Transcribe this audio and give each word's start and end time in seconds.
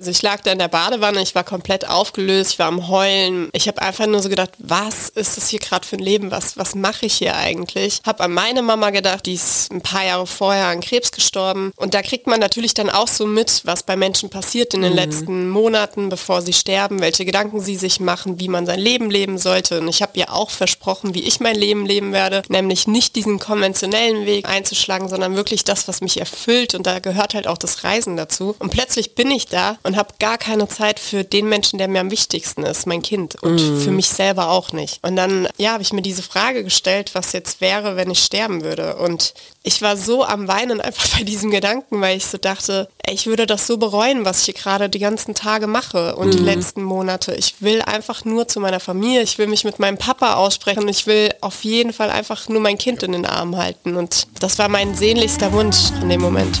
Also 0.00 0.12
ich 0.12 0.22
lag 0.22 0.42
da 0.42 0.52
in 0.52 0.60
der 0.60 0.68
Badewanne, 0.68 1.20
ich 1.20 1.34
war 1.34 1.42
komplett 1.42 1.88
aufgelöst, 1.88 2.52
ich 2.52 2.58
war 2.60 2.68
am 2.68 2.86
Heulen. 2.86 3.48
Ich 3.52 3.66
habe 3.66 3.82
einfach 3.82 4.06
nur 4.06 4.22
so 4.22 4.28
gedacht, 4.28 4.52
was 4.58 5.08
ist 5.08 5.36
das 5.36 5.48
hier 5.48 5.58
gerade 5.58 5.84
für 5.84 5.96
ein 5.96 6.02
Leben? 6.02 6.30
Was, 6.30 6.56
was 6.56 6.76
mache 6.76 7.06
ich 7.06 7.14
hier 7.14 7.34
eigentlich? 7.36 8.00
Habe 8.06 8.22
an 8.22 8.32
meine 8.32 8.62
Mama 8.62 8.90
gedacht, 8.90 9.26
die 9.26 9.34
ist 9.34 9.72
ein 9.72 9.80
paar 9.80 10.06
Jahre 10.06 10.28
vorher 10.28 10.66
an 10.66 10.82
Krebs 10.82 11.10
gestorben. 11.10 11.72
Und 11.74 11.94
da 11.94 12.02
kriegt 12.02 12.28
man 12.28 12.38
natürlich 12.38 12.74
dann 12.74 12.90
auch 12.90 13.08
so 13.08 13.26
mit, 13.26 13.62
was 13.64 13.82
bei 13.82 13.96
Menschen 13.96 14.30
passiert 14.30 14.72
in 14.72 14.82
den 14.82 14.92
mhm. 14.92 14.98
letzten 14.98 15.48
Monaten, 15.50 16.10
bevor 16.10 16.42
sie 16.42 16.52
sterben, 16.52 17.00
welche 17.00 17.24
Gedanken 17.24 17.60
sie 17.60 17.74
sich 17.74 17.98
machen, 17.98 18.38
wie 18.38 18.48
man 18.48 18.66
sein 18.66 18.78
Leben 18.78 19.10
leben 19.10 19.36
sollte. 19.36 19.80
Und 19.80 19.88
ich 19.88 20.00
habe 20.00 20.12
ihr 20.14 20.32
auch 20.32 20.50
versprochen, 20.50 21.14
wie 21.14 21.24
ich 21.24 21.40
mein 21.40 21.56
Leben 21.56 21.84
leben 21.84 22.12
werde, 22.12 22.42
nämlich 22.48 22.86
nicht 22.86 23.16
diesen 23.16 23.40
konventionellen 23.40 24.26
Weg 24.26 24.48
einzuschlagen, 24.48 25.08
sondern 25.08 25.34
wirklich 25.34 25.64
das, 25.64 25.88
was 25.88 26.02
mich 26.02 26.20
erfüllt. 26.20 26.76
Und 26.76 26.86
da 26.86 27.00
gehört 27.00 27.34
halt 27.34 27.48
auch 27.48 27.58
das 27.58 27.82
Reisen 27.82 28.16
dazu. 28.16 28.54
Und 28.60 28.70
plötzlich 28.70 29.16
bin 29.16 29.32
ich 29.32 29.48
da 29.48 29.76
und 29.88 29.96
habe 29.96 30.12
gar 30.18 30.36
keine 30.36 30.68
Zeit 30.68 31.00
für 31.00 31.24
den 31.24 31.48
Menschen, 31.48 31.78
der 31.78 31.88
mir 31.88 32.00
am 32.02 32.10
wichtigsten 32.10 32.62
ist, 32.62 32.86
mein 32.86 33.00
Kind 33.00 33.42
und 33.42 33.54
mm. 33.54 33.80
für 33.80 33.90
mich 33.90 34.10
selber 34.10 34.50
auch 34.50 34.72
nicht. 34.72 34.98
Und 35.02 35.16
dann, 35.16 35.48
ja, 35.56 35.72
habe 35.72 35.82
ich 35.82 35.94
mir 35.94 36.02
diese 36.02 36.22
Frage 36.22 36.62
gestellt, 36.62 37.14
was 37.14 37.32
jetzt 37.32 37.62
wäre, 37.62 37.96
wenn 37.96 38.10
ich 38.10 38.22
sterben 38.22 38.64
würde. 38.64 38.96
Und 38.96 39.32
ich 39.62 39.80
war 39.80 39.96
so 39.96 40.24
am 40.24 40.46
Weinen 40.46 40.80
einfach 40.82 41.16
bei 41.16 41.24
diesem 41.24 41.50
Gedanken, 41.50 42.02
weil 42.02 42.18
ich 42.18 42.26
so 42.26 42.36
dachte, 42.36 42.90
ey, 42.98 43.14
ich 43.14 43.26
würde 43.26 43.46
das 43.46 43.66
so 43.66 43.78
bereuen, 43.78 44.26
was 44.26 44.40
ich 44.40 44.44
hier 44.44 44.54
gerade 44.54 44.90
die 44.90 44.98
ganzen 44.98 45.34
Tage 45.34 45.66
mache 45.66 46.16
und 46.16 46.28
mm. 46.28 46.32
die 46.32 46.44
letzten 46.44 46.82
Monate. 46.82 47.34
Ich 47.34 47.62
will 47.62 47.80
einfach 47.80 48.26
nur 48.26 48.46
zu 48.46 48.60
meiner 48.60 48.80
Familie, 48.80 49.22
ich 49.22 49.38
will 49.38 49.46
mich 49.46 49.64
mit 49.64 49.78
meinem 49.78 49.96
Papa 49.96 50.34
aussprechen 50.34 50.82
und 50.82 50.88
ich 50.88 51.06
will 51.06 51.30
auf 51.40 51.64
jeden 51.64 51.94
Fall 51.94 52.10
einfach 52.10 52.50
nur 52.50 52.60
mein 52.60 52.76
Kind 52.76 53.02
in 53.02 53.12
den 53.12 53.24
Arm 53.24 53.56
halten. 53.56 53.96
Und 53.96 54.26
das 54.38 54.58
war 54.58 54.68
mein 54.68 54.94
sehnlichster 54.94 55.50
Wunsch 55.54 55.92
in 56.02 56.10
dem 56.10 56.20
Moment. 56.20 56.60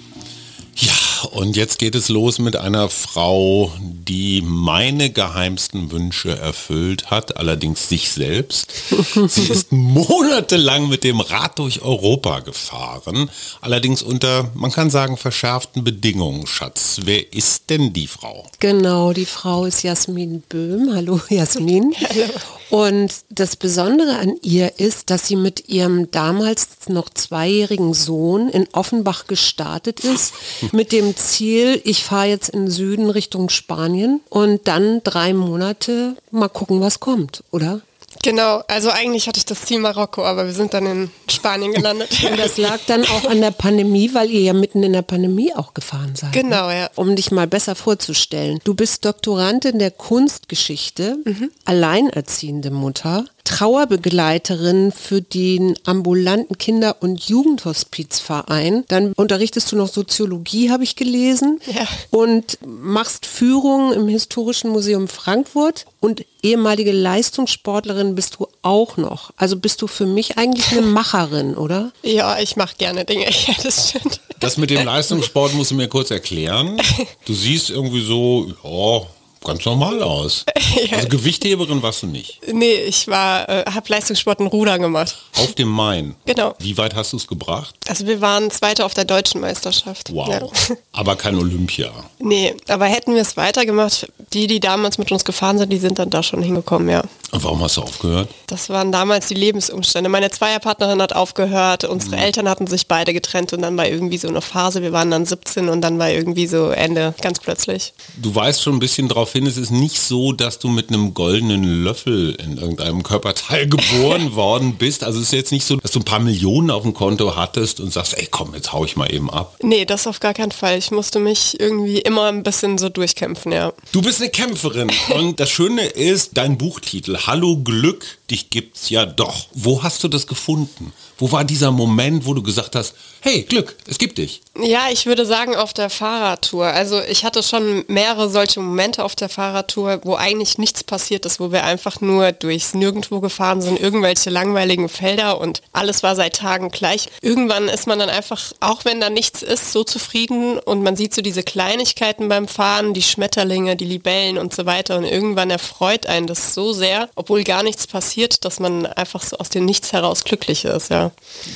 Und 1.25 1.55
jetzt 1.55 1.79
geht 1.79 1.95
es 1.95 2.09
los 2.09 2.39
mit 2.39 2.55
einer 2.55 2.89
Frau, 2.89 3.71
die 3.79 4.41
meine 4.41 5.09
geheimsten 5.09 5.91
Wünsche 5.91 6.37
erfüllt 6.37 7.11
hat, 7.11 7.37
allerdings 7.37 7.89
sich 7.89 8.09
selbst. 8.09 8.71
Sie 9.27 9.47
ist 9.47 9.71
monatelang 9.71 10.89
mit 10.89 11.03
dem 11.03 11.19
Rad 11.19 11.59
durch 11.59 11.81
Europa 11.81 12.39
gefahren, 12.39 13.29
allerdings 13.61 14.01
unter, 14.01 14.51
man 14.53 14.71
kann 14.71 14.89
sagen, 14.89 15.17
verschärften 15.17 15.83
Bedingungen, 15.83 16.47
Schatz. 16.47 17.01
Wer 17.03 17.33
ist 17.33 17.69
denn 17.69 17.93
die 17.93 18.07
Frau? 18.07 18.45
Genau, 18.59 19.13
die 19.13 19.25
Frau 19.25 19.65
ist 19.65 19.83
Jasmin 19.83 20.41
Böhm. 20.49 20.91
Hallo 20.93 21.19
Jasmin. 21.29 21.93
Hallo. 21.99 22.60
Und 22.71 23.13
das 23.29 23.57
Besondere 23.57 24.15
an 24.15 24.37
ihr 24.41 24.79
ist, 24.79 25.09
dass 25.09 25.27
sie 25.27 25.35
mit 25.35 25.67
ihrem 25.67 26.09
damals 26.09 26.69
noch 26.87 27.09
zweijährigen 27.09 27.93
Sohn 27.93 28.47
in 28.47 28.65
Offenbach 28.71 29.27
gestartet 29.27 29.99
ist, 29.99 30.33
mit 30.71 30.93
dem 30.93 31.15
Ziel, 31.17 31.81
ich 31.83 32.05
fahre 32.05 32.27
jetzt 32.27 32.47
in 32.47 32.61
den 32.61 32.71
Süden 32.71 33.09
Richtung 33.09 33.49
Spanien 33.49 34.21
und 34.29 34.69
dann 34.69 35.03
drei 35.03 35.33
Monate 35.33 36.15
mal 36.31 36.47
gucken, 36.47 36.79
was 36.79 37.01
kommt, 37.01 37.43
oder? 37.51 37.81
Genau, 38.23 38.61
also 38.67 38.89
eigentlich 38.89 39.27
hatte 39.27 39.37
ich 39.37 39.45
das 39.45 39.61
Ziel 39.61 39.79
Marokko, 39.79 40.23
aber 40.23 40.45
wir 40.45 40.53
sind 40.53 40.73
dann 40.73 40.85
in 40.85 41.11
Spanien 41.29 41.73
gelandet. 41.73 42.09
Und 42.29 42.37
das 42.37 42.57
lag 42.57 42.79
dann 42.87 43.03
auch 43.05 43.25
an 43.25 43.41
der 43.41 43.51
Pandemie, 43.51 44.13
weil 44.13 44.29
ihr 44.29 44.41
ja 44.41 44.53
mitten 44.53 44.83
in 44.83 44.93
der 44.93 45.01
Pandemie 45.01 45.53
auch 45.53 45.73
gefahren 45.73 46.15
seid. 46.15 46.35
Ne? 46.35 46.41
Genau, 46.41 46.69
ja. 46.69 46.89
Um 46.95 47.15
dich 47.15 47.31
mal 47.31 47.47
besser 47.47 47.75
vorzustellen. 47.75 48.59
Du 48.63 48.73
bist 48.73 49.05
Doktorandin 49.05 49.79
der 49.79 49.91
Kunstgeschichte, 49.91 51.17
mhm. 51.23 51.51
alleinerziehende 51.65 52.71
Mutter. 52.71 53.25
Trauerbegleiterin 53.43 54.91
für 54.91 55.21
den 55.21 55.75
ambulanten 55.85 56.57
Kinder- 56.57 56.97
und 57.01 57.23
Jugendhospizverein. 57.27 58.85
Dann 58.87 59.13
unterrichtest 59.13 59.71
du 59.71 59.75
noch 59.75 59.87
Soziologie, 59.87 60.71
habe 60.71 60.83
ich 60.83 60.95
gelesen. 60.95 61.59
Ja. 61.67 61.87
Und 62.09 62.57
machst 62.65 63.25
Führungen 63.25 63.93
im 63.93 64.07
Historischen 64.07 64.69
Museum 64.71 65.07
Frankfurt. 65.07 65.85
Und 65.99 66.25
ehemalige 66.41 66.91
Leistungssportlerin 66.91 68.15
bist 68.15 68.37
du 68.39 68.47
auch 68.61 68.97
noch. 68.97 69.31
Also 69.37 69.57
bist 69.57 69.81
du 69.81 69.87
für 69.87 70.05
mich 70.05 70.37
eigentlich 70.37 70.71
eine 70.71 70.81
Macherin, 70.81 71.55
oder? 71.55 71.91
Ja, 72.03 72.39
ich 72.39 72.55
mache 72.55 72.75
gerne 72.77 73.05
Dinge. 73.05 73.25
Ja, 73.47 73.53
das 73.63 73.89
stimmt. 73.89 74.19
Das 74.39 74.57
mit 74.57 74.69
dem 74.69 74.85
Leistungssport 74.85 75.53
musst 75.53 75.71
du 75.71 75.75
mir 75.75 75.87
kurz 75.87 76.11
erklären. 76.11 76.77
Du 77.25 77.33
siehst 77.33 77.69
irgendwie 77.69 78.03
so, 78.03 78.51
ja, 78.63 79.07
ganz 79.43 79.65
normal 79.65 80.01
aus. 80.01 80.45
ja. 80.75 80.97
Also 81.01 81.07
Gewichtheberin 81.07 81.81
warst 81.81 82.03
du 82.03 82.07
nicht? 82.07 82.39
Nee, 82.51 82.73
ich 82.73 83.07
war, 83.07 83.47
äh, 83.49 83.65
habe 83.71 83.89
Leistungssport 83.89 84.39
in 84.39 84.47
Ruder 84.47 84.77
gemacht. 84.77 85.17
Auf 85.37 85.53
dem 85.55 85.69
Main? 85.69 86.15
Genau. 86.25 86.53
Wie 86.59 86.77
weit 86.77 86.95
hast 86.95 87.13
du 87.13 87.17
es 87.17 87.27
gebracht? 87.27 87.75
Also 87.87 88.05
wir 88.07 88.21
waren 88.21 88.51
Zweiter 88.51 88.85
auf 88.85 88.93
der 88.93 89.05
deutschen 89.05 89.41
Meisterschaft. 89.41 90.13
Wow. 90.13 90.29
Ja. 90.29 90.75
Aber 90.91 91.15
kein 91.15 91.35
Olympia. 91.35 91.91
Nee, 92.19 92.55
aber 92.67 92.85
hätten 92.85 93.15
wir 93.15 93.21
es 93.21 93.37
weitergemacht, 93.37 94.07
die, 94.33 94.47
die 94.47 94.59
damals 94.59 94.97
mit 94.97 95.11
uns 95.11 95.25
gefahren 95.25 95.57
sind, 95.57 95.71
die 95.71 95.79
sind 95.79 95.97
dann 95.97 96.09
da 96.09 96.21
schon 96.21 96.43
hingekommen, 96.43 96.89
ja. 96.89 97.03
Und 97.31 97.43
warum 97.45 97.61
hast 97.61 97.77
du 97.77 97.81
aufgehört? 97.81 98.29
Das 98.47 98.69
waren 98.69 98.91
damals 98.91 99.27
die 99.27 99.35
Lebensumstände. 99.35 100.09
Meine 100.09 100.29
Zweierpartnerin 100.29 101.01
hat 101.01 101.13
aufgehört, 101.13 101.85
unsere 101.85 102.17
mhm. 102.17 102.21
Eltern 102.21 102.49
hatten 102.49 102.67
sich 102.67 102.87
beide 102.87 103.13
getrennt 103.13 103.53
und 103.53 103.61
dann 103.61 103.77
war 103.77 103.87
irgendwie 103.87 104.17
so 104.17 104.27
eine 104.27 104.41
Phase, 104.41 104.81
wir 104.81 104.91
waren 104.91 105.09
dann 105.09 105.25
17 105.25 105.69
und 105.69 105.81
dann 105.81 105.97
war 105.97 106.09
irgendwie 106.09 106.47
so 106.47 106.69
Ende, 106.69 107.15
ganz 107.21 107.39
plötzlich. 107.39 107.93
Du 108.17 108.35
weißt 108.35 108.61
schon 108.61 108.75
ein 108.75 108.79
bisschen 108.79 109.07
darauf 109.31 109.33
hin, 109.33 109.47
es 109.47 109.57
ist 109.57 109.71
nicht 109.71 109.99
so, 109.99 110.33
dass 110.33 110.59
du 110.59 110.67
mit 110.67 110.89
einem 110.89 111.13
goldenen 111.13 111.83
Löffel 111.83 112.35
in 112.35 112.57
irgendeinem 112.57 113.03
Körperteil 113.03 113.67
geboren 113.69 114.35
worden 114.35 114.75
bist. 114.75 115.03
Also 115.03 115.19
es 115.19 115.27
ist 115.27 115.33
jetzt 115.33 115.51
nicht 115.51 115.65
so, 115.65 115.77
dass 115.77 115.91
du 115.91 115.99
ein 115.99 116.05
paar 116.05 116.19
Millionen 116.19 116.69
auf 116.69 116.83
dem 116.83 116.93
Konto 116.93 117.35
hattest 117.35 117.79
und 117.79 117.93
sagst, 117.93 118.17
ey 118.17 118.27
komm, 118.29 118.53
jetzt 118.53 118.73
hau 118.73 118.85
ich 118.85 118.95
mal 118.95 119.11
eben 119.11 119.29
ab. 119.29 119.55
Nee, 119.61 119.85
das 119.85 120.07
auf 120.07 120.19
gar 120.19 120.33
keinen 120.33 120.51
Fall. 120.51 120.77
Ich 120.77 120.91
musste 120.91 121.19
mich 121.19 121.59
irgendwie 121.59 121.99
immer 121.99 122.25
ein 122.25 122.43
bisschen 122.43 122.77
so 122.77 122.89
durchkämpfen, 122.89 123.51
ja. 123.51 123.73
Du 123.91 124.01
bist 124.01 124.21
eine 124.21 124.29
Kämpferin 124.29 124.91
und 125.15 125.39
das 125.39 125.49
Schöne 125.49 125.85
ist, 125.85 126.31
dein 126.33 126.57
Buchtitel 126.57 127.17
Hallo 127.25 127.57
Glück, 127.57 128.05
dich 128.29 128.49
gibt's 128.49 128.89
ja 128.89 129.05
doch. 129.05 129.47
Wo 129.53 129.83
hast 129.83 130.03
du 130.03 130.07
das 130.07 130.27
gefunden? 130.27 130.93
Wo 131.21 131.31
war 131.31 131.43
dieser 131.43 131.69
Moment, 131.69 132.25
wo 132.25 132.33
du 132.33 132.41
gesagt 132.41 132.75
hast, 132.75 132.95
hey, 133.21 133.43
Glück, 133.43 133.75
es 133.87 133.99
gibt 133.99 134.17
dich? 134.17 134.41
Ja, 134.59 134.87
ich 134.91 135.05
würde 135.05 135.23
sagen 135.25 135.55
auf 135.55 135.71
der 135.71 135.91
Fahrradtour. 135.91 136.65
Also 136.65 136.99
ich 136.99 137.23
hatte 137.23 137.43
schon 137.43 137.85
mehrere 137.87 138.27
solche 138.27 138.59
Momente 138.59 139.03
auf 139.03 139.15
der 139.15 139.29
Fahrradtour, 139.29 140.01
wo 140.03 140.15
eigentlich 140.15 140.57
nichts 140.57 140.83
passiert 140.83 141.27
ist, 141.27 141.39
wo 141.39 141.51
wir 141.51 141.63
einfach 141.63 142.01
nur 142.01 142.31
durchs 142.31 142.73
Nirgendwo 142.73 143.21
gefahren 143.21 143.61
sind, 143.61 143.79
irgendwelche 143.79 144.31
langweiligen 144.31 144.89
Felder 144.89 145.39
und 145.39 145.61
alles 145.73 146.01
war 146.01 146.15
seit 146.15 146.37
Tagen 146.37 146.69
gleich. 146.69 147.09
Irgendwann 147.21 147.67
ist 147.67 147.85
man 147.85 147.99
dann 147.99 148.09
einfach, 148.09 148.51
auch 148.59 148.83
wenn 148.83 148.99
da 148.99 149.11
nichts 149.11 149.43
ist, 149.43 149.71
so 149.71 149.83
zufrieden 149.83 150.57
und 150.57 150.81
man 150.81 150.95
sieht 150.95 151.13
so 151.13 151.21
diese 151.21 151.43
Kleinigkeiten 151.43 152.29
beim 152.29 152.47
Fahren, 152.47 152.95
die 152.95 153.03
Schmetterlinge, 153.03 153.75
die 153.75 153.85
Libellen 153.85 154.39
und 154.39 154.55
so 154.55 154.65
weiter 154.65 154.97
und 154.97 155.03
irgendwann 155.03 155.51
erfreut 155.51 156.07
einen 156.07 156.25
das 156.25 156.55
so 156.55 156.73
sehr, 156.73 157.09
obwohl 157.15 157.43
gar 157.43 157.61
nichts 157.61 157.85
passiert, 157.85 158.43
dass 158.43 158.59
man 158.59 158.87
einfach 158.87 159.21
so 159.21 159.37
aus 159.37 159.49
dem 159.49 159.65
Nichts 159.65 159.93
heraus 159.93 160.23
glücklich 160.23 160.65
ist, 160.65 160.89
ja. 160.89 161.10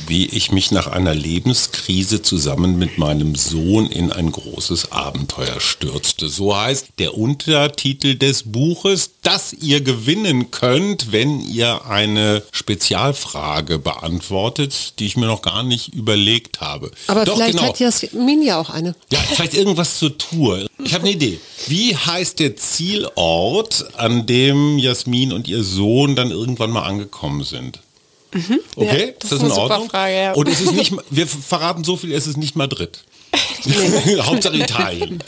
Wie 0.07 0.25
ich 0.25 0.51
mich 0.51 0.71
nach 0.71 0.87
einer 0.87 1.13
Lebenskrise 1.13 2.21
zusammen 2.21 2.77
mit 2.77 2.97
meinem 2.97 3.35
Sohn 3.35 3.87
in 3.87 4.11
ein 4.11 4.31
großes 4.31 4.91
Abenteuer 4.91 5.59
stürzte. 5.59 6.29
So 6.29 6.55
heißt 6.55 6.87
der 6.99 7.17
Untertitel 7.17 8.15
des 8.15 8.43
Buches, 8.43 9.11
das 9.21 9.53
ihr 9.53 9.81
gewinnen 9.81 10.51
könnt, 10.51 11.11
wenn 11.11 11.39
ihr 11.39 11.85
eine 11.85 12.43
Spezialfrage 12.51 13.79
beantwortet, 13.79 14.93
die 14.99 15.05
ich 15.05 15.17
mir 15.17 15.27
noch 15.27 15.41
gar 15.41 15.63
nicht 15.63 15.93
überlegt 15.93 16.61
habe. 16.61 16.91
Aber 17.07 17.25
Doch, 17.25 17.35
vielleicht 17.35 17.57
genau. 17.57 17.69
hat 17.69 17.79
Jasmin 17.79 18.41
ja 18.41 18.59
auch 18.59 18.69
eine. 18.69 18.95
Ja, 19.11 19.19
vielleicht 19.19 19.53
irgendwas 19.53 19.99
zur 19.99 20.17
Tour. 20.17 20.65
Ich 20.83 20.93
habe 20.93 21.03
eine 21.03 21.13
Idee. 21.13 21.39
Wie 21.67 21.95
heißt 21.95 22.39
der 22.39 22.55
Zielort, 22.55 23.85
an 23.97 24.25
dem 24.25 24.77
Jasmin 24.77 25.33
und 25.33 25.47
ihr 25.47 25.63
Sohn 25.63 26.15
dann 26.15 26.31
irgendwann 26.31 26.71
mal 26.71 26.83
angekommen 26.83 27.43
sind? 27.43 27.79
Mhm. 28.35 28.59
Okay, 28.75 29.05
ja, 29.07 29.13
das, 29.19 29.29
das, 29.29 29.39
ist 29.39 29.45
in 29.45 29.51
Ordnung. 29.51 29.89
Frage, 29.89 30.15
ja. 30.15 30.33
Und 30.33 30.49
es 30.49 30.59
ist 30.59 30.73
nicht, 30.73 30.93
wir 31.09 31.25
verraten 31.25 31.85
so 31.85 31.95
viel, 31.95 32.11
es 32.11 32.27
ist 32.27 32.37
nicht 32.37 32.55
Madrid. 32.55 32.99
Hauptsache 34.19 34.57
Italien. 34.57 35.23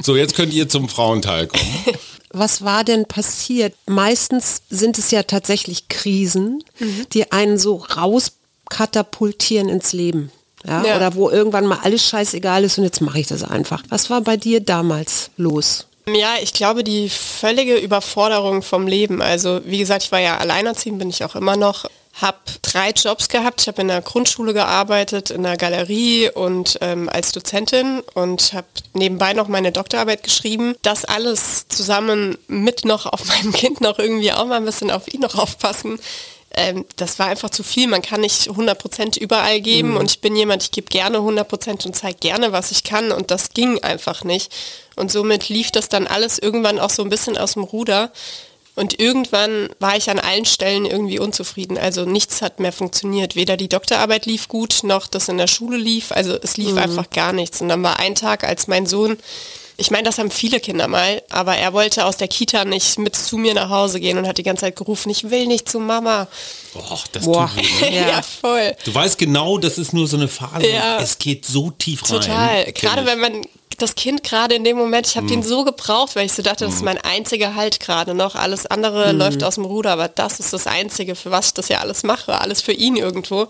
So, 0.00 0.16
jetzt 0.16 0.34
könnt 0.34 0.52
ihr 0.52 0.68
zum 0.68 0.88
Frauenteil 0.88 1.48
kommen. 1.48 1.84
Was 2.30 2.62
war 2.62 2.84
denn 2.84 3.06
passiert? 3.06 3.74
Meistens 3.86 4.62
sind 4.70 4.98
es 4.98 5.10
ja 5.10 5.24
tatsächlich 5.24 5.88
Krisen, 5.88 6.62
mhm. 6.78 7.06
die 7.12 7.32
einen 7.32 7.58
so 7.58 7.76
rauskatapultieren 7.76 9.68
ins 9.68 9.92
Leben. 9.92 10.30
Ja? 10.64 10.84
ja? 10.84 10.96
Oder 10.96 11.14
wo 11.14 11.28
irgendwann 11.28 11.66
mal 11.66 11.80
alles 11.82 12.06
scheißegal 12.06 12.62
ist 12.64 12.78
und 12.78 12.84
jetzt 12.84 13.00
mache 13.00 13.18
ich 13.18 13.26
das 13.26 13.42
einfach. 13.42 13.82
Was 13.88 14.10
war 14.10 14.20
bei 14.20 14.36
dir 14.36 14.60
damals 14.60 15.30
los? 15.36 15.86
Ja, 16.14 16.34
ich 16.40 16.52
glaube, 16.52 16.84
die 16.84 17.08
völlige 17.08 17.76
Überforderung 17.76 18.62
vom 18.62 18.86
Leben. 18.86 19.22
Also 19.22 19.60
wie 19.64 19.78
gesagt, 19.78 20.04
ich 20.04 20.12
war 20.12 20.20
ja 20.20 20.38
alleinerziehend, 20.38 20.98
bin 20.98 21.10
ich 21.10 21.24
auch 21.24 21.36
immer 21.36 21.56
noch 21.56 21.86
habe 22.20 22.38
drei 22.62 22.90
Jobs 22.90 23.28
gehabt. 23.28 23.62
Ich 23.62 23.68
habe 23.68 23.82
in 23.82 23.88
der 23.88 24.02
Grundschule 24.02 24.52
gearbeitet, 24.52 25.30
in 25.30 25.42
der 25.42 25.56
Galerie 25.56 26.30
und 26.30 26.78
ähm, 26.80 27.08
als 27.08 27.32
Dozentin 27.32 28.02
und 28.14 28.52
habe 28.52 28.66
nebenbei 28.92 29.32
noch 29.32 29.48
meine 29.48 29.72
Doktorarbeit 29.72 30.22
geschrieben. 30.22 30.74
Das 30.82 31.04
alles 31.04 31.68
zusammen 31.68 32.36
mit 32.46 32.84
noch 32.84 33.06
auf 33.06 33.24
meinem 33.28 33.52
Kind 33.52 33.80
noch 33.80 33.98
irgendwie 33.98 34.32
auch 34.32 34.46
mal 34.46 34.56
ein 34.56 34.64
bisschen 34.64 34.90
auf 34.90 35.12
ihn 35.12 35.20
noch 35.20 35.36
aufpassen. 35.36 35.98
Ähm, 36.52 36.84
das 36.96 37.18
war 37.18 37.26
einfach 37.26 37.50
zu 37.50 37.62
viel. 37.62 37.86
Man 37.86 38.02
kann 38.02 38.20
nicht 38.20 38.50
100% 38.50 39.18
überall 39.18 39.60
geben 39.60 39.90
mhm. 39.90 39.96
und 39.98 40.10
ich 40.10 40.20
bin 40.20 40.34
jemand, 40.34 40.64
ich 40.64 40.70
gebe 40.72 40.88
gerne 40.88 41.18
100% 41.18 41.86
und 41.86 41.94
zeige 41.94 42.18
gerne, 42.18 42.52
was 42.52 42.72
ich 42.72 42.82
kann 42.82 43.12
und 43.12 43.30
das 43.30 43.50
ging 43.50 43.82
einfach 43.82 44.24
nicht. 44.24 44.52
Und 44.96 45.12
somit 45.12 45.48
lief 45.48 45.70
das 45.70 45.88
dann 45.88 46.06
alles 46.06 46.38
irgendwann 46.38 46.78
auch 46.78 46.90
so 46.90 47.02
ein 47.02 47.08
bisschen 47.08 47.38
aus 47.38 47.54
dem 47.54 47.62
Ruder. 47.62 48.10
Und 48.76 48.98
irgendwann 48.98 49.68
war 49.78 49.96
ich 49.96 50.10
an 50.10 50.18
allen 50.18 50.44
Stellen 50.44 50.86
irgendwie 50.86 51.18
unzufrieden. 51.18 51.76
Also 51.76 52.04
nichts 52.04 52.40
hat 52.40 52.60
mehr 52.60 52.72
funktioniert. 52.72 53.36
Weder 53.36 53.56
die 53.56 53.68
Doktorarbeit 53.68 54.26
lief 54.26 54.48
gut, 54.48 54.80
noch 54.84 55.06
das 55.06 55.28
in 55.28 55.38
der 55.38 55.48
Schule 55.48 55.76
lief. 55.76 56.12
Also 56.12 56.36
es 56.40 56.56
lief 56.56 56.72
mhm. 56.72 56.78
einfach 56.78 57.10
gar 57.10 57.32
nichts. 57.32 57.60
Und 57.60 57.68
dann 57.68 57.82
war 57.82 57.98
ein 57.98 58.14
Tag, 58.14 58.44
als 58.44 58.68
mein 58.68 58.86
Sohn, 58.86 59.18
ich 59.80 59.90
meine, 59.90 60.04
das 60.04 60.18
haben 60.18 60.30
viele 60.30 60.60
Kinder 60.60 60.88
mal, 60.88 61.22
aber 61.30 61.56
er 61.56 61.72
wollte 61.72 62.04
aus 62.04 62.18
der 62.18 62.28
Kita 62.28 62.66
nicht 62.66 62.98
mit 62.98 63.16
zu 63.16 63.38
mir 63.38 63.54
nach 63.54 63.70
Hause 63.70 63.98
gehen 63.98 64.18
und 64.18 64.28
hat 64.28 64.36
die 64.36 64.42
ganze 64.42 64.60
Zeit 64.60 64.76
gerufen, 64.76 65.08
ich 65.08 65.30
will 65.30 65.46
nicht 65.46 65.70
zu 65.70 65.80
Mama. 65.80 66.28
Boah, 66.74 67.00
das 67.12 67.24
Boah. 67.24 67.50
tut 67.54 67.80
weh, 67.80 67.90
ne? 67.90 67.96
ja. 68.10 68.20
voll. 68.22 68.76
Du 68.84 68.94
weißt 68.94 69.16
genau, 69.16 69.56
das 69.56 69.78
ist 69.78 69.94
nur 69.94 70.06
so 70.06 70.18
eine 70.18 70.28
Phase. 70.28 70.68
Ja. 70.68 70.98
Es 71.00 71.16
geht 71.16 71.46
so 71.46 71.70
tief 71.70 72.02
rein. 72.02 72.20
Total. 72.20 72.72
Gerade 72.72 73.06
wenn 73.06 73.20
man 73.20 73.42
das 73.80 73.94
Kind 73.94 74.22
gerade 74.22 74.54
in 74.54 74.64
dem 74.64 74.76
Moment, 74.76 75.06
ich 75.06 75.16
habe 75.16 75.26
mhm. 75.26 75.30
den 75.30 75.42
so 75.42 75.64
gebraucht, 75.64 76.16
weil 76.16 76.26
ich 76.26 76.32
so 76.32 76.42
dachte, 76.42 76.64
das 76.64 76.74
ist 76.74 76.80
mhm. 76.80 76.86
mein 76.86 76.98
einziger 76.98 77.54
Halt 77.54 77.80
gerade 77.80 78.14
noch. 78.14 78.34
Alles 78.34 78.66
andere 78.66 79.12
mhm. 79.12 79.18
läuft 79.18 79.42
aus 79.42 79.56
dem 79.56 79.64
Ruder, 79.64 79.92
aber 79.92 80.08
das 80.08 80.40
ist 80.40 80.52
das 80.52 80.66
Einzige, 80.66 81.14
für 81.14 81.30
was 81.30 81.48
ich 81.48 81.54
das 81.54 81.68
ja 81.68 81.78
alles 81.78 82.02
mache. 82.02 82.40
Alles 82.40 82.60
für 82.60 82.72
ihn 82.72 82.96
irgendwo 82.96 83.48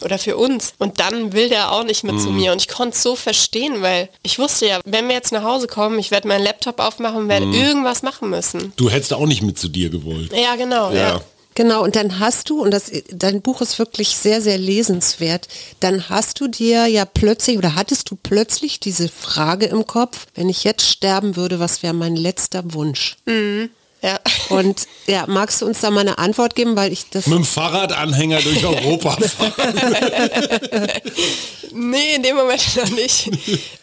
oder 0.00 0.18
für 0.18 0.36
uns. 0.36 0.74
Und 0.78 1.00
dann 1.00 1.32
will 1.32 1.48
der 1.48 1.72
auch 1.72 1.84
nicht 1.84 2.04
mit 2.04 2.20
zu 2.20 2.30
mhm. 2.30 2.36
mir. 2.36 2.52
Und 2.52 2.60
ich 2.60 2.68
konnte 2.68 2.96
es 2.96 3.02
so 3.02 3.16
verstehen, 3.16 3.82
weil 3.82 4.08
ich 4.22 4.38
wusste 4.38 4.66
ja, 4.66 4.80
wenn 4.84 5.08
wir 5.08 5.14
jetzt 5.14 5.32
nach 5.32 5.42
Hause 5.42 5.66
kommen, 5.72 5.98
ich 5.98 6.10
werde 6.10 6.28
meinen 6.28 6.44
Laptop 6.44 6.78
aufmachen 6.78 7.22
und 7.22 7.28
werde 7.28 7.46
mhm. 7.46 7.54
irgendwas 7.54 8.02
machen 8.02 8.30
müssen. 8.30 8.72
Du 8.76 8.90
hättest 8.90 9.12
auch 9.12 9.26
nicht 9.26 9.42
mit 9.42 9.58
zu 9.58 9.68
dir 9.68 9.88
gewollt. 9.90 10.32
Ja, 10.32 10.54
genau. 10.56 10.90
ja. 10.90 11.14
ja. 11.14 11.20
Genau, 11.54 11.84
und 11.84 11.96
dann 11.96 12.18
hast 12.18 12.48
du, 12.48 12.62
und 12.62 12.70
das, 12.70 12.90
dein 13.10 13.42
Buch 13.42 13.60
ist 13.60 13.78
wirklich 13.78 14.16
sehr, 14.16 14.40
sehr 14.40 14.56
lesenswert, 14.56 15.48
dann 15.80 16.08
hast 16.08 16.40
du 16.40 16.48
dir 16.48 16.86
ja 16.86 17.04
plötzlich 17.04 17.58
oder 17.58 17.74
hattest 17.74 18.10
du 18.10 18.16
plötzlich 18.16 18.80
diese 18.80 19.08
Frage 19.08 19.66
im 19.66 19.86
Kopf, 19.86 20.26
wenn 20.34 20.48
ich 20.48 20.64
jetzt 20.64 20.88
sterben 20.88 21.36
würde, 21.36 21.60
was 21.60 21.82
wäre 21.82 21.92
mein 21.92 22.16
letzter 22.16 22.72
Wunsch? 22.72 23.16
Mhm. 23.26 23.68
Ja. 24.02 24.18
Und 24.48 24.88
ja, 25.06 25.26
magst 25.28 25.62
du 25.62 25.66
uns 25.66 25.80
da 25.80 25.90
mal 25.90 26.00
eine 26.00 26.18
Antwort 26.18 26.56
geben, 26.56 26.74
weil 26.74 26.92
ich 26.92 27.08
das. 27.10 27.28
Mit 27.28 27.38
dem 27.38 27.44
Fahrradanhänger 27.44 28.40
durch 28.40 28.64
Europa 28.64 29.16
fahren. 29.16 29.52
nee, 31.72 32.16
in 32.16 32.22
dem 32.24 32.34
Moment 32.34 32.76
noch 32.76 32.90
nicht. 32.90 33.30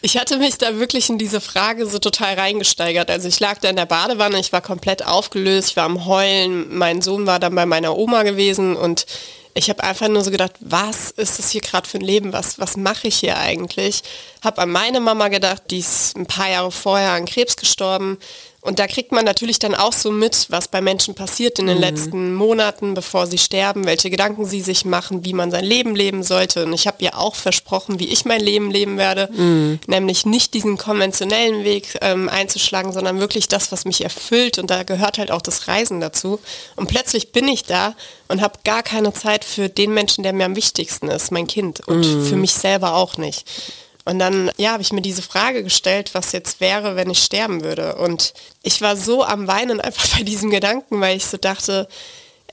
Ich 0.02 0.18
hatte 0.18 0.36
mich 0.36 0.58
da 0.58 0.78
wirklich 0.78 1.08
in 1.08 1.16
diese 1.16 1.40
Frage 1.40 1.86
so 1.86 1.98
total 1.98 2.34
reingesteigert. 2.34 3.10
Also 3.10 3.28
ich 3.28 3.40
lag 3.40 3.58
da 3.60 3.70
in 3.70 3.76
der 3.76 3.86
Badewanne, 3.86 4.38
ich 4.38 4.52
war 4.52 4.60
komplett 4.60 5.06
aufgelöst, 5.06 5.70
ich 5.70 5.76
war 5.76 5.84
am 5.84 6.04
Heulen, 6.04 6.76
mein 6.76 7.00
Sohn 7.00 7.26
war 7.26 7.38
dann 7.38 7.54
bei 7.54 7.64
meiner 7.64 7.96
Oma 7.96 8.22
gewesen 8.22 8.76
und 8.76 9.06
ich 9.54 9.68
habe 9.68 9.82
einfach 9.82 10.08
nur 10.08 10.22
so 10.22 10.30
gedacht, 10.30 10.52
was 10.60 11.10
ist 11.10 11.38
das 11.38 11.50
hier 11.50 11.60
gerade 11.60 11.88
für 11.88 11.98
ein 11.98 12.04
Leben? 12.04 12.32
Was, 12.32 12.58
was 12.60 12.76
mache 12.76 13.08
ich 13.08 13.16
hier 13.16 13.36
eigentlich? 13.36 14.02
Habe 14.44 14.62
an 14.62 14.70
meine 14.70 15.00
Mama 15.00 15.28
gedacht, 15.28 15.64
die 15.70 15.80
ist 15.80 16.16
ein 16.16 16.26
paar 16.26 16.48
Jahre 16.48 16.70
vorher 16.70 17.12
an 17.12 17.26
Krebs 17.26 17.56
gestorben. 17.56 18.18
Und 18.62 18.78
da 18.78 18.86
kriegt 18.86 19.10
man 19.10 19.24
natürlich 19.24 19.58
dann 19.58 19.74
auch 19.74 19.94
so 19.94 20.10
mit, 20.10 20.46
was 20.50 20.68
bei 20.68 20.82
Menschen 20.82 21.14
passiert 21.14 21.58
in 21.58 21.66
den 21.66 21.76
mhm. 21.76 21.82
letzten 21.82 22.34
Monaten, 22.34 22.92
bevor 22.92 23.26
sie 23.26 23.38
sterben, 23.38 23.86
welche 23.86 24.10
Gedanken 24.10 24.44
sie 24.44 24.60
sich 24.60 24.84
machen, 24.84 25.24
wie 25.24 25.32
man 25.32 25.50
sein 25.50 25.64
Leben 25.64 25.94
leben 25.94 26.22
sollte. 26.22 26.66
Und 26.66 26.74
ich 26.74 26.86
habe 26.86 26.98
ihr 27.00 27.16
auch 27.16 27.34
versprochen, 27.34 27.98
wie 27.98 28.08
ich 28.08 28.26
mein 28.26 28.40
Leben 28.40 28.70
leben 28.70 28.98
werde, 28.98 29.30
mhm. 29.32 29.80
nämlich 29.86 30.26
nicht 30.26 30.52
diesen 30.52 30.76
konventionellen 30.76 31.64
Weg 31.64 31.98
ähm, 32.02 32.28
einzuschlagen, 32.28 32.92
sondern 32.92 33.18
wirklich 33.18 33.48
das, 33.48 33.72
was 33.72 33.86
mich 33.86 34.04
erfüllt. 34.04 34.58
Und 34.58 34.70
da 34.70 34.82
gehört 34.82 35.16
halt 35.16 35.30
auch 35.30 35.42
das 35.42 35.66
Reisen 35.66 36.00
dazu. 36.00 36.38
Und 36.76 36.88
plötzlich 36.88 37.32
bin 37.32 37.48
ich 37.48 37.64
da 37.64 37.94
und 38.28 38.42
habe 38.42 38.58
gar 38.64 38.82
keine 38.82 39.14
Zeit 39.14 39.44
für 39.44 39.70
den 39.70 39.94
Menschen, 39.94 40.22
der 40.22 40.34
mir 40.34 40.44
am 40.44 40.56
wichtigsten 40.56 41.08
ist, 41.08 41.32
mein 41.32 41.46
Kind. 41.46 41.80
Und 41.88 42.06
mhm. 42.06 42.26
für 42.26 42.36
mich 42.36 42.52
selber 42.52 42.94
auch 42.94 43.16
nicht. 43.16 43.48
Und 44.04 44.18
dann, 44.18 44.50
ja, 44.56 44.72
habe 44.72 44.82
ich 44.82 44.92
mir 44.92 45.02
diese 45.02 45.22
Frage 45.22 45.62
gestellt, 45.62 46.10
was 46.14 46.32
jetzt 46.32 46.60
wäre, 46.60 46.96
wenn 46.96 47.10
ich 47.10 47.22
sterben 47.22 47.62
würde. 47.62 47.96
Und 47.96 48.32
ich 48.62 48.80
war 48.80 48.96
so 48.96 49.24
am 49.24 49.46
Weinen 49.46 49.80
einfach 49.80 50.16
bei 50.16 50.22
diesem 50.22 50.50
Gedanken, 50.50 51.00
weil 51.00 51.16
ich 51.16 51.26
so 51.26 51.36
dachte, 51.36 51.88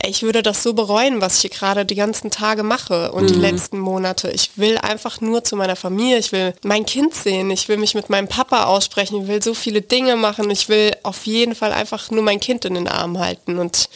ich 0.05 0.21
würde 0.21 0.43
das 0.43 0.61
so 0.61 0.73
bereuen, 0.73 1.21
was 1.21 1.35
ich 1.35 1.41
hier 1.41 1.49
gerade 1.49 1.85
die 1.85 1.95
ganzen 1.95 2.29
Tage 2.29 2.63
mache 2.63 3.11
und 3.11 3.23
mhm. 3.23 3.27
die 3.27 3.39
letzten 3.39 3.79
Monate. 3.79 4.29
Ich 4.29 4.51
will 4.55 4.77
einfach 4.77 5.21
nur 5.21 5.43
zu 5.43 5.55
meiner 5.55 5.75
Familie, 5.75 6.19
ich 6.19 6.31
will 6.31 6.53
mein 6.63 6.85
Kind 6.85 7.15
sehen, 7.15 7.49
ich 7.49 7.67
will 7.67 7.77
mich 7.77 7.95
mit 7.95 8.09
meinem 8.09 8.27
Papa 8.27 8.65
aussprechen, 8.65 9.23
ich 9.23 9.27
will 9.27 9.41
so 9.41 9.53
viele 9.53 9.81
Dinge 9.81 10.15
machen, 10.15 10.49
ich 10.51 10.69
will 10.69 10.91
auf 11.03 11.25
jeden 11.25 11.55
Fall 11.55 11.71
einfach 11.71 12.11
nur 12.11 12.23
mein 12.23 12.39
Kind 12.39 12.65
in 12.65 12.75
den 12.75 12.87
Arm 12.87 13.17
halten. 13.17 13.57
Und 13.57 13.89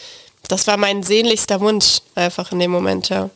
das 0.47 0.65
war 0.67 0.77
mein 0.77 1.03
sehnlichster 1.03 1.61
Wunsch 1.61 1.99
einfach 2.15 2.51
in 2.51 2.59
dem 2.59 2.71
Moment, 2.71 3.09
ja. 3.09 3.29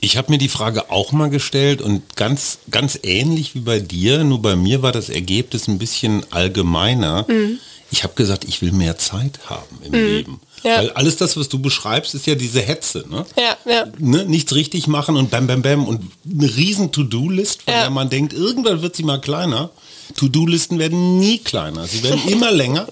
Ich 0.00 0.16
habe 0.16 0.30
mir 0.30 0.38
die 0.38 0.48
Frage 0.48 0.90
auch 0.90 1.12
mal 1.12 1.30
gestellt 1.30 1.82
und 1.82 2.16
ganz, 2.16 2.58
ganz 2.70 2.98
ähnlich 3.02 3.54
wie 3.54 3.60
bei 3.60 3.80
dir, 3.80 4.24
nur 4.24 4.42
bei 4.42 4.56
mir 4.56 4.82
war 4.82 4.92
das 4.92 5.08
Ergebnis 5.08 5.68
ein 5.68 5.78
bisschen 5.78 6.24
allgemeiner. 6.30 7.26
Mhm. 7.28 7.58
Ich 7.90 8.04
habe 8.04 8.14
gesagt, 8.14 8.44
ich 8.44 8.60
will 8.60 8.72
mehr 8.72 8.98
Zeit 8.98 9.40
haben 9.46 9.78
im 9.82 9.92
mhm. 9.92 10.06
Leben. 10.06 10.40
Ja. 10.62 10.78
Weil 10.78 10.90
alles 10.90 11.16
das, 11.16 11.36
was 11.36 11.48
du 11.48 11.58
beschreibst, 11.58 12.14
ist 12.14 12.26
ja 12.26 12.34
diese 12.34 12.60
Hetze. 12.60 13.04
Ne? 13.08 13.24
Ja, 13.36 13.56
ja. 13.70 13.86
Ne? 13.98 14.24
Nichts 14.26 14.54
richtig 14.54 14.86
machen 14.86 15.16
und 15.16 15.30
bam, 15.30 15.46
bam, 15.46 15.62
bam 15.62 15.86
und 15.86 16.02
eine 16.30 16.56
riesen 16.56 16.92
To-Do-List, 16.92 17.62
von 17.62 17.74
ja. 17.74 17.82
der 17.82 17.90
man 17.90 18.10
denkt, 18.10 18.32
irgendwann 18.32 18.82
wird 18.82 18.96
sie 18.96 19.04
mal 19.04 19.20
kleiner. 19.20 19.70
To-Do-Listen 20.16 20.78
werden 20.78 21.18
nie 21.18 21.38
kleiner, 21.38 21.86
sie 21.86 22.02
werden 22.02 22.20
immer 22.28 22.50
länger. 22.50 22.88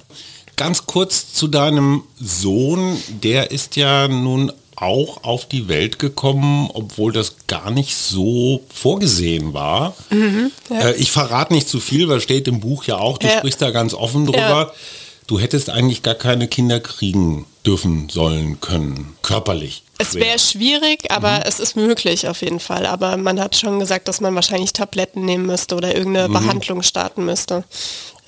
Ganz 0.57 0.87
kurz 0.87 1.35
zu 1.35 1.49
deinem 1.49 2.05
Sohn, 2.19 2.97
der 3.23 3.51
ist 3.51 3.77
ja 3.77 4.09
nun 4.09 4.53
auch 4.77 5.25
auf 5.25 5.47
die 5.47 5.69
Welt 5.69 5.99
gekommen, 5.99 6.71
obwohl 6.73 7.13
das 7.13 7.37
gar 7.47 7.71
nicht 7.71 7.97
so 7.97 8.63
vorgesehen 8.73 9.55
war. 9.55 9.95
Mhm, 10.11 10.53
ja. 10.71 10.91
äh, 10.91 10.95
ich 10.97 11.11
verrate 11.11 11.55
nicht 11.55 11.69
zu 11.69 11.81
viel, 11.81 12.09
weil 12.09 12.21
steht 12.21 12.47
im 12.47 12.61
Buch 12.61 12.85
ja 12.85 12.99
auch, 12.99 13.19
du 13.19 13.27
ja. 13.27 13.39
sprichst 13.39 13.63
da 13.63 13.71
ganz 13.71 13.95
offen 13.95 14.27
drüber. 14.27 14.39
Ja. 14.39 14.73
Du 15.27 15.41
hättest 15.41 15.71
eigentlich 15.71 16.05
gar 16.05 16.15
keine 16.15 16.47
Kinder 16.47 16.79
kriegen 16.79 17.47
dürfen, 17.67 18.09
sollen, 18.09 18.61
können, 18.61 19.17
körperlich. 19.23 19.83
Es 19.99 20.15
wäre 20.15 20.39
schwierig, 20.39 21.11
aber 21.11 21.39
mhm. 21.39 21.45
es 21.47 21.59
ist 21.59 21.75
möglich 21.75 22.29
auf 22.29 22.43
jeden 22.43 22.61
Fall. 22.61 22.87
Aber 22.87 23.17
man 23.17 23.41
hat 23.41 23.57
schon 23.57 23.81
gesagt, 23.81 24.09
dass 24.09 24.21
man 24.21 24.35
wahrscheinlich 24.35 24.73
Tabletten 24.73 25.25
nehmen 25.25 25.47
müsste 25.47 25.75
oder 25.75 25.97
irgendeine 25.97 26.29
mhm. 26.29 26.33
Behandlung 26.35 26.83
starten 26.83 27.25
müsste. 27.25 27.65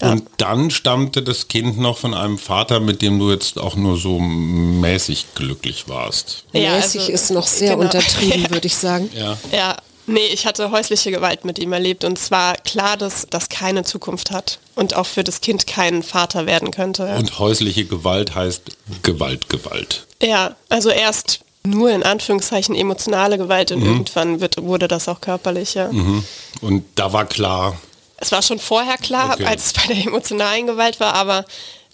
Ja. 0.00 0.12
Und 0.12 0.28
dann 0.36 0.70
stammte 0.70 1.22
das 1.22 1.48
Kind 1.48 1.78
noch 1.78 1.98
von 1.98 2.14
einem 2.14 2.38
Vater, 2.38 2.78
mit 2.78 3.02
dem 3.02 3.18
du 3.18 3.30
jetzt 3.30 3.58
auch 3.58 3.74
nur 3.74 3.96
so 3.96 4.20
mäßig 4.20 5.34
glücklich 5.34 5.88
warst. 5.88 6.44
Ja, 6.52 6.76
mäßig 6.76 7.00
also, 7.00 7.12
ist 7.12 7.30
noch 7.30 7.46
sehr 7.46 7.70
genau. 7.70 7.82
untertrieben, 7.82 8.50
würde 8.50 8.66
ich 8.66 8.76
sagen. 8.76 9.10
Ja. 9.14 9.36
ja. 9.52 9.76
Nee, 10.06 10.26
ich 10.32 10.46
hatte 10.46 10.70
häusliche 10.70 11.10
Gewalt 11.10 11.44
mit 11.44 11.58
ihm 11.58 11.72
erlebt 11.72 12.02
und 12.02 12.16
es 12.16 12.30
war 12.30 12.54
klar, 12.56 12.96
dass 12.96 13.26
das 13.28 13.50
keine 13.50 13.84
Zukunft 13.84 14.30
hat 14.30 14.58
und 14.74 14.96
auch 14.96 15.04
für 15.04 15.22
das 15.22 15.42
Kind 15.42 15.66
kein 15.66 16.02
Vater 16.02 16.46
werden 16.46 16.70
könnte. 16.70 17.02
Ja. 17.02 17.18
Und 17.18 17.38
häusliche 17.38 17.84
Gewalt 17.84 18.34
heißt 18.34 18.62
Gewalt, 19.02 19.50
Gewalt. 19.50 20.06
Ja, 20.22 20.56
also 20.70 20.88
erst 20.88 21.40
nur 21.62 21.90
in 21.90 22.02
Anführungszeichen 22.04 22.74
emotionale 22.74 23.36
Gewalt 23.36 23.70
und 23.72 23.80
mhm. 23.80 23.86
irgendwann 23.86 24.40
wird, 24.40 24.62
wurde 24.62 24.88
das 24.88 25.08
auch 25.08 25.20
körperlich, 25.20 25.74
ja. 25.74 25.92
Mhm. 25.92 26.24
Und 26.62 26.84
da 26.94 27.12
war 27.12 27.26
klar, 27.26 27.76
es 28.20 28.32
war 28.32 28.42
schon 28.42 28.58
vorher 28.58 28.96
klar, 28.96 29.34
okay. 29.34 29.46
als 29.46 29.66
es 29.66 29.72
bei 29.72 29.86
der 29.86 30.06
emotionalen 30.06 30.66
Gewalt 30.66 31.00
war, 31.00 31.14
aber 31.14 31.44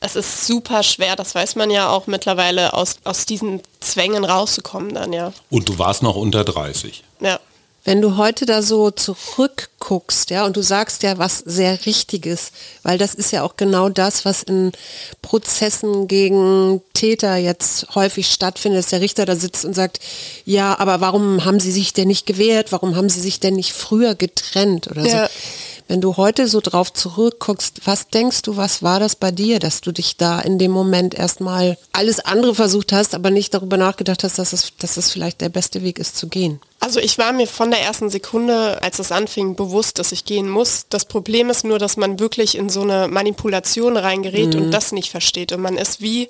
es 0.01 0.17
ist 0.17 0.47
super 0.47 0.83
schwer, 0.83 1.17
das 1.17 1.35
weiß 1.35 1.57
man 1.57 1.71
ja 1.71 1.89
auch 1.89 2.07
mittlerweile, 2.07 2.75
aus, 2.75 2.97
aus 3.05 3.27
diesen 3.27 3.63
Zwängen 3.81 4.25
rauszukommen 4.25 4.95
dann, 4.95 5.13
ja. 5.13 5.33
Und 5.51 5.69
du 5.69 5.79
warst 5.79 6.03
noch 6.03 6.17
unter 6.17 6.45
30. 6.45 7.03
Ja. 7.21 7.41
Wenn 7.87 8.01
du 8.01 8.17
heute 8.17 8.47
da 8.47 8.63
so 8.63 8.91
zurückguckst, 8.91 10.31
ja, 10.31 10.47
und 10.47 10.57
du 10.57 10.63
sagst 10.63 11.03
ja 11.03 11.19
was 11.19 11.39
sehr 11.39 11.85
Richtiges, 11.85 12.53
weil 12.83 12.97
das 12.97 13.15
ist 13.15 13.31
ja 13.31 13.43
auch 13.43 13.57
genau 13.57 13.91
das, 13.91 14.25
was 14.25 14.43
in 14.43 14.73
Prozessen 15.21 16.09
gegen 16.09 16.81
Täter 16.95 17.37
jetzt 17.37 17.95
häufig 17.95 18.29
stattfindet, 18.29 18.79
dass 18.79 18.91
der 18.91 19.03
Richter 19.03 19.27
da 19.27 19.37
sitzt 19.37 19.67
und 19.67 19.75
sagt, 19.75 20.01
ja, 20.47 20.79
aber 20.79 21.03
warum 21.03 21.45
haben 21.45 21.61
sie 21.61 21.73
sich 21.73 21.93
denn 21.93 22.09
nicht 22.09 22.25
gewehrt? 22.25 22.73
Warum 22.73 22.97
haben 22.97 23.11
sie 23.11 23.21
sich 23.21 23.39
denn 23.39 23.55
nicht 23.55 23.75
früher 23.75 24.15
getrennt 24.15 24.91
oder 24.91 25.05
ja. 25.05 25.27
so? 25.27 25.33
Wenn 25.87 26.01
du 26.01 26.17
heute 26.17 26.49
so 26.49 26.61
drauf 26.61 26.93
zurückguckst, 26.93 27.83
was 27.85 28.09
denkst 28.09 28.43
du, 28.43 28.57
was 28.57 28.83
war 28.83 29.01
das 29.01 29.17
bei 29.17 29.31
dir, 29.31 29.59
dass 29.59 29.83
du 29.83 29.93
dich 29.93 30.17
da 30.17 30.41
in 30.41 30.59
dem 30.59 30.71
Moment 30.71 31.15
erstmal 31.15 31.77
alles 31.93 32.21
andere 32.21 32.55
versucht 32.55 32.93
hast, 32.93 33.15
aber 33.15 33.31
nicht 33.31 33.53
darüber 33.53 33.77
nachgedacht 33.77 34.25
hast, 34.25 34.39
dass 34.39 34.55
es, 34.55 34.73
dass 34.79 34.97
es 34.97 35.11
vielleicht 35.11 35.43
der 35.43 35.51
beste 35.51 35.83
Weg 35.83 35.99
ist 35.99 36.17
zu 36.17 36.29
gehen? 36.29 36.61
Also 36.81 37.01
ich 37.01 37.19
war 37.19 37.33
mir 37.33 37.47
von 37.47 37.71
der 37.71 37.81
ersten 37.81 38.09
Sekunde, 38.09 38.83
als 38.83 38.99
es 38.99 39.13
anfing, 39.13 39.57
bewusst, 39.57 39.99
dass 39.99 40.13
ich 40.13 40.25
gehen 40.25 40.49
muss. 40.49 40.87
Das 40.89 41.05
Problem 41.05 41.51
ist 41.51 41.65
nur, 41.65 41.79
dass 41.79 41.97
man 41.97 42.19
wirklich 42.19 42.57
in 42.57 42.69
so 42.69 42.83
eine 42.83 43.09
Manipulation 43.09 43.97
reingerät 43.97 44.55
mhm. 44.55 44.65
und 44.65 44.71
das 44.71 44.93
nicht 44.93 45.11
versteht. 45.11 45.53
Und 45.53 45.61
man 45.61 45.77
ist 45.77 46.01
wie, 46.01 46.29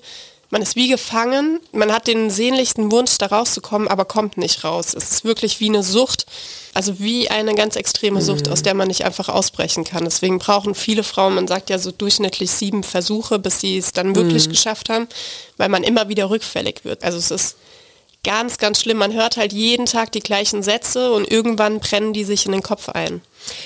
man 0.55 0.63
ist 0.63 0.77
wie 0.77 0.87
gefangen, 0.87 1.59
man 1.73 1.93
hat 1.93 2.07
den 2.07 2.31
sehnlichsten 2.31 2.93
Wunsch, 2.93 3.19
da 3.19 3.27
rauszukommen, 3.27 3.89
aber 3.89 4.05
kommt 4.05 4.37
nicht 4.37 4.63
raus. 4.63 4.95
Es 4.95 5.11
ist 5.11 5.25
wirklich 5.25 5.59
wie 5.59 5.69
eine 5.69 5.83
Sucht, 5.83 6.27
also 6.75 7.01
wie 7.01 7.29
eine 7.29 7.57
ganz 7.57 7.75
extreme 7.75 8.23
Sucht, 8.23 8.47
mhm. 8.47 8.53
aus 8.53 8.63
der 8.63 8.75
man 8.75 8.87
nicht 8.87 9.05
einfach 9.05 9.29
ausbrechen 9.29 9.83
kann. 9.83 10.05
Deswegen 10.05 10.39
brauchen 10.39 10.77
viele 10.77 11.03
Frauen, 11.03 11.35
man 11.35 11.49
sagt 11.49 11.71
ja 11.71 11.79
so 11.81 11.91
durchschnittlich 11.91 12.53
sieben 12.53 12.85
Versuche, 12.85 13.41
bis 13.41 13.59
sie 13.59 13.79
es 13.79 13.91
dann 13.91 14.15
wirklich 14.15 14.47
mhm. 14.47 14.53
geschafft 14.53 14.91
haben, 14.91 15.09
weil 15.57 15.69
man 15.69 15.83
immer 15.83 16.09
wieder 16.09 16.31
rückfällig 16.31 16.85
wird. 16.85 17.03
Also 17.03 17.19
es 17.19 17.33
ist 17.33 17.57
ganz, 18.25 18.59
ganz 18.59 18.81
schlimm. 18.81 18.99
Man 18.99 19.13
hört 19.13 19.37
halt 19.37 19.53
jeden 19.53 19.87
Tag 19.87 20.11
die 20.13 20.21
gleichen 20.21 20.63
Sätze 20.63 21.13
und 21.13 21.31
irgendwann 21.31 21.79
brennen 21.79 22.13
die 22.13 22.25
sich 22.25 22.47
in 22.47 22.53
den 22.53 22.63
Kopf 22.63 22.89
ein. 22.89 23.23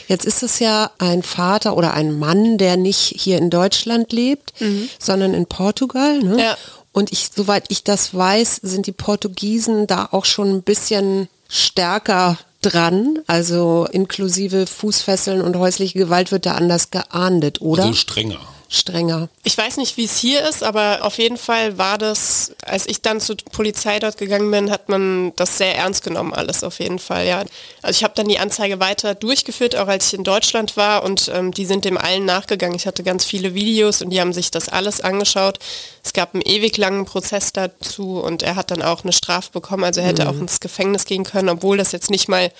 Jetzt 0.08 0.26
ist 0.26 0.42
es 0.42 0.58
ja 0.58 0.90
ein 0.98 1.22
Vater 1.22 1.76
oder 1.76 1.94
ein 1.94 2.18
Mann, 2.18 2.58
der 2.58 2.76
nicht 2.76 3.14
hier 3.16 3.38
in 3.38 3.48
Deutschland 3.48 4.12
lebt, 4.12 4.52
mhm. 4.60 4.90
sondern 4.98 5.32
in 5.32 5.46
Portugal. 5.46 6.18
Ne? 6.18 6.42
Ja. 6.42 6.56
Und 6.92 7.12
ich, 7.12 7.30
soweit 7.34 7.66
ich 7.68 7.84
das 7.84 8.14
weiß, 8.14 8.56
sind 8.56 8.86
die 8.86 8.92
Portugiesen 8.92 9.86
da 9.86 10.08
auch 10.10 10.24
schon 10.24 10.50
ein 10.50 10.62
bisschen 10.62 11.28
stärker 11.48 12.38
dran, 12.60 13.20
also 13.26 13.86
inklusive 13.90 14.66
Fußfesseln 14.66 15.42
und 15.42 15.56
häusliche 15.56 15.98
Gewalt 15.98 16.32
wird 16.32 16.46
da 16.46 16.54
anders 16.54 16.90
geahndet, 16.90 17.60
oder? 17.60 17.84
Also 17.84 17.94
strenger 17.94 18.40
strenger. 18.70 19.30
Ich 19.44 19.56
weiß 19.56 19.78
nicht, 19.78 19.96
wie 19.96 20.04
es 20.04 20.18
hier 20.18 20.46
ist, 20.46 20.62
aber 20.62 20.98
auf 21.02 21.16
jeden 21.16 21.38
Fall 21.38 21.78
war 21.78 21.96
das, 21.96 22.52
als 22.62 22.86
ich 22.86 23.00
dann 23.00 23.18
zur 23.18 23.36
Polizei 23.50 23.98
dort 23.98 24.18
gegangen 24.18 24.50
bin, 24.50 24.70
hat 24.70 24.90
man 24.90 25.32
das 25.36 25.56
sehr 25.56 25.74
ernst 25.74 26.04
genommen, 26.04 26.34
alles 26.34 26.62
auf 26.62 26.78
jeden 26.78 26.98
Fall, 26.98 27.26
ja. 27.26 27.44
Also 27.80 27.96
ich 27.96 28.04
habe 28.04 28.12
dann 28.14 28.28
die 28.28 28.38
Anzeige 28.38 28.78
weiter 28.78 29.14
durchgeführt, 29.14 29.74
auch 29.74 29.88
als 29.88 30.08
ich 30.08 30.14
in 30.14 30.24
Deutschland 30.24 30.76
war 30.76 31.02
und 31.02 31.30
ähm, 31.34 31.52
die 31.52 31.64
sind 31.64 31.86
dem 31.86 31.96
allen 31.96 32.26
nachgegangen. 32.26 32.76
Ich 32.76 32.86
hatte 32.86 33.02
ganz 33.02 33.24
viele 33.24 33.54
Videos 33.54 34.02
und 34.02 34.10
die 34.10 34.20
haben 34.20 34.34
sich 34.34 34.50
das 34.50 34.68
alles 34.68 35.00
angeschaut. 35.00 35.58
Es 36.04 36.12
gab 36.12 36.34
einen 36.34 36.42
ewig 36.42 36.76
langen 36.76 37.06
Prozess 37.06 37.54
dazu 37.54 38.20
und 38.20 38.42
er 38.42 38.56
hat 38.56 38.70
dann 38.70 38.82
auch 38.82 39.02
eine 39.02 39.12
Strafe 39.14 39.50
bekommen, 39.50 39.84
also 39.84 40.00
er 40.02 40.08
hätte 40.08 40.24
mhm. 40.24 40.28
auch 40.28 40.40
ins 40.40 40.60
Gefängnis 40.60 41.06
gehen 41.06 41.24
können, 41.24 41.48
obwohl 41.48 41.78
das 41.78 41.92
jetzt 41.92 42.10
nicht 42.10 42.28
mal 42.28 42.52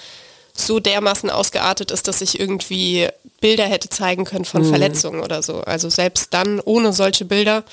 so 0.61 0.81
dermaßen 0.81 1.31
ausgeartet 1.31 1.91
ist, 1.91 2.09
dass 2.09 2.21
ich 2.21 2.41
irgendwie 2.41 3.09
Bilder 3.41 3.65
hätte 3.65 3.89
zeigen 3.89 4.25
können 4.25 4.45
von 4.45 4.63
mhm. 4.63 4.71
Verletzungen 4.71 5.21
oder 5.21 5.43
so. 5.43 5.61
Also 5.61 5.89
selbst 5.89 6.35
dann, 6.35 6.61
ohne 6.61 6.93
solche 6.93 7.25
Bilder, 7.25 7.65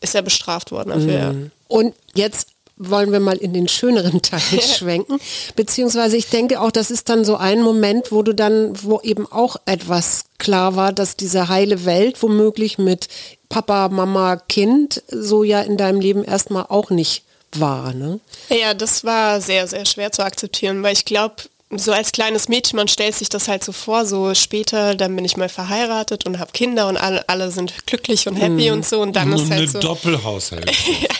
ist 0.00 0.14
er 0.14 0.22
bestraft 0.22 0.70
worden 0.70 0.90
dafür. 0.90 1.32
Mhm. 1.32 1.50
Und 1.66 1.94
jetzt 2.14 2.48
wollen 2.76 3.10
wir 3.10 3.20
mal 3.20 3.36
in 3.36 3.52
den 3.52 3.68
schöneren 3.68 4.22
Teil 4.22 4.40
schwenken. 4.60 5.18
Beziehungsweise 5.56 6.16
ich 6.16 6.28
denke 6.28 6.60
auch, 6.60 6.70
das 6.70 6.90
ist 6.90 7.08
dann 7.08 7.24
so 7.24 7.36
ein 7.36 7.62
Moment, 7.62 8.12
wo 8.12 8.22
du 8.22 8.34
dann, 8.34 8.72
wo 8.82 9.00
eben 9.00 9.30
auch 9.30 9.56
etwas 9.66 10.24
klar 10.38 10.76
war, 10.76 10.92
dass 10.92 11.16
diese 11.16 11.48
heile 11.48 11.84
Welt 11.84 12.22
womöglich 12.22 12.78
mit 12.78 13.08
Papa, 13.48 13.88
Mama, 13.88 14.36
Kind 14.36 15.02
so 15.08 15.42
ja 15.42 15.62
in 15.62 15.76
deinem 15.76 16.00
Leben 16.00 16.22
erstmal 16.22 16.66
auch 16.68 16.90
nicht 16.90 17.24
war. 17.52 17.94
Ne? 17.94 18.20
Ja, 18.50 18.74
das 18.74 19.04
war 19.04 19.40
sehr, 19.40 19.66
sehr 19.66 19.86
schwer 19.86 20.12
zu 20.12 20.22
akzeptieren, 20.22 20.82
weil 20.82 20.92
ich 20.92 21.06
glaube, 21.06 21.36
so 21.76 21.92
als 21.92 22.12
kleines 22.12 22.48
Mädchen, 22.48 22.76
man 22.76 22.88
stellt 22.88 23.14
sich 23.14 23.28
das 23.28 23.46
halt 23.46 23.62
so 23.62 23.72
vor, 23.72 24.06
so 24.06 24.34
später, 24.34 24.94
dann 24.94 25.14
bin 25.14 25.24
ich 25.26 25.36
mal 25.36 25.50
verheiratet 25.50 26.24
und 26.24 26.38
habe 26.38 26.50
Kinder 26.52 26.88
und 26.88 26.96
alle, 26.96 27.28
alle 27.28 27.50
sind 27.50 27.86
glücklich 27.86 28.26
und 28.26 28.36
happy 28.36 28.70
mm. 28.70 28.72
und 28.72 28.86
so 28.86 29.02
und 29.02 29.14
dann 29.14 29.28
Nur 29.28 29.42
ist 29.42 29.50
halt 29.50 29.60
eine 29.60 29.68
so 29.68 29.78
Doppelhaushalt. 29.80 30.72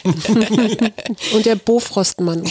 und 1.35 1.45
der 1.45 1.57
Bofrostmann. 1.57 2.45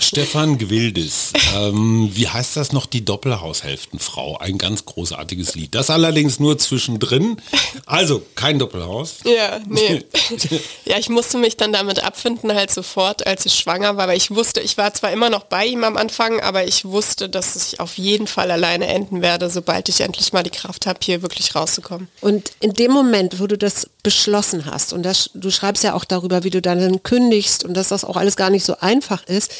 Stefan 0.00 0.58
Gwildes, 0.58 1.32
ähm, 1.56 2.10
wie 2.12 2.28
heißt 2.28 2.56
das 2.56 2.72
noch, 2.72 2.84
die 2.84 3.04
Doppelhaushälftenfrau? 3.04 4.36
Ein 4.36 4.58
ganz 4.58 4.84
großartiges 4.84 5.54
Lied. 5.54 5.74
Das 5.74 5.88
allerdings 5.88 6.40
nur 6.40 6.58
zwischendrin. 6.58 7.40
Also 7.86 8.22
kein 8.34 8.58
Doppelhaus. 8.58 9.16
Ja, 9.24 9.60
nee. 9.66 10.04
ja, 10.84 10.98
ich 10.98 11.08
musste 11.08 11.38
mich 11.38 11.56
dann 11.56 11.72
damit 11.72 12.04
abfinden, 12.04 12.52
halt 12.52 12.70
sofort, 12.70 13.26
als 13.26 13.46
ich 13.46 13.54
schwanger 13.54 13.96
war, 13.96 14.08
weil 14.08 14.18
ich 14.18 14.30
wusste, 14.30 14.60
ich 14.60 14.76
war 14.76 14.92
zwar 14.92 15.12
immer 15.12 15.30
noch 15.30 15.44
bei 15.44 15.64
ihm 15.64 15.82
am 15.82 15.96
Anfang, 15.96 16.40
aber 16.40 16.65
ich 16.66 16.84
wusste, 16.84 17.28
dass 17.28 17.56
ich 17.56 17.80
auf 17.80 17.96
jeden 17.96 18.26
Fall 18.26 18.50
alleine 18.50 18.86
enden 18.86 19.22
werde, 19.22 19.48
sobald 19.50 19.88
ich 19.88 20.00
endlich 20.00 20.32
mal 20.32 20.42
die 20.42 20.50
Kraft 20.50 20.86
habe, 20.86 20.98
hier 21.02 21.22
wirklich 21.22 21.54
rauszukommen. 21.54 22.08
Und 22.20 22.52
in 22.60 22.74
dem 22.74 22.90
Moment, 22.92 23.40
wo 23.40 23.46
du 23.46 23.56
das 23.56 23.88
beschlossen 24.02 24.66
hast, 24.66 24.92
und 24.92 25.02
das, 25.02 25.30
du 25.34 25.50
schreibst 25.50 25.84
ja 25.84 25.94
auch 25.94 26.04
darüber, 26.04 26.44
wie 26.44 26.50
du 26.50 26.60
dann 26.60 27.02
kündigst 27.02 27.64
und 27.64 27.74
dass 27.74 27.88
das 27.88 28.04
auch 28.04 28.16
alles 28.16 28.36
gar 28.36 28.50
nicht 28.50 28.64
so 28.64 28.76
einfach 28.78 29.24
ist, 29.26 29.52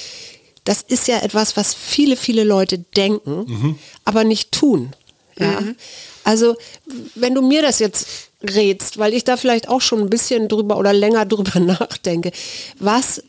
das 0.64 0.82
ist 0.82 1.08
ja 1.08 1.18
etwas, 1.20 1.56
was 1.56 1.74
viele, 1.74 2.16
viele 2.16 2.44
Leute 2.44 2.78
denken, 2.78 3.44
mhm. 3.46 3.78
aber 4.04 4.24
nicht 4.24 4.52
tun. 4.52 4.92
Ja? 5.38 5.60
Mhm. 5.60 5.76
Also 6.24 6.56
wenn 7.14 7.34
du 7.34 7.42
mir 7.42 7.62
das 7.62 7.78
jetzt 7.78 8.06
rätst, 8.42 8.98
weil 8.98 9.14
ich 9.14 9.24
da 9.24 9.36
vielleicht 9.36 9.68
auch 9.68 9.80
schon 9.80 10.00
ein 10.00 10.10
bisschen 10.10 10.48
drüber 10.48 10.76
oder 10.76 10.92
länger 10.92 11.24
drüber 11.26 11.60
nachdenke, 11.60 12.32
was 12.78 13.22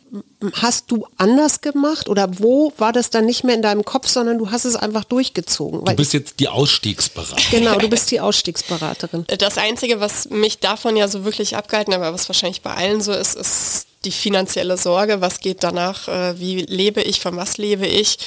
hast 0.54 0.92
du 0.92 1.06
anders 1.18 1.62
gemacht 1.62 2.10
oder 2.10 2.40
wo 2.40 2.72
war 2.78 2.94
das 2.94 3.10
dann 3.10 3.26
nicht 3.26 3.44
mehr 3.44 3.56
in 3.56 3.62
deinem 3.62 3.84
Kopf, 3.84 4.08
sondern 4.08 4.38
du 4.38 4.52
hast 4.52 4.66
es 4.66 4.76
einfach 4.76 5.04
durchgezogen? 5.04 5.84
Du 5.84 5.96
bist 5.96 6.14
jetzt 6.14 6.40
die 6.40 6.48
Ausstiegsberaterin. 6.48 7.44
Genau, 7.52 7.78
du 7.78 7.90
bist 7.90 8.12
die 8.12 8.20
Ausstiegsberaterin. 8.20 9.26
Das 9.38 9.58
Einzige, 9.58 10.00
was 10.00 10.30
mich 10.30 10.60
davon 10.60 10.96
ja 10.96 11.08
so 11.08 11.26
wirklich 11.26 11.56
abgehalten 11.56 11.94
hat, 11.94 12.02
aber 12.02 12.14
was 12.14 12.30
wahrscheinlich 12.30 12.62
bei 12.62 12.74
allen 12.74 13.02
so 13.02 13.12
ist, 13.12 13.36
ist 13.36 13.88
die 14.06 14.12
finanzielle 14.12 14.78
Sorge, 14.78 15.22
was 15.22 15.40
geht 15.40 15.64
danach, 15.64 16.08
äh, 16.08 16.40
wie 16.40 16.62
lebe 16.62 17.02
ich, 17.02 17.20
von 17.20 17.36
was 17.36 17.58
lebe 17.58 17.86
ich. 17.86 18.18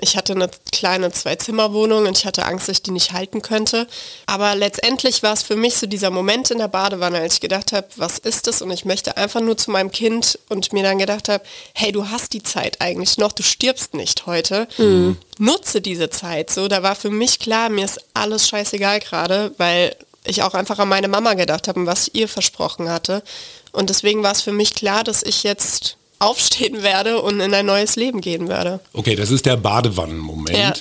Ich 0.00 0.16
hatte 0.16 0.32
eine 0.32 0.48
kleine 0.70 1.10
Zwei-Zimmer-Wohnung 1.10 2.06
und 2.06 2.16
ich 2.16 2.24
hatte 2.24 2.44
Angst, 2.44 2.68
dass 2.68 2.76
ich 2.76 2.82
die 2.82 2.92
nicht 2.92 3.12
halten 3.12 3.42
könnte. 3.42 3.88
Aber 4.26 4.54
letztendlich 4.54 5.24
war 5.24 5.32
es 5.32 5.42
für 5.42 5.56
mich 5.56 5.74
so 5.74 5.88
dieser 5.88 6.10
Moment 6.10 6.52
in 6.52 6.58
der 6.58 6.68
Badewanne, 6.68 7.18
als 7.18 7.34
ich 7.34 7.40
gedacht 7.40 7.72
habe, 7.72 7.88
was 7.96 8.18
ist 8.18 8.46
das? 8.46 8.62
Und 8.62 8.70
ich 8.70 8.84
möchte 8.84 9.16
einfach 9.16 9.40
nur 9.40 9.56
zu 9.56 9.72
meinem 9.72 9.90
Kind 9.90 10.38
und 10.48 10.72
mir 10.72 10.84
dann 10.84 10.98
gedacht 10.98 11.28
habe, 11.28 11.42
hey, 11.74 11.90
du 11.90 12.08
hast 12.10 12.32
die 12.32 12.44
Zeit 12.44 12.80
eigentlich 12.80 13.18
noch, 13.18 13.32
du 13.32 13.42
stirbst 13.42 13.94
nicht 13.94 14.26
heute. 14.26 14.68
Mhm. 14.78 15.16
Nutze 15.38 15.80
diese 15.80 16.10
Zeit. 16.10 16.50
So, 16.50 16.68
da 16.68 16.84
war 16.84 16.94
für 16.94 17.10
mich 17.10 17.40
klar, 17.40 17.68
mir 17.68 17.84
ist 17.84 18.00
alles 18.14 18.48
scheißegal 18.48 19.00
gerade, 19.00 19.52
weil 19.58 19.96
ich 20.24 20.42
auch 20.42 20.54
einfach 20.54 20.78
an 20.78 20.88
meine 20.88 21.08
Mama 21.08 21.34
gedacht 21.34 21.68
habe 21.68 21.80
und 21.80 21.86
was 21.86 22.08
ich 22.08 22.14
ihr 22.14 22.28
versprochen 22.28 22.88
hatte. 22.88 23.22
Und 23.72 23.90
deswegen 23.90 24.22
war 24.22 24.32
es 24.32 24.42
für 24.42 24.52
mich 24.52 24.74
klar, 24.74 25.04
dass 25.04 25.22
ich 25.22 25.42
jetzt 25.42 25.96
aufstehen 26.20 26.82
werde 26.82 27.22
und 27.22 27.40
in 27.40 27.54
ein 27.54 27.66
neues 27.66 27.96
Leben 27.96 28.20
gehen 28.20 28.48
werde. 28.48 28.80
Okay, 28.92 29.14
das 29.14 29.30
ist 29.30 29.46
der 29.46 29.56
Badewannenmoment. 29.56 30.56
Ja. 30.56 30.72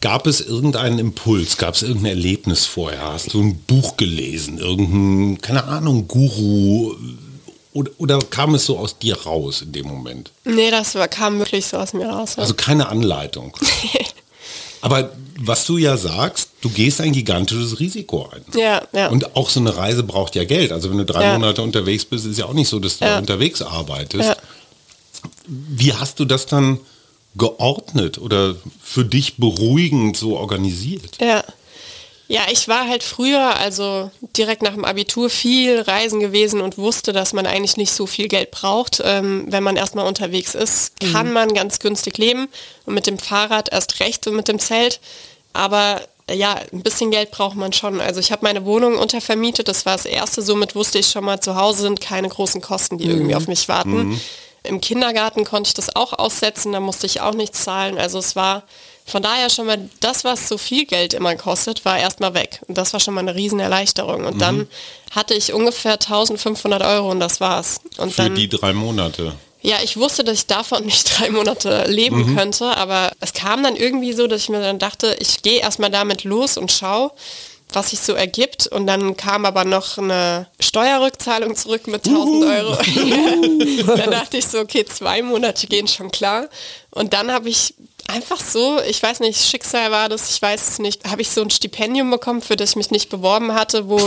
Gab 0.00 0.26
es 0.26 0.40
irgendeinen 0.40 0.98
Impuls, 0.98 1.58
gab 1.58 1.74
es 1.74 1.82
irgendein 1.82 2.12
Erlebnis 2.12 2.64
vorher? 2.64 3.02
Hast 3.12 3.34
du 3.34 3.42
ein 3.42 3.58
Buch 3.58 3.96
gelesen, 3.96 4.58
irgendein, 4.58 5.40
keine 5.40 5.64
Ahnung, 5.64 6.08
Guru? 6.08 6.94
Oder, 7.72 7.90
oder 7.98 8.18
kam 8.30 8.54
es 8.54 8.64
so 8.64 8.78
aus 8.78 8.98
dir 8.98 9.20
raus 9.22 9.60
in 9.60 9.72
dem 9.72 9.86
Moment? 9.86 10.30
Nee, 10.44 10.70
das 10.70 10.94
war, 10.94 11.08
kam 11.08 11.38
wirklich 11.38 11.66
so 11.66 11.76
aus 11.76 11.92
mir 11.92 12.08
raus. 12.08 12.36
Ja. 12.36 12.42
Also 12.42 12.54
keine 12.54 12.88
Anleitung. 12.88 13.52
Aber 14.80 15.12
was 15.38 15.64
du 15.66 15.78
ja 15.78 15.96
sagst, 15.96 16.50
du 16.60 16.70
gehst 16.70 17.00
ein 17.00 17.12
gigantisches 17.12 17.78
Risiko 17.80 18.28
ein. 18.32 18.44
Ja, 18.54 18.82
ja. 18.92 19.08
Und 19.08 19.36
auch 19.36 19.50
so 19.50 19.60
eine 19.60 19.76
Reise 19.76 20.02
braucht 20.02 20.34
ja 20.34 20.44
Geld. 20.44 20.72
Also 20.72 20.90
wenn 20.90 20.98
du 20.98 21.04
drei 21.04 21.24
ja. 21.24 21.32
Monate 21.34 21.62
unterwegs 21.62 22.04
bist, 22.04 22.26
ist 22.26 22.38
ja 22.38 22.46
auch 22.46 22.52
nicht 22.54 22.68
so, 22.68 22.78
dass 22.78 22.98
du 22.98 23.04
ja. 23.04 23.18
unterwegs 23.18 23.62
arbeitest. 23.62 24.30
Ja. 24.30 24.36
Wie 25.46 25.92
hast 25.92 26.20
du 26.20 26.24
das 26.24 26.46
dann 26.46 26.78
geordnet 27.36 28.18
oder 28.18 28.56
für 28.82 29.04
dich 29.04 29.36
beruhigend 29.36 30.16
so 30.16 30.36
organisiert? 30.36 31.18
Ja. 31.20 31.44
Ja, 32.28 32.42
ich 32.50 32.66
war 32.66 32.88
halt 32.88 33.04
früher, 33.04 33.56
also 33.56 34.10
direkt 34.36 34.62
nach 34.62 34.74
dem 34.74 34.84
Abitur, 34.84 35.30
viel 35.30 35.80
reisen 35.80 36.18
gewesen 36.18 36.60
und 36.60 36.76
wusste, 36.76 37.12
dass 37.12 37.32
man 37.32 37.46
eigentlich 37.46 37.76
nicht 37.76 37.92
so 37.92 38.06
viel 38.06 38.26
Geld 38.26 38.50
braucht. 38.50 39.00
Ähm, 39.04 39.44
wenn 39.48 39.62
man 39.62 39.76
erstmal 39.76 40.06
unterwegs 40.06 40.54
ist, 40.56 40.98
kann 41.12 41.28
mhm. 41.28 41.32
man 41.32 41.54
ganz 41.54 41.78
günstig 41.78 42.18
leben 42.18 42.48
und 42.84 42.94
mit 42.94 43.06
dem 43.06 43.18
Fahrrad 43.18 43.72
erst 43.72 44.00
recht 44.00 44.26
und 44.26 44.34
mit 44.34 44.48
dem 44.48 44.58
Zelt. 44.58 45.00
Aber 45.52 46.02
ja, 46.28 46.56
ein 46.72 46.82
bisschen 46.82 47.12
Geld 47.12 47.30
braucht 47.30 47.54
man 47.54 47.72
schon. 47.72 48.00
Also 48.00 48.18
ich 48.18 48.32
habe 48.32 48.44
meine 48.44 48.64
Wohnung 48.64 48.98
untervermietet, 48.98 49.68
das 49.68 49.86
war 49.86 49.96
das 49.96 50.06
Erste. 50.06 50.42
Somit 50.42 50.74
wusste 50.74 50.98
ich 50.98 51.06
schon 51.06 51.24
mal, 51.24 51.40
zu 51.40 51.54
Hause 51.54 51.82
sind 51.82 52.00
keine 52.00 52.28
großen 52.28 52.60
Kosten, 52.60 52.98
die 52.98 53.04
mhm. 53.06 53.12
irgendwie 53.12 53.34
auf 53.36 53.46
mich 53.46 53.68
warten. 53.68 54.08
Mhm. 54.08 54.20
Im 54.64 54.80
Kindergarten 54.80 55.44
konnte 55.44 55.68
ich 55.68 55.74
das 55.74 55.94
auch 55.94 56.12
aussetzen, 56.12 56.72
da 56.72 56.80
musste 56.80 57.06
ich 57.06 57.20
auch 57.20 57.34
nichts 57.34 57.62
zahlen. 57.62 57.98
Also 57.98 58.18
es 58.18 58.34
war 58.34 58.64
von 59.06 59.22
daher 59.22 59.50
schon 59.50 59.66
mal 59.66 59.88
das, 60.00 60.24
was 60.24 60.48
so 60.48 60.58
viel 60.58 60.84
Geld 60.84 61.14
immer 61.14 61.36
kostet, 61.36 61.84
war 61.84 61.96
erstmal 61.96 62.34
weg. 62.34 62.60
Und 62.66 62.76
das 62.76 62.92
war 62.92 62.98
schon 62.98 63.14
mal 63.14 63.20
eine 63.20 63.36
Riesenerleichterung. 63.36 64.24
Und 64.24 64.34
mhm. 64.34 64.40
dann 64.40 64.68
hatte 65.12 65.34
ich 65.34 65.52
ungefähr 65.52 65.92
1500 65.92 66.82
Euro 66.82 67.12
und 67.12 67.20
das 67.20 67.40
war's. 67.40 67.80
Und 67.98 68.12
Für 68.12 68.22
dann, 68.22 68.34
die 68.34 68.48
drei 68.48 68.72
Monate. 68.72 69.32
Ja, 69.62 69.76
ich 69.82 69.96
wusste, 69.96 70.24
dass 70.24 70.34
ich 70.34 70.46
davon 70.46 70.84
nicht 70.84 71.08
drei 71.18 71.30
Monate 71.30 71.84
leben 71.88 72.32
mhm. 72.32 72.36
könnte, 72.36 72.76
aber 72.76 73.12
es 73.20 73.32
kam 73.32 73.62
dann 73.62 73.76
irgendwie 73.76 74.12
so, 74.12 74.26
dass 74.26 74.42
ich 74.42 74.48
mir 74.48 74.60
dann 74.60 74.80
dachte, 74.80 75.16
ich 75.20 75.42
gehe 75.42 75.60
erstmal 75.60 75.90
damit 75.90 76.24
los 76.24 76.58
und 76.58 76.72
schaue, 76.72 77.12
was 77.72 77.90
sich 77.90 78.00
so 78.00 78.12
ergibt. 78.12 78.66
Und 78.66 78.88
dann 78.88 79.16
kam 79.16 79.44
aber 79.44 79.64
noch 79.64 79.98
eine 79.98 80.48
Steuerrückzahlung 80.58 81.54
zurück 81.54 81.86
mit 81.86 82.08
1000 82.08 82.44
Euro. 82.44 82.76
dann 83.96 84.10
dachte 84.10 84.36
ich 84.36 84.48
so, 84.48 84.58
okay, 84.58 84.84
zwei 84.84 85.22
Monate 85.22 85.68
gehen 85.68 85.86
schon 85.86 86.10
klar. 86.10 86.48
Und 86.90 87.12
dann 87.12 87.30
habe 87.30 87.48
ich 87.48 87.74
Einfach 88.08 88.40
so, 88.40 88.80
ich 88.82 89.02
weiß 89.02 89.20
nicht, 89.20 89.44
Schicksal 89.44 89.90
war 89.90 90.08
das, 90.08 90.30
ich 90.30 90.40
weiß 90.40 90.68
es 90.68 90.78
nicht. 90.78 91.08
Habe 91.08 91.22
ich 91.22 91.30
so 91.30 91.42
ein 91.42 91.50
Stipendium 91.50 92.10
bekommen, 92.10 92.40
für 92.40 92.56
das 92.56 92.70
ich 92.70 92.76
mich 92.76 92.90
nicht 92.90 93.08
beworben 93.08 93.54
hatte, 93.54 93.88
wo 93.88 94.00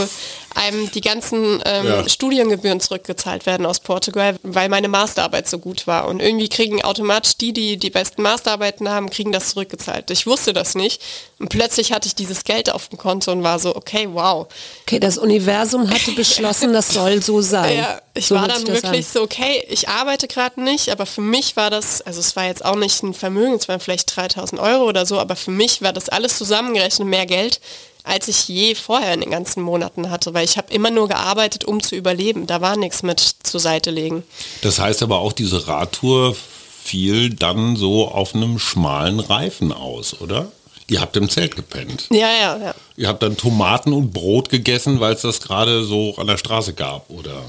einem 0.56 0.89
die 0.91 1.01
ganzen 1.01 1.62
ähm, 1.65 1.86
ja. 1.86 2.10
Studiengebühren 2.10 2.79
zurückgezahlt 2.79 3.46
werden 3.46 3.65
aus 3.65 3.79
Portugal, 3.79 4.38
weil 4.44 4.70
meine 4.70 4.88
Masterarbeit 4.88 5.50
so 5.50 5.60
gut 5.60 5.86
war. 5.86 6.08
Und 6.08 6.22
irgendwie 6.22 6.50
kriegen 6.50 6.82
automatisch 6.82 7.38
die, 7.38 7.53
die 7.53 7.77
die 7.77 7.89
besten 7.89 8.22
Masterarbeiten 8.22 8.89
haben, 8.89 9.10
kriegen 9.10 9.32
das 9.32 9.50
zurückgezahlt. 9.50 10.10
Ich 10.12 10.25
wusste 10.25 10.53
das 10.53 10.75
nicht. 10.75 11.01
Und 11.39 11.50
plötzlich 11.50 11.91
hatte 11.91 12.08
ich 12.08 12.15
dieses 12.15 12.44
Geld 12.44 12.72
auf 12.72 12.89
dem 12.89 12.98
Konto 12.98 13.32
und 13.32 13.44
war 13.44 13.60
so, 13.60 13.75
okay, 13.75 14.08
wow. 14.12 14.48
Okay, 14.82 15.00
das 15.00 15.18
Universum 15.18 15.89
hatte 15.89 16.12
beschlossen, 16.12 16.74
das 16.74 16.89
soll 16.89 17.22
so 17.22 17.41
sein. 17.41 17.77
Ja, 17.77 18.01
ich 18.13 18.27
so 18.27 18.36
war 18.36 18.48
dann 18.48 18.68
wirklich 18.68 19.08
so, 19.08 19.22
okay, 19.22 19.65
ich 19.70 19.88
arbeite 19.88 20.27
gerade 20.27 20.62
nicht, 20.62 20.89
aber 20.89 21.06
für 21.06 21.22
mich 21.22 21.56
war 21.56 21.70
das, 21.70 22.01
also 22.01 22.20
es 22.20 22.36
war 22.36 22.46
jetzt 22.46 22.65
auch 22.65 22.75
nicht 22.75 23.01
ein 23.03 23.13
Vermögen, 23.13 23.53
es 23.53 23.70
waren 23.70 23.79
vielleicht 23.89 24.15
3000 24.15 24.62
Euro 24.62 24.84
oder 24.86 25.05
so, 25.08 25.19
aber 25.19 25.36
für 25.36 25.50
mich 25.50 25.81
war 25.81 25.93
das 25.93 26.10
alles 26.10 26.38
zusammengerechnet 26.38 27.08
mehr 27.08 27.25
Geld, 27.25 27.60
als 28.03 28.27
ich 28.27 28.48
je 28.48 28.75
vorher 28.75 29.13
in 29.15 29.22
den 29.22 29.31
ganzen 29.31 29.63
Monaten 29.63 30.12
hatte, 30.12 30.34
weil 30.36 30.46
ich 30.46 30.58
habe 30.58 30.72
immer 30.72 30.91
nur 30.91 31.08
gearbeitet, 31.08 31.65
um 31.65 31.81
zu 31.81 31.96
überleben. 31.96 32.46
Da 32.46 32.62
war 32.62 32.77
nichts 32.77 33.01
mit 33.01 33.19
zur 33.19 33.60
Seite 33.60 33.89
legen. 33.89 34.24
Das 34.62 34.79
heißt 34.79 35.01
aber 35.01 35.19
auch, 35.19 35.34
diese 35.34 35.67
Radtour 35.67 36.36
fiel 36.84 37.31
dann 37.31 37.75
so 37.75 38.08
auf 38.08 38.36
einem 38.36 38.60
schmalen 38.60 39.19
Reifen 39.19 39.72
aus, 39.74 40.22
oder? 40.22 40.51
Ihr 40.88 41.01
habt 41.01 41.17
im 41.17 41.29
Zelt 41.29 41.55
gepennt. 41.55 42.08
Ja, 42.12 42.29
ja, 42.31 42.58
ja. 42.58 42.75
Ihr 42.96 43.08
habt 43.08 43.22
dann 43.22 43.38
Tomaten 43.38 43.93
und 43.93 44.12
Brot 44.12 44.50
gegessen, 44.50 45.00
weil 45.00 45.13
es 45.13 45.22
das 45.22 45.41
gerade 45.41 45.84
so 45.84 46.15
an 46.17 46.27
der 46.27 46.38
Straße 46.38 46.74
gab, 46.74 47.10
oder? 47.10 47.43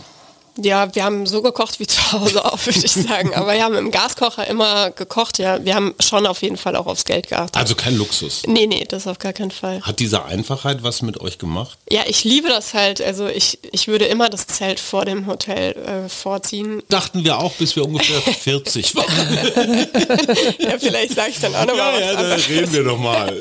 Ja, 0.63 0.95
wir 0.95 1.05
haben 1.05 1.27
so 1.27 1.43
gekocht 1.43 1.81
wie 1.81 1.87
zu 1.87 2.13
Hause 2.13 2.45
auch, 2.45 2.59
würde 2.65 2.81
ich 2.85 2.93
sagen. 2.93 3.35
Aber 3.35 3.53
wir 3.55 3.65
haben 3.65 3.77
im 3.77 3.91
Gaskocher 3.91 4.47
immer 4.47 4.91
gekocht, 4.91 5.39
ja. 5.39 5.65
Wir 5.65 5.75
haben 5.75 5.95
schon 6.01 6.27
auf 6.27 6.43
jeden 6.43 6.57
Fall 6.57 6.77
auch 6.77 6.87
aufs 6.87 7.05
Geld 7.05 7.29
geachtet. 7.29 7.57
Also 7.57 7.75
kein 7.75 7.97
Luxus? 7.97 8.43
Nee, 8.47 8.67
nee, 8.67 8.85
das 8.89 9.07
auf 9.07 9.19
gar 9.19 9.33
keinen 9.33 9.51
Fall. 9.51 9.81
Hat 9.83 9.99
diese 10.01 10.25
Einfachheit 10.25 10.83
was 10.83 11.03
mit 11.03 11.21
euch 11.21 11.39
gemacht? 11.39 11.79
Ja, 11.91 12.03
ich 12.07 12.25
liebe 12.25 12.49
das 12.49 12.75
halt. 12.75 13.01
Also 13.01 13.27
ich, 13.27 13.59
ich 13.73 13.89
würde 13.89 14.07
immer 14.07 14.29
das 14.29 14.47
Zelt 14.47 14.81
vor 14.81 15.05
dem 15.05 15.27
Hotel 15.27 15.73
äh, 15.73 16.09
vorziehen. 16.09 16.83
Dachten 16.89 17.25
wir 17.25 17.39
auch, 17.39 17.53
bis 17.55 17.77
wir 17.77 17.85
ungefähr 17.85 18.21
40 18.35 18.97
waren. 18.97 19.07
ja, 20.59 20.79
vielleicht 20.79 21.15
sage 21.15 21.31
ich 21.31 21.41
dann 21.41 21.55
auch 21.55 21.67
noch 21.67 21.77
ja, 21.77 21.99
Ja, 21.99 22.23
da 22.23 22.35
reden 22.35 22.73
wir 22.73 22.85
doch 22.85 22.99
mal. 22.99 23.37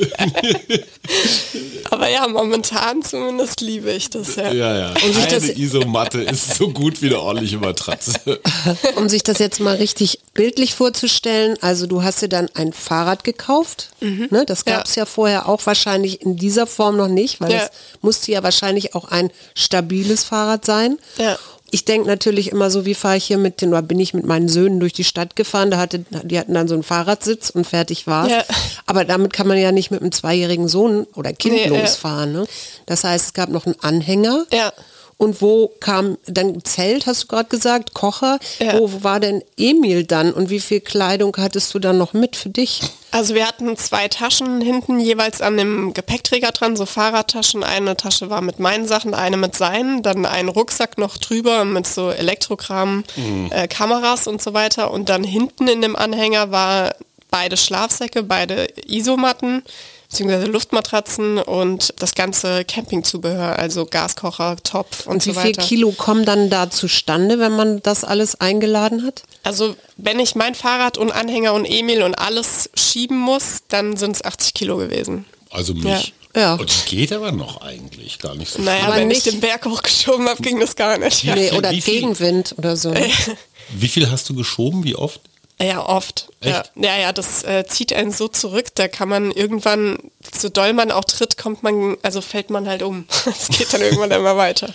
Aber 1.90 2.08
ja, 2.10 2.28
momentan 2.28 3.02
zumindest 3.02 3.62
liebe 3.62 3.92
ich 3.92 4.10
das, 4.10 4.36
ja. 4.36 4.52
Ja, 4.52 4.78
ja. 4.78 4.90
Und 4.90 5.18
Eine 5.18 5.28
das 5.28 5.50
Isomatte 5.50 6.22
ist 6.22 6.56
so 6.56 6.70
gut 6.70 7.02
wie 7.02 7.09
eine 7.10 7.20
ordentliche 7.20 7.58
Matratze. 7.58 8.14
um 8.96 9.10
sich 9.10 9.24
das 9.24 9.40
jetzt 9.40 9.60
mal 9.60 9.76
richtig 9.76 10.20
bildlich 10.34 10.76
vorzustellen, 10.76 11.58
also 11.62 11.88
du 11.88 12.04
hast 12.04 12.22
dir 12.22 12.30
dann 12.30 12.50
ein 12.54 12.74
Fahrrad 12.74 13.24
gekauft. 13.24 13.90
Mhm. 14.00 14.28
Ne, 14.32 14.46
das 14.46 14.66
gab 14.66 14.86
es 14.86 14.96
ja. 14.96 15.04
ja. 15.04 15.06
vorher 15.06 15.50
auch 15.50 15.66
wahrscheinlich 15.66 16.22
in 16.22 16.36
dieser 16.36 16.68
Form 16.68 16.98
noch 16.98 17.08
nicht, 17.08 17.42
weil 17.42 17.52
es 17.54 17.70
musste 18.02 18.32
ja 18.32 18.44
wahrscheinlich 18.44 18.96
auch 18.96 19.06
ein 19.06 19.32
stabiles 19.54 20.24
Fahrrad 20.24 20.66
sein. 20.66 20.98
Ja 21.18 21.38
ich 21.72 21.86
denke 21.86 22.08
natürlich 22.08 22.52
immer 22.52 22.70
so, 22.70 22.86
wie 22.86 22.96
fahre 22.96 23.18
ich 23.18 23.26
hier 23.26 23.38
mit 23.38 23.62
den, 23.62 23.70
oder 23.70 23.82
bin 23.82 24.00
ich 24.00 24.14
mit 24.14 24.26
meinen 24.26 24.50
Söhnen 24.50 24.80
durch 24.80 24.94
die 24.94 25.04
Stadt 25.04 25.36
gefahren, 25.36 25.72
da 25.72 25.78
hatte, 25.78 26.04
die 26.24 26.40
hatten 26.40 26.54
dann 26.54 26.68
so 26.68 26.74
einen 26.74 26.84
Fahrradsitz 26.84 27.50
und 27.50 27.66
fertig 27.66 28.08
war 28.08 28.30
ja. 28.30 28.44
Aber 28.86 29.06
damit 29.06 29.34
kann 29.34 29.48
man 29.48 29.58
ja 29.58 29.72
nicht 29.72 29.92
mit 29.92 30.02
einem 30.02 30.12
zweijährigen 30.12 30.68
Sohn 30.68 31.06
oder 31.16 31.34
Kind 31.34 31.56
nee, 31.56 31.68
losfahren. 31.68 32.34
Ne? 32.34 32.46
Das 32.86 33.04
heißt, 33.04 33.28
es 33.28 33.34
gab 33.34 33.50
noch 33.50 33.66
einen 33.66 33.80
Anhänger. 33.82 34.46
Ja. 34.52 34.74
Und 35.20 35.42
wo 35.42 35.68
kam 35.82 36.18
dann 36.28 36.64
Zelt, 36.64 37.06
hast 37.06 37.24
du 37.24 37.28
gerade 37.28 37.50
gesagt, 37.50 37.94
Kocher? 37.94 38.40
Ja. 38.60 38.80
Wo 38.80 39.04
war 39.04 39.20
denn 39.20 39.44
Emil 39.58 40.06
dann 40.06 40.32
und 40.32 40.50
wie 40.50 40.62
viel 40.62 40.80
Kleidung 40.80 41.36
hattest 41.38 41.74
du 41.74 41.80
dann 41.80 41.98
noch 41.98 42.14
mit 42.14 42.38
für 42.38 42.48
dich? 42.48 42.80
Also 43.12 43.36
wir 43.36 43.46
hatten 43.46 43.76
zwei 43.76 44.08
Taschen 44.08 44.62
hinten 44.62 44.98
jeweils 44.98 45.42
an 45.42 45.58
dem 45.58 45.94
Gepäckträger 45.94 46.54
dran, 46.54 46.78
so 46.78 46.86
Fahrradtaschen. 46.86 47.66
Eine 47.66 47.98
Tasche 47.98 48.30
war 48.30 48.40
mit 48.40 48.60
meinen 48.60 48.88
Sachen, 48.88 49.14
eine 49.14 49.36
mit 49.36 49.58
seinen, 49.58 50.04
dann 50.04 50.26
ein 50.26 50.48
Rucksack 50.48 50.98
noch 50.98 51.18
drüber 51.18 51.66
mit 51.66 51.86
so 51.86 52.12
Elektrokram, 52.12 53.04
mhm. 53.18 53.50
äh, 53.52 53.68
Kameras 53.68 54.26
und 54.26 54.42
so 54.42 54.54
weiter. 54.54 54.90
Und 54.90 55.10
dann 55.10 55.26
hinten 55.26 55.68
in 55.68 55.82
dem 55.82 55.98
Anhänger 55.98 56.52
war 56.52 56.96
beide 57.30 57.58
Schlafsäcke, 57.58 58.24
beide 58.24 58.68
Isomatten 58.88 59.64
beziehungsweise 60.10 60.48
Luftmatratzen 60.48 61.38
und 61.38 61.94
das 62.00 62.16
ganze 62.16 62.66
Campingzubehör, 62.66 63.60
also 63.60 63.86
Gaskocher, 63.86 64.58
Topf 64.64 65.06
und, 65.06 65.14
und 65.14 65.24
so 65.24 65.36
weiter. 65.36 65.50
Wie 65.50 65.54
viel 65.54 65.64
Kilo 65.64 65.92
kommen 65.92 66.26
dann 66.26 66.50
da 66.50 66.70
zustande, 66.70 67.40
wenn 67.40 67.56
man 67.56 67.82
das 67.84 68.04
alles 68.04 68.40
eingeladen 68.42 69.06
hat? 69.06 69.24
Also 69.44 69.76
wenn 69.98 70.20
ich 70.20 70.36
mein 70.36 70.56
Fahrrad 70.56 70.98
und 70.98 71.12
Anhänger 71.12 71.54
und 71.54 71.66
Emil 71.66 72.02
und 72.02 72.16
alles 72.16 72.70
schieben 72.74 73.20
muss, 73.20 73.64
dann 73.68 73.98
sind 73.98 74.16
es 74.16 74.24
80 74.24 74.54
Kilo 74.54 74.78
gewesen. 74.78 75.26
Also 75.52 75.74
mich. 75.74 75.84
Ja. 75.84 76.02
Ja. 76.36 76.54
Und 76.56 76.86
geht 76.86 77.12
aber 77.12 77.32
noch 77.32 77.62
eigentlich 77.62 78.20
gar 78.20 78.36
nicht 78.36 78.52
so 78.52 78.62
Naja, 78.62 78.86
aber 78.86 78.98
wenn 78.98 79.08
nicht. 79.08 79.26
ich 79.26 79.32
den 79.32 79.42
Berg 79.42 79.66
hochgeschoben 79.66 80.28
habe, 80.30 80.42
ging 80.42 80.60
das 80.60 80.76
gar 80.76 80.98
nicht. 81.00 81.24
Nee, 81.24 81.52
oder 81.54 81.74
Gegenwind 81.74 82.54
oder 82.58 82.78
so. 82.78 82.94
Wie 83.72 83.88
viel 83.88 84.10
hast 84.12 84.30
du 84.30 84.36
geschoben? 84.36 84.84
Wie 84.84 84.96
oft? 84.96 85.22
Ja, 85.62 85.86
oft. 85.86 86.30
Ja, 86.42 86.64
ja, 86.76 86.98
ja, 86.98 87.12
das 87.12 87.44
äh, 87.44 87.66
zieht 87.68 87.92
einen 87.92 88.12
so 88.14 88.30
zurück, 88.30 88.68
da 88.76 88.88
kann 88.88 89.10
man 89.10 89.32
irgendwann, 89.32 89.98
so 90.34 90.48
doll 90.48 90.72
man 90.72 90.90
auch 90.90 91.04
tritt, 91.04 91.38
kommt 91.38 91.64
man, 91.64 91.98
also 92.02 92.22
fällt 92.22 92.50
man 92.50 92.68
halt 92.68 92.82
um. 92.82 93.06
Es 93.26 93.50
geht 93.50 93.74
dann 93.74 93.82
irgendwann 93.82 94.12
immer 94.12 94.38
weiter. 94.38 94.74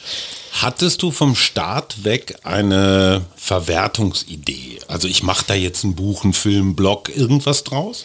Hattest 0.61 1.03
du 1.03 1.11
vom 1.11 1.35
Start 1.37 2.05
weg 2.05 2.37
eine 2.44 3.25
Verwertungsidee? 3.37 4.81
Also 4.87 5.09
ich 5.09 5.23
mache 5.23 5.44
da 5.47 5.55
jetzt 5.55 5.85
ein 5.85 5.94
Buch, 5.94 6.23
einen 6.23 6.35
Film, 6.35 6.77
Blog, 6.77 7.09
irgendwas 7.14 7.64
draus? 7.64 8.05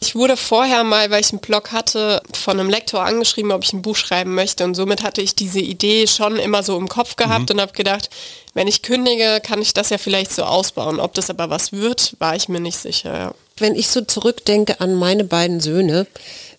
Ich 0.00 0.14
wurde 0.14 0.36
vorher 0.36 0.84
mal, 0.84 1.10
weil 1.10 1.20
ich 1.20 1.32
einen 1.32 1.40
Blog 1.40 1.72
hatte, 1.72 2.22
von 2.32 2.58
einem 2.58 2.70
Lektor 2.70 3.02
angeschrieben, 3.02 3.50
ob 3.50 3.64
ich 3.64 3.72
ein 3.72 3.82
Buch 3.82 3.96
schreiben 3.96 4.34
möchte. 4.34 4.64
Und 4.64 4.74
somit 4.74 5.02
hatte 5.02 5.20
ich 5.20 5.34
diese 5.34 5.60
Idee 5.60 6.06
schon 6.06 6.36
immer 6.36 6.62
so 6.62 6.78
im 6.78 6.88
Kopf 6.88 7.16
gehabt 7.16 7.50
mhm. 7.50 7.56
und 7.56 7.60
habe 7.60 7.72
gedacht, 7.72 8.08
wenn 8.54 8.68
ich 8.68 8.82
kündige, 8.82 9.40
kann 9.42 9.60
ich 9.60 9.74
das 9.74 9.90
ja 9.90 9.98
vielleicht 9.98 10.32
so 10.32 10.44
ausbauen. 10.44 11.00
Ob 11.00 11.14
das 11.14 11.30
aber 11.30 11.50
was 11.50 11.72
wird, 11.72 12.14
war 12.18 12.36
ich 12.36 12.48
mir 12.48 12.60
nicht 12.60 12.78
sicher. 12.78 13.12
Ja. 13.12 13.34
Wenn 13.56 13.74
ich 13.74 13.88
so 13.88 14.00
zurückdenke 14.00 14.80
an 14.80 14.94
meine 14.94 15.24
beiden 15.24 15.60
Söhne, 15.60 16.06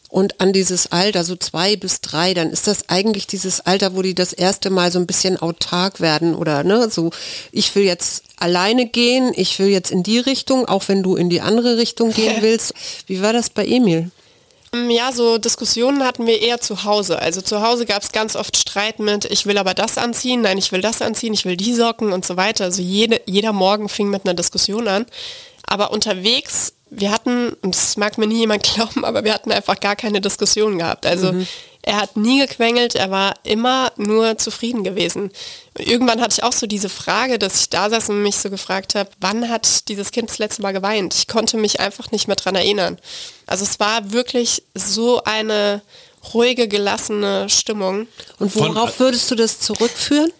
und 0.09 0.41
an 0.41 0.53
dieses 0.53 0.91
Alter, 0.91 1.23
so 1.23 1.35
zwei 1.35 1.75
bis 1.75 2.01
drei, 2.01 2.33
dann 2.33 2.49
ist 2.49 2.67
das 2.67 2.89
eigentlich 2.89 3.27
dieses 3.27 3.61
Alter, 3.61 3.95
wo 3.95 4.01
die 4.01 4.15
das 4.15 4.33
erste 4.33 4.71
Mal 4.71 4.91
so 4.91 4.99
ein 4.99 5.07
bisschen 5.07 5.37
autark 5.37 6.01
werden 6.01 6.35
oder 6.35 6.63
ne, 6.63 6.89
so 6.89 7.11
ich 7.51 7.73
will 7.75 7.83
jetzt 7.83 8.23
alleine 8.37 8.87
gehen, 8.87 9.31
ich 9.35 9.59
will 9.59 9.67
jetzt 9.67 9.91
in 9.91 10.01
die 10.01 10.19
Richtung, 10.19 10.65
auch 10.65 10.87
wenn 10.87 11.03
du 11.03 11.15
in 11.15 11.29
die 11.29 11.41
andere 11.41 11.77
Richtung 11.77 12.11
gehen 12.11 12.37
willst. 12.41 12.73
Wie 13.05 13.21
war 13.21 13.33
das 13.33 13.51
bei 13.51 13.65
Emil? 13.65 14.09
Mm, 14.71 14.89
ja, 14.89 15.11
so 15.11 15.37
Diskussionen 15.37 16.03
hatten 16.03 16.25
wir 16.25 16.41
eher 16.41 16.59
zu 16.59 16.83
Hause. 16.83 17.19
Also 17.19 17.41
zu 17.41 17.61
Hause 17.61 17.85
gab 17.85 18.01
es 18.01 18.11
ganz 18.11 18.35
oft 18.35 18.57
Streit 18.57 18.99
mit, 18.99 19.25
ich 19.25 19.45
will 19.45 19.57
aber 19.57 19.73
das 19.73 19.97
anziehen, 19.97 20.41
nein, 20.41 20.57
ich 20.57 20.71
will 20.71 20.81
das 20.81 21.01
anziehen, 21.01 21.33
ich 21.33 21.45
will 21.45 21.57
die 21.57 21.73
Socken 21.73 22.11
und 22.13 22.25
so 22.25 22.35
weiter. 22.37 22.65
Also 22.65 22.81
jede, 22.81 23.21
jeder 23.25 23.53
Morgen 23.53 23.89
fing 23.89 24.09
mit 24.09 24.25
einer 24.25 24.33
Diskussion 24.33 24.87
an. 24.87 25.05
Aber 25.69 25.91
unterwegs 25.91 26.73
wir 26.89 27.11
hatten, 27.11 27.53
und 27.61 27.75
das 27.75 27.97
mag 27.97 28.17
mir 28.17 28.27
nie 28.27 28.39
jemand 28.39 28.63
glauben, 28.73 29.05
aber 29.05 29.23
wir 29.23 29.33
hatten 29.33 29.51
einfach 29.51 29.79
gar 29.79 29.95
keine 29.95 30.21
Diskussion 30.21 30.77
gehabt. 30.77 31.05
Also 31.05 31.33
mhm. 31.33 31.47
er 31.81 31.97
hat 31.97 32.17
nie 32.17 32.39
gequengelt, 32.39 32.95
er 32.95 33.11
war 33.11 33.33
immer 33.43 33.91
nur 33.97 34.37
zufrieden 34.37 34.83
gewesen. 34.83 35.31
Und 35.77 35.87
irgendwann 35.87 36.21
hatte 36.21 36.35
ich 36.37 36.43
auch 36.43 36.53
so 36.53 36.67
diese 36.67 36.89
Frage, 36.89 37.39
dass 37.39 37.61
ich 37.61 37.69
da 37.69 37.89
saß 37.89 38.09
und 38.09 38.23
mich 38.23 38.37
so 38.37 38.49
gefragt 38.49 38.95
habe, 38.95 39.09
wann 39.19 39.49
hat 39.49 39.87
dieses 39.87 40.11
Kind 40.11 40.29
das 40.29 40.39
letzte 40.39 40.61
Mal 40.61 40.73
geweint? 40.73 41.13
Ich 41.13 41.27
konnte 41.27 41.57
mich 41.57 41.79
einfach 41.79 42.11
nicht 42.11 42.27
mehr 42.27 42.35
dran 42.35 42.55
erinnern. 42.55 42.97
Also 43.45 43.63
es 43.63 43.79
war 43.79 44.11
wirklich 44.11 44.63
so 44.73 45.23
eine 45.23 45.81
ruhige, 46.33 46.67
gelassene 46.67 47.49
Stimmung. 47.49 48.07
Und 48.39 48.55
worauf 48.55 48.99
würdest 48.99 49.31
du 49.31 49.35
das 49.35 49.59
zurückführen? 49.59 50.31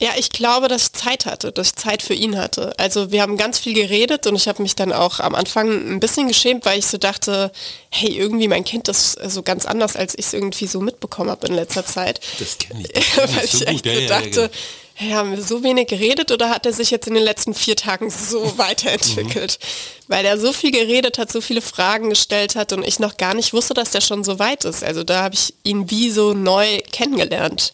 Ja, 0.00 0.10
ich 0.16 0.30
glaube, 0.30 0.68
dass 0.68 0.84
ich 0.84 0.92
Zeit 0.92 1.26
hatte, 1.26 1.50
dass 1.50 1.68
ich 1.68 1.74
Zeit 1.74 2.02
für 2.02 2.14
ihn 2.14 2.38
hatte. 2.38 2.72
Also 2.78 3.10
wir 3.10 3.20
haben 3.20 3.36
ganz 3.36 3.58
viel 3.58 3.74
geredet 3.74 4.28
und 4.28 4.36
ich 4.36 4.46
habe 4.46 4.62
mich 4.62 4.76
dann 4.76 4.92
auch 4.92 5.18
am 5.18 5.34
Anfang 5.34 5.68
ein 5.68 5.98
bisschen 5.98 6.28
geschämt, 6.28 6.64
weil 6.64 6.78
ich 6.78 6.86
so 6.86 6.98
dachte, 6.98 7.50
hey, 7.90 8.16
irgendwie 8.16 8.46
mein 8.46 8.62
Kind 8.62 8.86
ist 8.86 9.18
so 9.28 9.42
ganz 9.42 9.66
anders, 9.66 9.96
als 9.96 10.14
ich 10.16 10.26
es 10.26 10.34
irgendwie 10.34 10.68
so 10.68 10.80
mitbekommen 10.80 11.30
habe 11.30 11.48
in 11.48 11.54
letzter 11.54 11.84
Zeit. 11.84 12.20
Das 12.38 12.58
kenne 12.58 12.84
ich. 12.84 12.88
Das 13.16 13.36
weil 13.36 13.44
ich 13.44 13.50
so 13.50 13.64
echt 13.64 13.84
gut. 13.84 13.92
so 13.92 14.00
ja, 14.00 14.08
dachte, 14.08 14.30
genau. 14.30 14.48
hey, 14.94 15.10
haben 15.10 15.30
wir 15.32 15.42
so 15.42 15.64
wenig 15.64 15.88
geredet 15.88 16.30
oder 16.30 16.48
hat 16.48 16.64
er 16.64 16.72
sich 16.72 16.92
jetzt 16.92 17.08
in 17.08 17.14
den 17.14 17.24
letzten 17.24 17.52
vier 17.52 17.74
Tagen 17.74 18.08
so 18.08 18.52
weiterentwickelt? 18.56 19.58
Mhm. 19.60 20.12
Weil 20.12 20.24
er 20.24 20.38
so 20.38 20.52
viel 20.52 20.70
geredet 20.70 21.18
hat, 21.18 21.32
so 21.32 21.40
viele 21.40 21.60
Fragen 21.60 22.10
gestellt 22.10 22.54
hat 22.54 22.72
und 22.72 22.86
ich 22.86 23.00
noch 23.00 23.16
gar 23.16 23.34
nicht 23.34 23.52
wusste, 23.52 23.74
dass 23.74 23.90
der 23.90 24.00
schon 24.00 24.22
so 24.22 24.38
weit 24.38 24.64
ist. 24.64 24.84
Also 24.84 25.02
da 25.02 25.24
habe 25.24 25.34
ich 25.34 25.54
ihn 25.64 25.90
wie 25.90 26.12
so 26.12 26.34
neu 26.34 26.78
kennengelernt. 26.92 27.72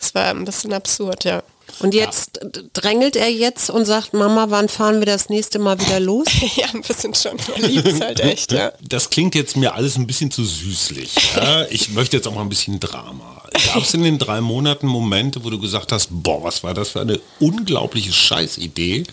Das 0.00 0.14
war 0.14 0.30
ein 0.30 0.46
bisschen 0.46 0.72
absurd, 0.72 1.24
ja. 1.24 1.42
Und 1.78 1.94
jetzt 1.94 2.40
ja. 2.42 2.62
drängelt 2.72 3.16
er 3.16 3.30
jetzt 3.30 3.70
und 3.70 3.84
sagt, 3.84 4.14
Mama, 4.14 4.46
wann 4.48 4.68
fahren 4.68 4.98
wir 5.00 5.06
das 5.06 5.28
nächste 5.28 5.58
Mal 5.58 5.78
wieder 5.80 6.00
los? 6.00 6.26
ja, 6.56 6.66
ein 6.72 6.82
bisschen 6.82 7.14
schon. 7.14 7.38
Er 7.38 8.00
halt 8.00 8.20
echt, 8.20 8.52
ja. 8.52 8.72
Das 8.82 9.10
klingt 9.10 9.34
jetzt 9.34 9.56
mir 9.56 9.74
alles 9.74 9.96
ein 9.96 10.06
bisschen 10.06 10.30
zu 10.30 10.44
süßlich. 10.44 11.34
Ja? 11.36 11.66
Ich 11.70 11.90
möchte 11.90 12.16
jetzt 12.16 12.26
auch 12.26 12.34
mal 12.34 12.42
ein 12.42 12.48
bisschen 12.48 12.80
Drama. 12.80 13.42
Gab 13.66 13.82
es 13.82 13.94
in 13.94 14.02
den 14.02 14.18
drei 14.18 14.40
Monaten 14.40 14.86
Momente, 14.86 15.44
wo 15.44 15.50
du 15.50 15.58
gesagt 15.58 15.92
hast, 15.92 16.08
boah, 16.10 16.42
was 16.42 16.62
war 16.62 16.74
das 16.74 16.90
für 16.90 17.00
eine 17.00 17.20
unglaubliche 17.40 18.12
Scheißidee? 18.12 19.04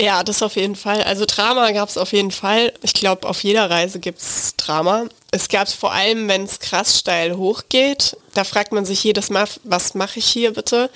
Ja, 0.00 0.24
das 0.24 0.42
auf 0.42 0.56
jeden 0.56 0.76
Fall. 0.76 1.02
Also 1.02 1.26
Drama 1.26 1.72
gab 1.72 1.90
es 1.90 1.98
auf 1.98 2.12
jeden 2.12 2.30
Fall. 2.30 2.72
Ich 2.82 2.94
glaube, 2.94 3.28
auf 3.28 3.42
jeder 3.44 3.68
Reise 3.68 4.00
gibt 4.00 4.20
es 4.20 4.54
Drama. 4.56 5.04
Es 5.30 5.48
gab 5.48 5.68
es 5.68 5.74
vor 5.74 5.92
allem, 5.92 6.26
wenn 6.26 6.44
es 6.44 6.58
krass 6.58 6.98
steil 6.98 7.36
hochgeht. 7.36 8.16
Da 8.32 8.44
fragt 8.44 8.72
man 8.72 8.86
sich 8.86 9.04
jedes 9.04 9.28
Mal, 9.28 9.46
was 9.64 9.94
mache 9.94 10.18
ich 10.18 10.26
hier 10.26 10.54
bitte? 10.54 10.88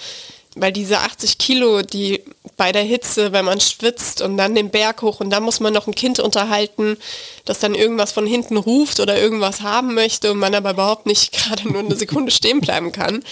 Weil 0.57 0.73
diese 0.73 0.99
80 0.99 1.38
Kilo, 1.38 1.83
die 1.83 2.23
bei 2.57 2.71
der 2.71 2.83
Hitze, 2.83 3.33
wenn 3.33 3.45
man 3.45 3.61
schwitzt 3.61 4.23
und 4.23 4.37
dann 4.37 4.55
den 4.55 4.71
Berg 4.71 5.03
hoch 5.03 5.21
und 5.21 5.31
dann 5.31 5.43
muss 5.43 5.59
man 5.59 5.73
noch 5.73 5.87
ein 5.88 5.95
Kind 5.95 6.21
unterhalten, 6.21 6.97
das 7.45 7.59
dann 7.59 7.75
irgendwas 7.75 8.12
von 8.12 8.27
hinten 8.27 8.57
ruft 8.57 9.01
oder 9.01 9.19
irgendwas 9.19 9.62
haben 9.62 9.95
möchte 9.95 10.31
und 10.31 10.38
man 10.38 10.55
aber 10.55 10.71
überhaupt 10.71 11.07
nicht 11.07 11.33
gerade 11.33 11.69
nur 11.69 11.81
eine 11.81 11.97
Sekunde 11.97 12.31
stehen 12.31 12.61
bleiben 12.61 12.93
kann 12.93 13.25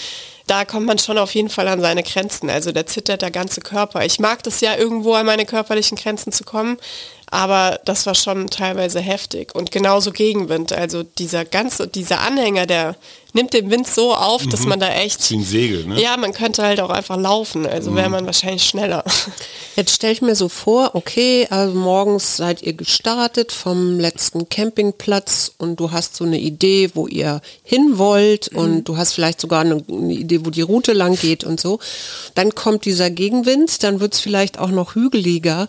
da 0.47 0.65
kommt 0.65 0.87
man 0.87 0.99
schon 0.99 1.19
auf 1.19 1.35
jeden 1.35 1.49
Fall 1.49 1.69
an 1.69 1.81
seine 1.81 2.03
Grenzen. 2.03 2.51
Also 2.51 2.73
da 2.73 2.85
zittert 2.85 3.23
der 3.23 3.31
ganze 3.31 3.61
Körper. 3.61 4.05
Ich 4.05 4.19
mag 4.19 4.43
das 4.43 4.61
ja 4.61 4.77
irgendwo 4.77 5.15
an 5.15 5.27
meine 5.27 5.47
körperlichen 5.47 5.97
Grenzen 5.97 6.33
zu 6.33 6.45
kommen, 6.45 6.79
aber 7.33 7.81
das 7.87 8.05
war 8.05 8.15
schon 8.15 8.49
teilweise 8.49 9.01
heftig 9.01 9.55
und 9.55 9.73
genauso 9.73 10.13
Gegenwind. 10.13 10.71
Also 10.73 11.03
dieser 11.03 11.47
ganze, 11.47 11.89
dieser 11.89 12.21
Anhänger, 12.21 12.67
der 12.67 12.95
nimmt 13.33 13.55
den 13.55 13.71
Wind 13.71 13.87
so 13.87 14.15
auf, 14.15 14.47
dass 14.47 14.61
mhm. 14.61 14.69
man 14.69 14.81
da 14.81 14.89
echt. 14.89 15.31
Wie 15.31 15.37
ein 15.37 15.43
Segel, 15.45 15.87
ne? 15.87 15.99
Ja, 15.99 16.19
man 16.19 16.35
könnte 16.35 16.63
halt 16.63 16.79
auch 16.81 16.91
einfach 16.91 17.17
laufen, 17.17 17.67
also 17.67 17.91
mhm. 17.91 17.97
wäre 17.97 18.11
man 18.11 18.27
wahrscheinlich 18.27 18.65
schneller. 18.65 19.03
Jetzt 19.77 19.95
stelle 19.95 20.13
ich 20.13 20.21
mir 20.21 20.37
so 20.37 20.51
vor, 20.51 20.95
okay, 20.95 21.47
also 21.49 21.75
morgens 21.75 22.37
seid 22.37 22.61
ihr 22.61 22.75
gestartet 22.75 23.51
vom 23.51 23.99
letzten 23.99 24.51
Campingplatz 24.51 25.53
und 25.57 25.81
du 25.81 25.91
hast 25.91 26.17
so 26.17 26.25
eine 26.25 26.39
Idee, 26.39 26.91
wo 26.93 27.07
ihr 27.07 27.41
hin 27.63 27.97
wollt 27.97 28.53
mhm. 28.53 28.59
und 28.59 28.85
du 28.85 28.99
hast 28.99 29.15
vielleicht 29.15 29.41
sogar 29.41 29.63
eine, 29.63 29.83
eine, 29.89 30.13
Idee, 30.13 30.45
wo 30.45 30.51
die 30.51 30.61
Route 30.61 30.93
lang 30.93 31.17
geht 31.17 31.45
und 31.45 31.59
so. 31.59 31.79
Dann 32.35 32.55
kommt 32.55 32.85
dieser 32.85 33.09
Gegenwind, 33.09 33.83
dann 33.83 34.01
wird 34.01 34.13
es 34.13 34.21
vielleicht 34.21 34.59
auch 34.59 34.71
noch 34.71 34.95
hügeliger. 34.95 35.69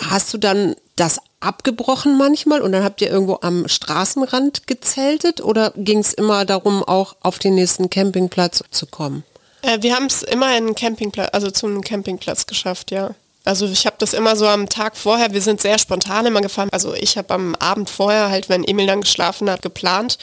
Hast 0.00 0.32
du 0.34 0.38
dann 0.38 0.76
das 0.96 1.18
abgebrochen 1.40 2.16
manchmal 2.16 2.60
und 2.62 2.72
dann 2.72 2.84
habt 2.84 3.00
ihr 3.00 3.10
irgendwo 3.10 3.38
am 3.42 3.68
Straßenrand 3.68 4.66
gezeltet 4.66 5.40
oder 5.40 5.72
ging 5.76 5.98
es 5.98 6.14
immer 6.14 6.44
darum, 6.44 6.82
auch 6.82 7.16
auf 7.20 7.38
den 7.38 7.54
nächsten 7.54 7.90
Campingplatz 7.90 8.62
zu 8.70 8.86
kommen? 8.86 9.24
Äh, 9.62 9.82
wir 9.82 9.94
haben 9.94 10.06
es 10.06 10.22
immer 10.22 10.56
in 10.56 10.74
Campingplatz, 10.74 11.30
also 11.32 11.50
zu 11.50 11.66
einem 11.66 11.82
Campingplatz 11.82 12.46
geschafft, 12.46 12.90
ja. 12.90 13.10
Also 13.44 13.66
ich 13.66 13.86
habe 13.86 13.96
das 13.98 14.12
immer 14.12 14.34
so 14.34 14.46
am 14.46 14.68
Tag 14.68 14.96
vorher, 14.96 15.32
wir 15.32 15.40
sind 15.40 15.60
sehr 15.60 15.78
spontan 15.78 16.26
immer 16.26 16.40
gefahren. 16.40 16.68
Also 16.72 16.94
ich 16.94 17.16
habe 17.16 17.32
am 17.32 17.54
Abend 17.54 17.88
vorher 17.88 18.28
halt, 18.28 18.48
wenn 18.48 18.64
Emil 18.64 18.88
dann 18.88 19.02
geschlafen 19.02 19.48
hat, 19.48 19.62
geplant 19.62 20.18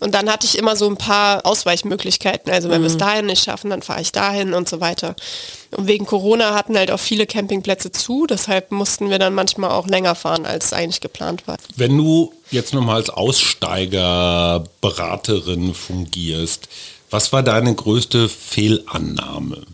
und 0.00 0.14
dann 0.14 0.30
hatte 0.30 0.46
ich 0.46 0.58
immer 0.58 0.76
so 0.76 0.88
ein 0.88 0.96
paar 0.96 1.46
Ausweichmöglichkeiten. 1.46 2.52
Also 2.52 2.68
wenn 2.68 2.80
mhm. 2.80 2.84
wir 2.84 2.90
es 2.90 2.98
dahin 2.98 3.26
nicht 3.26 3.42
schaffen, 3.42 3.70
dann 3.70 3.82
fahre 3.82 4.02
ich 4.02 4.12
dahin 4.12 4.52
und 4.52 4.68
so 4.68 4.80
weiter. 4.80 5.16
Und 5.76 5.86
wegen 5.88 6.06
Corona 6.06 6.54
hatten 6.54 6.78
halt 6.78 6.90
auch 6.90 6.98
viele 6.98 7.26
Campingplätze 7.26 7.92
zu, 7.92 8.26
deshalb 8.26 8.72
mussten 8.72 9.10
wir 9.10 9.18
dann 9.18 9.34
manchmal 9.34 9.72
auch 9.72 9.86
länger 9.86 10.14
fahren, 10.14 10.46
als 10.46 10.72
eigentlich 10.72 11.02
geplant 11.02 11.46
war. 11.46 11.58
Wenn 11.76 11.98
du 11.98 12.32
jetzt 12.50 12.72
nochmal 12.72 12.96
als 12.96 13.10
Aussteigerberaterin 13.10 15.74
fungierst, 15.74 16.70
was 17.10 17.34
war 17.34 17.42
deine 17.42 17.74
größte 17.74 18.30
Fehlannahme? 18.30 19.66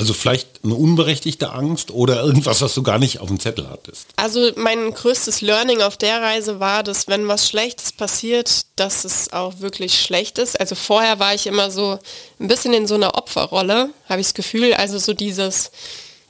Also 0.00 0.14
vielleicht 0.14 0.64
eine 0.64 0.76
unberechtigte 0.76 1.52
Angst 1.52 1.90
oder 1.90 2.22
irgendwas, 2.22 2.62
was 2.62 2.72
du 2.72 2.82
gar 2.82 2.98
nicht 2.98 3.20
auf 3.20 3.28
dem 3.28 3.38
Zettel 3.38 3.68
hattest? 3.68 4.06
Also 4.16 4.50
mein 4.56 4.94
größtes 4.94 5.42
Learning 5.42 5.82
auf 5.82 5.98
der 5.98 6.22
Reise 6.22 6.58
war, 6.58 6.82
dass 6.82 7.06
wenn 7.06 7.28
was 7.28 7.46
Schlechtes 7.46 7.92
passiert, 7.92 8.64
dass 8.76 9.04
es 9.04 9.30
auch 9.34 9.60
wirklich 9.60 10.00
schlecht 10.00 10.38
ist. 10.38 10.58
Also 10.58 10.74
vorher 10.74 11.18
war 11.18 11.34
ich 11.34 11.46
immer 11.46 11.70
so 11.70 11.98
ein 12.38 12.48
bisschen 12.48 12.72
in 12.72 12.86
so 12.86 12.94
einer 12.94 13.14
Opferrolle, 13.18 13.90
habe 14.08 14.22
ich 14.22 14.28
das 14.28 14.32
Gefühl. 14.34 14.72
Also 14.72 14.96
so 14.96 15.12
dieses, 15.12 15.70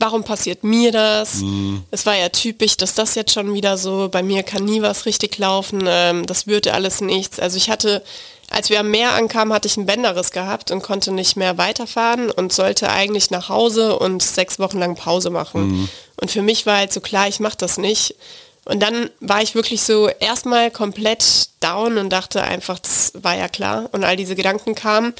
warum 0.00 0.24
passiert 0.24 0.64
mir 0.64 0.90
das? 0.90 1.35
Mhm. 1.37 1.85
Es 1.92 2.06
war 2.06 2.16
ja 2.16 2.28
typisch, 2.28 2.76
dass 2.76 2.96
das 2.96 3.14
jetzt 3.14 3.33
schon 3.33 3.54
wieder 3.54 3.78
so, 3.78 4.09
bei 4.11 4.24
mir 4.24 4.42
kann 4.42 4.64
nie 4.64 4.83
was 4.83 5.06
richtig 5.06 5.38
laufen, 5.38 5.85
ähm, 5.87 6.26
das 6.26 6.48
würde 6.48 6.74
alles 6.74 7.00
nichts. 7.00 7.38
Also 7.38 7.56
ich 7.56 7.70
hatte 7.70 8.02
als 8.50 8.68
wir 8.68 8.80
am 8.80 8.90
Meer 8.90 9.14
ankamen, 9.14 9.54
hatte 9.54 9.68
ich 9.68 9.76
einen 9.76 9.86
Bänderriss 9.86 10.32
gehabt 10.32 10.70
und 10.70 10.82
konnte 10.82 11.12
nicht 11.12 11.36
mehr 11.36 11.56
weiterfahren 11.56 12.30
und 12.30 12.52
sollte 12.52 12.90
eigentlich 12.90 13.30
nach 13.30 13.48
Hause 13.48 13.96
und 13.98 14.22
sechs 14.22 14.58
Wochen 14.58 14.78
lang 14.78 14.96
Pause 14.96 15.30
machen. 15.30 15.68
Mhm. 15.68 15.88
Und 16.20 16.30
für 16.30 16.42
mich 16.42 16.66
war 16.66 16.78
halt 16.78 16.92
so 16.92 17.00
klar, 17.00 17.28
ich 17.28 17.40
mache 17.40 17.56
das 17.56 17.78
nicht. 17.78 18.16
Und 18.64 18.80
dann 18.80 19.08
war 19.20 19.40
ich 19.40 19.54
wirklich 19.54 19.82
so 19.82 20.08
erstmal 20.08 20.70
komplett 20.70 21.48
down 21.60 21.96
und 21.96 22.10
dachte 22.10 22.42
einfach, 22.42 22.78
das 22.78 23.12
war 23.14 23.36
ja 23.36 23.48
klar. 23.48 23.88
Und 23.92 24.04
all 24.04 24.16
diese 24.16 24.34
Gedanken 24.34 24.74
kamen. 24.74 25.14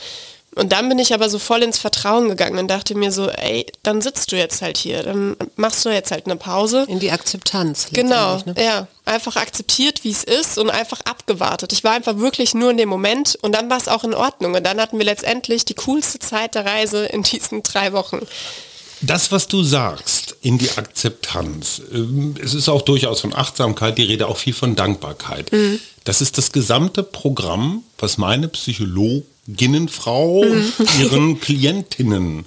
Und 0.57 0.73
dann 0.73 0.89
bin 0.89 0.99
ich 0.99 1.15
aber 1.15 1.31
so 1.31 1.39
voll 1.39 1.63
ins 1.63 1.79
Vertrauen 1.79 2.29
gegangen 2.29 2.59
und 2.59 2.69
dachte 2.69 2.97
mir 2.97 3.13
so, 3.13 3.29
ey, 3.31 3.67
dann 3.85 4.03
sitzt 4.03 4.33
du 4.33 4.37
jetzt 4.37 4.63
halt 4.63 4.77
hier, 4.77 5.05
dann 5.05 5.37
machst 5.55 5.85
du 5.85 5.91
jetzt 5.91 6.11
halt 6.11 6.27
eine 6.27 6.35
Pause. 6.35 6.87
In 6.89 6.99
die 6.99 7.13
Akzeptanz. 7.13 7.87
Genau, 7.93 8.39
ne? 8.45 8.55
ja. 8.59 8.89
Einfach 9.05 9.37
akzeptiert, 9.37 10.03
wie 10.03 10.11
es 10.11 10.25
ist 10.25 10.59
und 10.59 10.71
einfach 10.71 11.01
abgewartet. 11.03 11.73
Ich 11.73 11.85
war 11.85 11.93
einfach 11.93 12.17
wirklich 12.17 12.55
nur 12.55 12.71
in 12.73 12.77
dem 12.77 12.89
Moment 12.89 13.39
und 13.43 13.53
dann 13.55 13.71
war 13.71 13.77
es 13.77 13.87
auch 13.87 14.03
in 14.03 14.15
Ordnung. 14.15 14.55
Und 14.55 14.65
dann 14.65 14.81
hatten 14.81 14.99
wir 14.99 15.05
letztendlich 15.05 15.65
die 15.65 15.75
coolste 15.75 16.19
Zeit 16.19 16.57
der 16.57 16.67
Reise 16.67 17.07
in 17.07 17.23
diesen 17.23 17.63
drei 17.63 17.93
Wochen. 17.93 18.21
Das, 19.03 19.33
was 19.33 19.49
du 19.49 19.63
sagst, 19.63 20.37
in 20.43 20.59
die 20.59 20.71
Akzeptanz, 20.73 21.81
ähm, 21.93 22.35
es 22.43 22.55
ist 22.55 22.69
auch 22.69 22.83
durchaus 22.83 23.21
von 23.21 23.35
Achtsamkeit 23.35 23.97
die 23.97 24.03
Rede, 24.03 24.27
auch 24.27 24.37
viel 24.37 24.53
von 24.53 24.77
Dankbarkeit. 24.77 25.51
Mhm. 25.53 25.81
Das 26.05 26.21
ist 26.21 26.39
das 26.39 26.53
gesamte 26.53 27.03
Programm, 27.03 27.83
was 27.99 28.19
meine 28.19 28.49
Psychologen 28.49 29.27
Ginnenfrau 29.57 30.45
mhm. 30.45 30.73
ihren 31.01 31.41
Klientinnen 31.41 32.45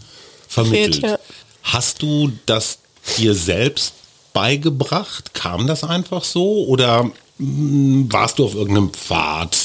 vermittelt. 0.47 0.95
Fehlt, 0.95 1.03
ja. 1.03 1.19
Hast 1.63 2.01
du 2.01 2.31
das 2.45 2.79
dir 3.17 3.35
selbst 3.35 3.93
beigebracht? 4.33 5.33
Kam 5.33 5.67
das 5.67 5.83
einfach 5.83 6.23
so 6.23 6.65
oder 6.65 7.11
hm, 7.37 8.11
warst 8.11 8.39
du 8.39 8.45
auf 8.45 8.55
irgendeinem 8.55 8.91
Pfad 8.91 9.57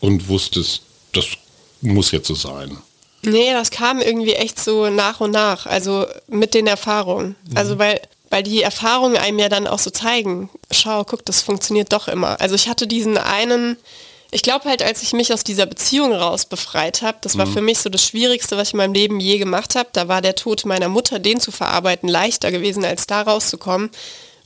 und 0.00 0.28
wusstest, 0.28 0.82
das 1.12 1.26
muss 1.80 2.10
jetzt 2.10 2.28
so 2.28 2.34
sein? 2.34 2.76
Nee, 3.22 3.52
das 3.52 3.70
kam 3.70 4.00
irgendwie 4.00 4.32
echt 4.32 4.58
so 4.58 4.88
nach 4.88 5.20
und 5.20 5.30
nach, 5.30 5.66
also 5.66 6.06
mit 6.28 6.54
den 6.54 6.66
Erfahrungen. 6.66 7.36
Mhm. 7.50 7.56
Also 7.56 7.78
weil, 7.78 8.00
weil 8.30 8.42
die 8.42 8.62
Erfahrungen 8.62 9.16
einem 9.16 9.38
ja 9.38 9.48
dann 9.48 9.66
auch 9.66 9.78
so 9.78 9.90
zeigen, 9.90 10.48
schau, 10.70 11.04
guck, 11.04 11.24
das 11.26 11.42
funktioniert 11.42 11.92
doch 11.92 12.08
immer. 12.08 12.40
Also 12.40 12.54
ich 12.54 12.68
hatte 12.68 12.86
diesen 12.86 13.18
einen 13.18 13.76
ich 14.32 14.42
glaube 14.42 14.68
halt, 14.68 14.82
als 14.82 15.02
ich 15.02 15.12
mich 15.12 15.32
aus 15.32 15.44
dieser 15.44 15.66
Beziehung 15.66 16.12
raus 16.12 16.44
befreit 16.44 17.02
habe, 17.02 17.18
das 17.20 17.36
war 17.36 17.46
mhm. 17.46 17.52
für 17.52 17.60
mich 17.60 17.78
so 17.80 17.90
das 17.90 18.04
Schwierigste, 18.04 18.56
was 18.56 18.68
ich 18.68 18.74
in 18.74 18.78
meinem 18.78 18.94
Leben 18.94 19.20
je 19.20 19.38
gemacht 19.38 19.74
habe. 19.74 19.88
Da 19.92 20.08
war 20.08 20.22
der 20.22 20.36
Tod 20.36 20.64
meiner 20.64 20.88
Mutter, 20.88 21.18
den 21.18 21.40
zu 21.40 21.50
verarbeiten, 21.50 22.08
leichter 22.08 22.52
gewesen, 22.52 22.84
als 22.84 23.06
da 23.06 23.22
rauszukommen. 23.22 23.90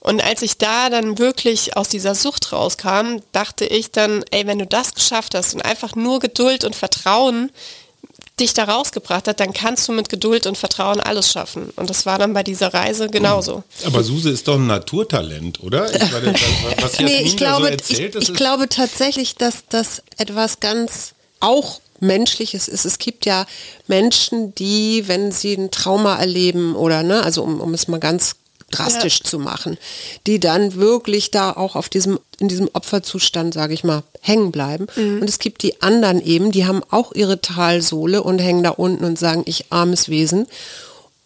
Und 0.00 0.22
als 0.22 0.42
ich 0.42 0.58
da 0.58 0.90
dann 0.90 1.18
wirklich 1.18 1.76
aus 1.76 1.88
dieser 1.88 2.14
Sucht 2.14 2.52
rauskam, 2.52 3.20
dachte 3.32 3.64
ich 3.64 3.90
dann, 3.90 4.22
ey, 4.30 4.46
wenn 4.46 4.58
du 4.58 4.66
das 4.66 4.94
geschafft 4.94 5.34
hast 5.34 5.54
und 5.54 5.62
einfach 5.62 5.94
nur 5.94 6.20
Geduld 6.20 6.64
und 6.64 6.76
Vertrauen 6.76 7.50
dich 8.40 8.52
da 8.52 8.64
rausgebracht 8.64 9.28
hat, 9.28 9.38
dann 9.38 9.52
kannst 9.52 9.86
du 9.86 9.92
mit 9.92 10.08
Geduld 10.08 10.46
und 10.46 10.58
Vertrauen 10.58 11.00
alles 11.00 11.30
schaffen. 11.30 11.70
Und 11.76 11.88
das 11.88 12.04
war 12.04 12.18
dann 12.18 12.34
bei 12.34 12.42
dieser 12.42 12.74
Reise 12.74 13.08
genauso. 13.08 13.62
Aber 13.84 14.02
Suse 14.02 14.30
ist 14.30 14.48
doch 14.48 14.56
ein 14.56 14.66
Naturtalent, 14.66 15.62
oder? 15.62 15.94
Ich, 15.94 16.12
meine, 16.12 16.34
was 16.80 16.98
nee, 16.98 17.22
ich 17.22 17.36
glaube, 17.36 17.66
so 17.66 17.70
erzählt, 17.70 18.16
ich, 18.16 18.30
ich 18.30 18.34
glaube 18.34 18.68
tatsächlich, 18.68 19.36
dass 19.36 19.64
das 19.68 20.02
etwas 20.16 20.58
ganz 20.58 21.14
auch 21.38 21.80
Menschliches 22.00 22.66
ist. 22.66 22.84
Es 22.84 22.98
gibt 22.98 23.24
ja 23.24 23.46
Menschen, 23.86 24.54
die, 24.56 25.06
wenn 25.06 25.30
sie 25.30 25.54
ein 25.54 25.70
Trauma 25.70 26.16
erleben 26.16 26.74
oder, 26.74 27.02
ne, 27.02 27.22
also 27.22 27.42
um, 27.42 27.60
um 27.60 27.72
es 27.72 27.86
mal 27.86 28.00
ganz 28.00 28.36
drastisch 28.76 29.20
ja. 29.20 29.24
zu 29.24 29.38
machen, 29.38 29.78
die 30.26 30.40
dann 30.40 30.74
wirklich 30.74 31.30
da 31.30 31.52
auch 31.52 31.76
auf 31.76 31.88
diesem, 31.88 32.18
in 32.38 32.48
diesem 32.48 32.68
Opferzustand, 32.72 33.54
sage 33.54 33.74
ich 33.74 33.84
mal, 33.84 34.02
hängen 34.20 34.52
bleiben. 34.52 34.86
Mhm. 34.96 35.20
Und 35.20 35.28
es 35.28 35.38
gibt 35.38 35.62
die 35.62 35.80
anderen 35.82 36.24
eben, 36.24 36.52
die 36.52 36.66
haben 36.66 36.82
auch 36.90 37.12
ihre 37.12 37.40
Talsohle 37.40 38.22
und 38.22 38.38
hängen 38.38 38.62
da 38.62 38.70
unten 38.70 39.04
und 39.04 39.18
sagen, 39.18 39.42
ich 39.46 39.66
armes 39.70 40.08
Wesen. 40.08 40.46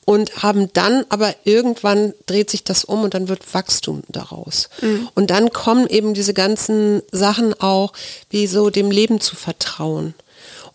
Und 0.04 0.42
haben 0.42 0.72
dann 0.72 1.04
aber 1.10 1.34
irgendwann 1.44 2.14
dreht 2.24 2.48
sich 2.48 2.64
das 2.64 2.82
um 2.82 3.02
und 3.02 3.12
dann 3.12 3.28
wird 3.28 3.52
Wachstum 3.52 4.04
daraus. 4.08 4.70
Mhm. 4.80 5.08
Und 5.14 5.30
dann 5.30 5.50
kommen 5.50 5.86
eben 5.86 6.14
diese 6.14 6.32
ganzen 6.32 7.02
Sachen 7.12 7.52
auch, 7.60 7.92
wie 8.30 8.46
so 8.46 8.70
dem 8.70 8.90
Leben 8.90 9.20
zu 9.20 9.36
vertrauen 9.36 10.14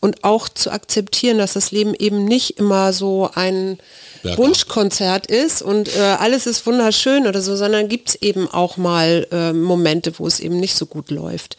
und 0.03 0.25
auch 0.25 0.49
zu 0.49 0.69
akzeptieren, 0.69 1.37
dass 1.37 1.53
das 1.53 1.71
Leben 1.71 1.95
eben 1.95 2.25
nicht 2.25 2.59
immer 2.59 2.91
so 2.91 3.29
ein 3.35 3.77
Bergab. 4.23 4.39
Wunschkonzert 4.39 5.27
ist 5.27 5.61
und 5.61 5.95
äh, 5.95 5.99
alles 5.99 6.47
ist 6.47 6.65
wunderschön 6.65 7.27
oder 7.27 7.41
so, 7.41 7.55
sondern 7.55 7.89
gibt 7.89 8.09
es 8.09 8.15
eben 8.15 8.47
auch 8.47 8.77
mal 8.77 9.27
äh, 9.31 9.53
Momente, 9.53 10.13
wo 10.17 10.25
es 10.25 10.39
eben 10.39 10.59
nicht 10.59 10.75
so 10.75 10.85
gut 10.85 11.11
läuft. 11.11 11.57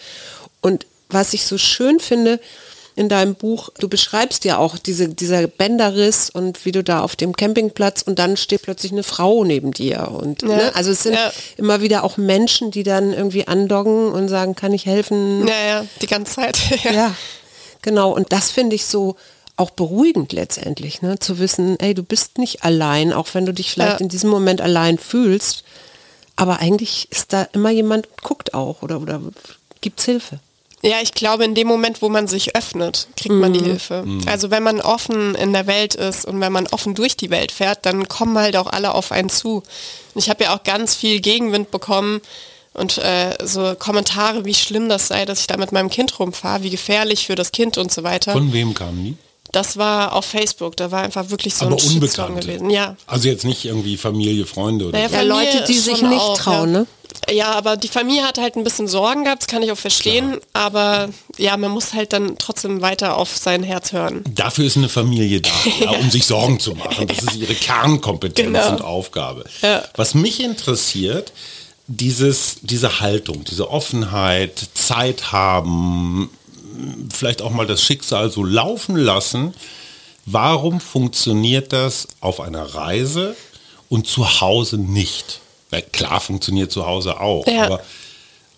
Und 0.61 0.87
was 1.11 1.35
ich 1.35 1.46
so 1.46 1.59
schön 1.59 2.00
finde, 2.00 2.40
in 2.96 3.09
deinem 3.09 3.35
Buch, 3.35 3.70
du 3.79 3.88
beschreibst 3.88 4.44
ja 4.44 4.59
auch 4.59 4.79
diese, 4.79 5.09
dieser 5.09 5.46
Bänderriss 5.46 6.31
und 6.31 6.64
wie 6.64 6.72
du 6.72 6.85
da 6.85 7.00
auf 7.00 7.16
dem 7.16 7.35
Campingplatz 7.35 8.03
und 8.03 8.18
dann 8.18 8.37
steht 8.37 8.62
plötzlich 8.62 8.92
eine 8.92 9.03
Frau 9.03 9.44
neben 9.44 9.72
dir. 9.72 10.09
Und 10.12 10.42
ja, 10.42 10.48
ne? 10.48 10.72
also 10.74 10.92
es 10.92 11.03
sind 11.03 11.14
ja. 11.14 11.33
immer 11.57 11.81
wieder 11.81 12.05
auch 12.05 12.16
Menschen, 12.16 12.70
die 12.70 12.85
dann 12.85 13.12
irgendwie 13.12 13.48
andoggen 13.48 14.12
und 14.12 14.29
sagen, 14.29 14.55
kann 14.55 14.72
ich 14.72 14.87
helfen? 14.87 15.46
Ja, 15.46 15.66
ja, 15.66 15.87
die 16.00 16.07
ganze 16.07 16.35
Zeit. 16.35 16.59
ja. 16.85 16.92
ja, 16.92 17.14
genau. 17.83 18.12
Und 18.12 18.33
das 18.33 18.50
finde 18.53 18.77
ich 18.77 18.87
so, 18.87 19.16
auch 19.56 19.70
beruhigend 19.70 20.32
letztendlich, 20.32 21.02
ne? 21.02 21.18
zu 21.18 21.38
wissen, 21.38 21.78
ey, 21.78 21.94
du 21.94 22.02
bist 22.02 22.38
nicht 22.38 22.64
allein, 22.64 23.12
auch 23.12 23.28
wenn 23.34 23.46
du 23.46 23.54
dich 23.54 23.70
vielleicht 23.70 24.00
ja. 24.00 24.04
in 24.04 24.08
diesem 24.08 24.30
Moment 24.30 24.60
allein 24.60 24.98
fühlst, 24.98 25.64
Aber 26.36 26.58
eigentlich 26.58 27.08
ist 27.12 27.32
da 27.32 27.42
immer 27.52 27.70
jemand, 27.70 28.08
guckt 28.22 28.54
auch 28.54 28.82
oder, 28.82 29.00
oder 29.00 29.20
gibt's 29.80 30.04
Hilfe. 30.04 30.40
Ja, 30.82 30.96
ich 31.00 31.14
glaube, 31.14 31.44
in 31.44 31.54
dem 31.54 31.66
Moment, 31.66 32.02
wo 32.02 32.10
man 32.10 32.28
sich 32.28 32.56
öffnet, 32.56 33.08
kriegt 33.16 33.34
man 33.34 33.54
die 33.54 33.60
mhm. 33.60 33.64
Hilfe. 33.64 34.02
Mhm. 34.04 34.22
Also 34.26 34.50
wenn 34.50 34.62
man 34.62 34.80
offen 34.82 35.34
in 35.34 35.52
der 35.54 35.66
Welt 35.66 35.94
ist 35.94 36.26
und 36.26 36.40
wenn 36.40 36.52
man 36.52 36.66
offen 36.66 36.94
durch 36.94 37.16
die 37.16 37.30
Welt 37.30 37.52
fährt, 37.52 37.86
dann 37.86 38.06
kommen 38.06 38.36
halt 38.36 38.56
auch 38.56 38.66
alle 38.66 38.92
auf 38.92 39.10
einen 39.10 39.30
zu. 39.30 39.62
Und 40.14 40.22
ich 40.22 40.28
habe 40.28 40.44
ja 40.44 40.54
auch 40.54 40.62
ganz 40.62 40.94
viel 40.94 41.20
Gegenwind 41.20 41.70
bekommen 41.70 42.20
und 42.74 42.98
äh, 42.98 43.34
so 43.42 43.74
Kommentare, 43.78 44.44
wie 44.44 44.52
schlimm 44.52 44.90
das 44.90 45.08
sei, 45.08 45.24
dass 45.24 45.40
ich 45.40 45.46
da 45.46 45.56
mit 45.56 45.72
meinem 45.72 45.88
Kind 45.88 46.18
rumfahre, 46.18 46.64
wie 46.64 46.70
gefährlich 46.70 47.24
für 47.26 47.36
das 47.36 47.52
Kind 47.52 47.78
und 47.78 47.90
so 47.90 48.02
weiter. 48.02 48.32
Von 48.32 48.52
wem 48.52 48.74
kamen 48.74 49.04
die? 49.04 49.16
Das 49.54 49.76
war 49.76 50.14
auf 50.14 50.24
Facebook, 50.24 50.76
da 50.76 50.90
war 50.90 51.02
einfach 51.02 51.30
wirklich 51.30 51.54
so 51.54 51.66
Aber 51.66 51.76
ein 51.76 51.78
Shitstorm 51.78 52.34
gewesen. 52.34 52.70
Ja. 52.70 52.96
Also 53.06 53.28
jetzt 53.28 53.44
nicht 53.44 53.64
irgendwie 53.64 53.96
Familie, 53.96 54.46
Freunde 54.46 54.86
oder 54.86 54.98
naja, 54.98 55.08
so. 55.08 55.14
Ja, 55.14 55.22
Leute, 55.22 55.64
die 55.68 55.78
sich 55.78 56.02
nicht 56.02 56.20
auch, 56.20 56.36
trauen, 56.36 56.72
ja. 56.72 56.80
ne? 56.80 56.86
Ja, 57.30 57.52
aber 57.52 57.76
die 57.76 57.88
Familie 57.88 58.24
hat 58.24 58.38
halt 58.38 58.56
ein 58.56 58.64
bisschen 58.64 58.88
Sorgen 58.88 59.24
gehabt, 59.24 59.42
das 59.42 59.46
kann 59.46 59.62
ich 59.62 59.70
auch 59.70 59.78
verstehen. 59.78 60.30
Klar. 60.30 60.40
Aber 60.54 61.08
ja, 61.38 61.56
man 61.56 61.70
muss 61.70 61.94
halt 61.94 62.12
dann 62.12 62.36
trotzdem 62.36 62.82
weiter 62.82 63.16
auf 63.16 63.36
sein 63.36 63.62
Herz 63.62 63.92
hören. 63.92 64.24
Dafür 64.28 64.64
ist 64.64 64.76
eine 64.76 64.88
Familie 64.88 65.40
da, 65.40 65.50
ja, 65.80 65.90
um 65.90 66.10
sich 66.10 66.26
Sorgen 66.26 66.58
zu 66.58 66.74
machen. 66.74 67.06
Das 67.06 67.18
ist 67.18 67.36
ihre 67.36 67.54
Kernkompetenz 67.54 68.46
genau. 68.46 68.70
und 68.70 68.82
Aufgabe. 68.82 69.44
Ja. 69.62 69.84
Was 69.94 70.14
mich 70.14 70.40
interessiert, 70.40 71.32
dieses, 71.86 72.56
diese 72.62 73.00
Haltung, 73.00 73.44
diese 73.44 73.70
Offenheit, 73.70 74.52
Zeit 74.74 75.30
haben, 75.30 76.30
vielleicht 77.12 77.42
auch 77.42 77.50
mal 77.50 77.66
das 77.66 77.82
Schicksal 77.82 78.30
so 78.30 78.44
laufen 78.44 78.96
lassen. 78.96 79.54
Warum 80.26 80.80
funktioniert 80.80 81.72
das 81.72 82.08
auf 82.20 82.40
einer 82.40 82.74
Reise 82.74 83.37
und 83.88 84.06
zu 84.06 84.40
Hause 84.40 84.78
nicht? 84.78 85.40
Weil 85.70 85.82
klar 85.82 86.20
funktioniert 86.20 86.72
zu 86.72 86.87
Hause 86.87 87.20
auch, 87.20 87.46
ja. 87.46 87.66
aber 87.66 87.80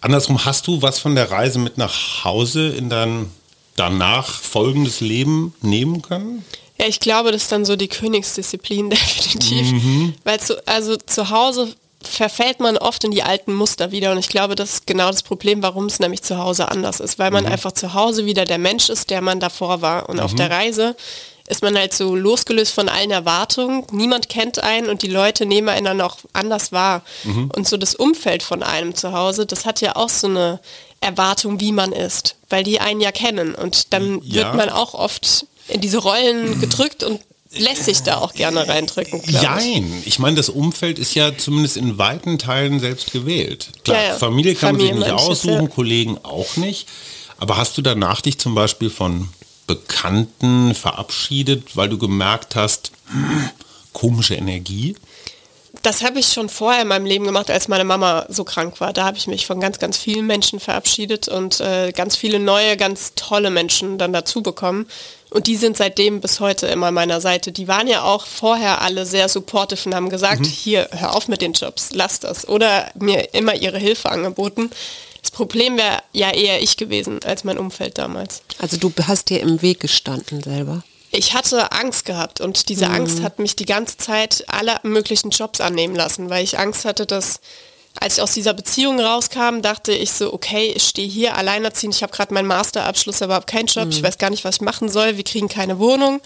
andersrum 0.01 0.45
hast 0.45 0.67
du 0.67 0.83
was 0.83 0.99
von 0.99 1.15
der 1.15 1.31
Reise 1.31 1.59
mit 1.59 1.79
nach 1.79 2.25
Hause 2.25 2.69
in 2.69 2.91
dein 2.91 3.31
danach 3.77 4.29
folgendes 4.29 5.01
Leben 5.01 5.55
nehmen 5.61 6.03
können? 6.03 6.45
Ja, 6.79 6.87
ich 6.87 7.01
glaube, 7.01 7.33
das 7.33 7.43
ist 7.43 7.53
dann 7.53 7.65
so 7.65 7.77
die 7.77 7.89
Königsdisziplin 7.89 8.91
definitiv. 8.91 9.73
Mhm. 9.73 10.15
Weil 10.25 10.41
zu, 10.41 10.67
also 10.67 10.97
zu 10.97 11.31
Hause 11.31 11.75
verfällt 12.07 12.61
man 12.61 12.77
oft 12.77 13.05
in 13.05 13.11
die 13.11 13.23
alten 13.23 13.55
Muster 13.55 13.91
wieder 13.93 14.13
und 14.13 14.19
ich 14.19 14.29
glaube, 14.29 14.55
das 14.55 14.75
ist 14.75 14.87
genau 14.87 15.09
das 15.11 15.23
Problem, 15.23 15.63
warum 15.63 15.87
es 15.87 15.99
nämlich 15.99 16.23
zu 16.23 16.39
Hause 16.39 16.71
anders 16.71 17.01
ist, 17.01 17.19
weil 17.19 17.31
man 17.31 17.45
mhm. 17.45 17.53
einfach 17.53 17.73
zu 17.73 17.95
Hause 17.95 18.27
wieder 18.27 18.45
der 18.45 18.59
Mensch 18.59 18.89
ist, 18.89 19.11
der 19.11 19.21
man 19.21 19.41
davor 19.41 19.83
war 19.83 20.09
und 20.09 20.17
mhm. 20.17 20.23
auf 20.23 20.35
der 20.35 20.51
Reise 20.51 20.97
ist 21.49 21.63
man 21.63 21.77
halt 21.79 21.95
so 21.95 22.17
losgelöst 22.17 22.73
von 22.73 22.89
allen 22.89 23.11
Erwartungen. 23.11 23.85
Niemand 23.93 24.29
kennt 24.29 24.63
einen 24.63 24.89
und 24.89 25.03
die 25.03 25.09
Leute 25.09 25.47
nehmen 25.47 25.69
einen 25.69 25.85
dann 25.85 26.01
auch 26.01 26.17
anders 26.33 26.73
wahr. 26.73 27.03
Mhm. 27.25 27.51
Und 27.55 27.69
so 27.69 27.77
das 27.77 27.95
Umfeld 27.95 28.43
von 28.43 28.63
einem 28.63 28.95
zu 28.95 29.13
Hause, 29.13 29.47
das 29.47 29.65
hat 29.65 29.81
ja 29.81 29.97
auch 29.97 30.09
so 30.09 30.27
eine 30.27 30.61
Erwartung, 31.01 31.61
wie 31.61 31.73
man 31.73 31.93
ist, 31.93 32.37
weil 32.49 32.65
die 32.65 32.81
einen 32.81 33.01
ja 33.01 33.13
kennen. 33.13 33.55
Und 33.55 33.93
dann 33.93 34.21
ja. 34.23 34.35
wird 34.35 34.55
man 34.55 34.71
auch 34.71 34.95
oft 34.95 35.47
in 35.69 35.81
diese 35.81 35.99
Rollen 35.99 36.61
gedrückt 36.61 37.03
und 37.03 37.21
lässt 37.59 37.85
sich 37.85 38.03
da 38.03 38.19
auch 38.19 38.35
gerne 38.35 38.67
reindrücken. 38.67 39.23
Nein, 39.27 39.93
ich. 40.01 40.07
ich 40.07 40.19
meine, 40.19 40.37
das 40.37 40.49
Umfeld 40.49 40.99
ist 40.99 41.15
ja 41.15 41.37
zumindest 41.37 41.77
in 41.77 41.99
weiten 41.99 42.39
Teilen 42.39 42.81
selbst 42.81 43.13
gewählt. 43.13 43.69
Klar, 43.85 43.97
ja, 43.97 44.09
ja. 44.09 44.15
Familie 44.15 44.55
kann 44.55 44.77
Familie 44.77 44.95
man 44.95 45.03
sich 45.03 45.13
nicht 45.13 45.29
aussuchen, 45.29 45.65
ja. 45.65 45.69
Kollegen 45.69 46.19
auch 46.23 46.57
nicht. 46.57 46.89
Aber 47.39 47.57
hast 47.57 47.77
du 47.77 47.83
danach 47.83 48.21
dich 48.21 48.39
zum 48.39 48.55
Beispiel 48.55 48.91
von 48.91 49.29
Bekannten 49.67 50.75
verabschiedet, 50.75 51.77
weil 51.77 51.89
du 51.89 51.99
gemerkt 51.99 52.55
hast, 52.55 52.93
hm, 53.11 53.51
komische 53.93 54.35
Energie? 54.35 54.97
Das 55.83 56.03
habe 56.03 56.19
ich 56.19 56.29
schon 56.29 56.49
vorher 56.49 56.83
in 56.83 56.89
meinem 56.89 57.07
Leben 57.07 57.25
gemacht, 57.25 57.51
als 57.51 57.69
meine 57.69 57.85
Mama 57.85 58.27
so 58.29 58.45
krank 58.45 58.81
war. 58.81 58.93
Da 58.93 59.05
habe 59.05 59.17
ich 59.17 59.27
mich 59.27 59.47
von 59.47 59.61
ganz, 59.61 59.79
ganz 59.79 59.97
vielen 59.97 60.27
Menschen 60.27 60.61
verabschiedet 60.61 61.29
und 61.29 61.61
äh, 61.61 61.93
ganz 61.93 62.17
viele 62.17 62.39
neue, 62.39 62.77
ganz 62.77 63.15
tolle 63.15 63.51
Menschen 63.51 63.99
dann 63.99 64.13
dazu 64.13 64.43
bekommen. 64.43 64.87
Und 65.31 65.47
die 65.49 65.57
sind 65.57 65.77
seitdem 65.77 66.21
bis 66.21 66.41
heute 66.41 66.67
immer 66.67 66.89
an 66.89 66.95
meiner 66.95 67.21
Seite. 67.21 67.53
Die 67.53 67.69
waren 67.69 67.89
ja 67.89 68.03
auch 68.03 68.27
vorher 68.27 68.81
alle 68.81 69.07
sehr 69.07 69.29
supportive 69.29 69.89
und 69.89 69.95
haben 69.95 70.09
gesagt, 70.09 70.41
mhm. 70.41 70.45
hier, 70.45 70.89
hör 70.93 71.15
auf 71.15 71.29
mit 71.29 71.43
den 71.43 71.53
Jobs, 71.53 71.91
lass 71.93 72.21
das. 72.21 72.49
Oder 72.49 72.91
mir 72.95 73.35
immer 73.35 73.55
ihre 73.55 73.79
Hilfe 73.79 74.11
angeboten. 74.11 74.71
Das 75.21 75.31
Problem 75.33 75.77
wäre 75.77 76.03
ja 76.13 76.31
eher 76.31 76.63
ich 76.63 76.77
gewesen 76.77 77.21
als 77.25 77.43
mein 77.43 77.59
Umfeld 77.59 77.99
damals. 77.99 78.43
Also 78.59 78.77
du 78.77 78.93
hast 79.03 79.31
dir 79.31 79.41
im 79.41 79.61
Weg 79.61 79.81
gestanden 79.81 80.43
selber. 80.43 80.85
Ich 81.13 81.35
hatte 81.35 81.73
Angst 81.73 82.05
gehabt 82.05 82.41
und 82.41 82.69
diese 82.69 82.87
mhm. 82.87 82.95
Angst 82.95 83.23
hat 83.23 83.39
mich 83.39 83.57
die 83.57 83.65
ganze 83.65 83.97
Zeit 83.97 84.45
alle 84.49 84.77
möglichen 84.83 85.31
Jobs 85.31 85.61
annehmen 85.61 85.95
lassen, 85.95 86.31
weil 86.31 86.45
ich 86.45 86.59
Angst 86.59 86.85
hatte, 86.85 87.07
dass 87.07 87.41
als 87.99 88.17
ich 88.17 88.23
aus 88.23 88.33
dieser 88.33 88.53
Beziehung 88.53 89.01
rauskam, 89.01 89.63
dachte 89.63 89.93
ich 89.93 90.13
so, 90.13 90.33
okay, 90.33 90.73
ich 90.75 90.83
stehe 90.83 91.09
hier 91.09 91.37
alleinerziehend, 91.37 91.95
ich 91.95 92.03
habe 92.03 92.13
gerade 92.13 92.35
meinen 92.35 92.47
Masterabschluss, 92.47 93.23
aber 93.23 93.35
habe 93.35 93.47
keinen 93.47 93.67
Job, 93.67 93.87
mhm. 93.87 93.93
ich 93.93 94.03
weiß 94.03 94.19
gar 94.19 94.31
nicht, 94.31 94.45
was 94.45 94.57
ich 94.57 94.61
machen 94.61 94.89
soll, 94.89 95.17
wir 95.17 95.25
kriegen 95.25 95.49
keine 95.49 95.79
Wohnung. 95.79 96.21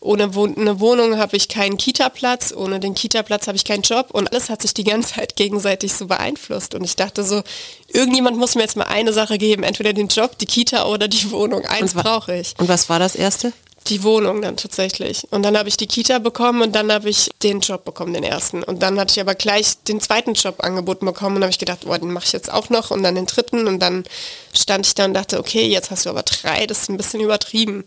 Ohne 0.00 0.34
Wohn 0.34 0.54
eine 0.58 0.80
Wohnung 0.80 1.16
habe 1.16 1.34
ich 1.34 1.48
keinen 1.48 1.78
Kita-Platz, 1.78 2.52
ohne 2.54 2.78
den 2.78 2.94
Kita-Platz 2.94 3.46
habe 3.46 3.56
ich 3.56 3.64
keinen 3.64 3.80
Job 3.80 4.08
und 4.12 4.30
alles 4.30 4.50
hat 4.50 4.60
sich 4.60 4.74
die 4.74 4.84
ganze 4.84 5.14
Zeit 5.14 5.34
gegenseitig 5.34 5.94
so 5.94 6.06
beeinflusst. 6.06 6.74
Und 6.74 6.84
ich 6.84 6.94
dachte 6.94 7.24
so, 7.24 7.42
irgendjemand 7.88 8.36
muss 8.36 8.54
mir 8.54 8.60
jetzt 8.60 8.76
mal 8.76 8.84
eine 8.84 9.14
Sache 9.14 9.38
geben, 9.38 9.62
entweder 9.62 9.94
den 9.94 10.08
Job, 10.08 10.36
die 10.36 10.44
Kita 10.44 10.84
oder 10.88 11.08
die 11.08 11.30
Wohnung. 11.30 11.64
Eins 11.64 11.94
brauche 11.94 12.36
ich. 12.36 12.52
Und 12.58 12.68
was 12.68 12.90
war 12.90 12.98
das 12.98 13.14
erste? 13.14 13.54
Die 13.88 14.02
Wohnung 14.02 14.40
dann 14.40 14.56
tatsächlich. 14.56 15.26
Und 15.30 15.42
dann 15.42 15.58
habe 15.58 15.68
ich 15.68 15.76
die 15.76 15.86
Kita 15.86 16.18
bekommen 16.18 16.62
und 16.62 16.74
dann 16.74 16.90
habe 16.90 17.10
ich 17.10 17.30
den 17.42 17.60
Job 17.60 17.84
bekommen, 17.84 18.14
den 18.14 18.24
ersten. 18.24 18.62
Und 18.62 18.82
dann 18.82 18.98
hatte 18.98 19.12
ich 19.12 19.20
aber 19.20 19.34
gleich 19.34 19.76
den 19.82 20.00
zweiten 20.00 20.32
Job 20.32 20.64
angeboten 20.64 21.04
bekommen 21.04 21.36
und 21.36 21.42
habe 21.42 21.50
ich 21.50 21.58
gedacht, 21.58 21.80
boah, 21.84 21.98
den 21.98 22.10
mache 22.10 22.24
ich 22.24 22.32
jetzt 22.32 22.50
auch 22.50 22.70
noch 22.70 22.90
und 22.90 23.02
dann 23.02 23.14
den 23.14 23.26
dritten 23.26 23.66
und 23.66 23.80
dann 23.80 24.04
stand 24.54 24.86
ich 24.86 24.94
da 24.94 25.04
und 25.04 25.14
dachte, 25.14 25.38
okay, 25.38 25.66
jetzt 25.66 25.90
hast 25.90 26.06
du 26.06 26.10
aber 26.10 26.22
drei, 26.22 26.66
das 26.66 26.82
ist 26.82 26.88
ein 26.88 26.96
bisschen 26.96 27.20
übertrieben. 27.20 27.84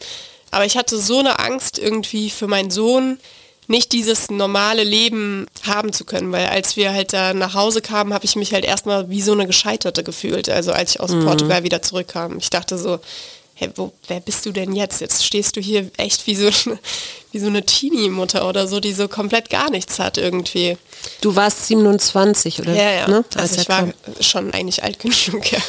Aber 0.51 0.65
ich 0.65 0.77
hatte 0.77 0.97
so 0.99 1.19
eine 1.19 1.39
Angst 1.39 1.79
irgendwie 1.79 2.29
für 2.29 2.47
meinen 2.47 2.71
Sohn, 2.71 3.19
nicht 3.67 3.91
dieses 3.91 4.31
normale 4.31 4.83
Leben 4.83 5.45
haben 5.63 5.91
zu 5.91 6.05
können, 6.05 6.31
weil 6.31 6.47
als 6.47 6.77
wir 6.77 6.93
halt 6.93 7.11
da 7.11 7.33
nach 7.33 7.53
Hause 7.53 7.81
kamen, 7.81 8.13
habe 8.13 8.23
ich 8.23 8.37
mich 8.37 8.53
halt 8.53 8.63
erstmal 8.63 9.09
wie 9.09 9.21
so 9.21 9.33
eine 9.33 9.45
Gescheiterte 9.45 10.03
gefühlt, 10.03 10.47
also 10.49 10.71
als 10.71 10.91
ich 10.91 10.99
aus 11.01 11.11
mhm. 11.11 11.25
Portugal 11.25 11.63
wieder 11.63 11.81
zurückkam. 11.81 12.37
Ich 12.37 12.49
dachte 12.49 12.77
so, 12.77 12.99
hey, 13.59 13.71
wo, 13.75 13.91
wer 14.07 14.19
bist 14.19 14.45
du 14.45 14.51
denn 14.51 14.75
jetzt? 14.75 15.01
Jetzt 15.01 15.25
stehst 15.25 15.55
du 15.55 15.61
hier 15.61 15.89
echt 15.97 16.27
wie 16.27 16.35
so, 16.35 16.49
wie 17.31 17.39
so 17.39 17.47
eine 17.47 17.65
Teenie-Mutter 17.65 18.47
oder 18.47 18.67
so, 18.67 18.79
die 18.79 18.93
so 18.93 19.07
komplett 19.07 19.49
gar 19.49 19.71
nichts 19.71 19.97
hat 19.97 20.19
irgendwie. 20.19 20.77
Du 21.21 21.35
warst 21.35 21.65
27, 21.65 22.61
oder? 22.61 22.75
Ja, 22.75 22.91
ja. 22.91 23.07
Ne? 23.07 23.25
Also 23.35 23.59
ich 23.59 23.67
war 23.67 23.91
schon 24.21 24.53
eigentlich 24.53 24.83
alt 24.83 24.99
genug, 25.25 25.51
ja. 25.51 25.59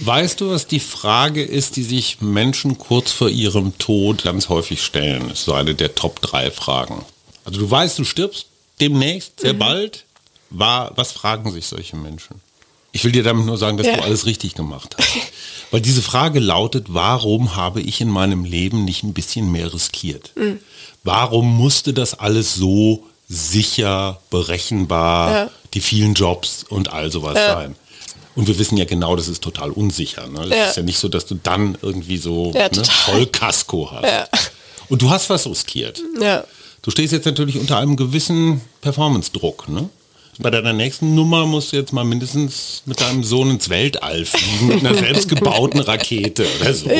Weißt 0.00 0.40
du, 0.40 0.50
was 0.50 0.66
die 0.66 0.80
Frage 0.80 1.44
ist, 1.44 1.76
die 1.76 1.84
sich 1.84 2.20
Menschen 2.20 2.78
kurz 2.78 3.12
vor 3.12 3.28
ihrem 3.28 3.78
Tod 3.78 4.24
ganz 4.24 4.48
häufig 4.48 4.82
stellen? 4.82 5.28
Das 5.28 5.38
ist 5.38 5.44
so 5.44 5.54
eine 5.54 5.76
der 5.76 5.94
Top 5.94 6.20
3 6.22 6.50
Fragen. 6.50 7.04
Also 7.44 7.60
du 7.60 7.70
weißt, 7.70 7.96
du 8.00 8.04
stirbst 8.04 8.46
demnächst, 8.80 9.38
sehr 9.40 9.54
mhm. 9.54 9.58
bald. 9.58 10.04
War, 10.50 10.96
was 10.96 11.12
fragen 11.12 11.52
sich 11.52 11.66
solche 11.66 11.96
Menschen? 11.96 12.40
Ich 12.96 13.04
will 13.04 13.12
dir 13.12 13.22
damit 13.22 13.44
nur 13.44 13.58
sagen, 13.58 13.76
dass 13.76 13.86
ja. 13.86 13.98
du 13.98 14.02
alles 14.02 14.24
richtig 14.24 14.54
gemacht 14.54 14.96
hast. 14.96 15.08
Weil 15.70 15.82
diese 15.82 16.00
Frage 16.00 16.40
lautet, 16.40 16.86
warum 16.88 17.54
habe 17.54 17.82
ich 17.82 18.00
in 18.00 18.08
meinem 18.08 18.46
Leben 18.46 18.86
nicht 18.86 19.02
ein 19.02 19.12
bisschen 19.12 19.52
mehr 19.52 19.74
riskiert? 19.74 20.30
Mhm. 20.34 20.60
Warum 21.04 21.54
musste 21.54 21.92
das 21.92 22.18
alles 22.18 22.54
so 22.54 23.04
sicher, 23.28 24.22
berechenbar, 24.30 25.30
ja. 25.30 25.50
die 25.74 25.80
vielen 25.80 26.14
Jobs 26.14 26.64
und 26.66 26.90
all 26.90 27.12
sowas 27.12 27.36
ja. 27.36 27.52
sein? 27.52 27.76
Und 28.34 28.48
wir 28.48 28.58
wissen 28.58 28.78
ja 28.78 28.86
genau, 28.86 29.14
das 29.14 29.28
ist 29.28 29.42
total 29.42 29.72
unsicher. 29.72 30.26
Ne? 30.28 30.46
Es 30.48 30.70
ist 30.70 30.76
ja 30.78 30.82
nicht 30.82 30.98
so, 30.98 31.10
dass 31.10 31.26
du 31.26 31.34
dann 31.34 31.76
irgendwie 31.82 32.16
so 32.16 32.52
ne, 32.52 32.70
Vollkasko 32.72 33.90
hast. 33.92 34.52
Und 34.88 35.02
du 35.02 35.10
hast 35.10 35.28
was 35.28 35.46
riskiert. 35.46 36.02
Du 36.80 36.90
stehst 36.90 37.12
jetzt 37.12 37.26
natürlich 37.26 37.58
unter 37.58 37.76
einem 37.76 37.96
gewissen 37.96 38.62
Performance-Druck. 38.80 39.68
Ne? 39.68 39.90
Bei 40.38 40.50
deiner 40.50 40.72
nächsten 40.72 41.14
Nummer 41.14 41.46
musst 41.46 41.72
du 41.72 41.76
jetzt 41.76 41.92
mal 41.92 42.04
mindestens 42.04 42.82
mit 42.86 43.00
deinem 43.00 43.24
Sohn 43.24 43.50
ins 43.50 43.68
Weltall 43.68 44.24
fliegen, 44.24 44.66
mit 44.68 44.84
einer 44.84 44.94
selbstgebauten 44.94 45.80
Rakete 45.80 46.46
oder 46.60 46.74
so. 46.74 46.90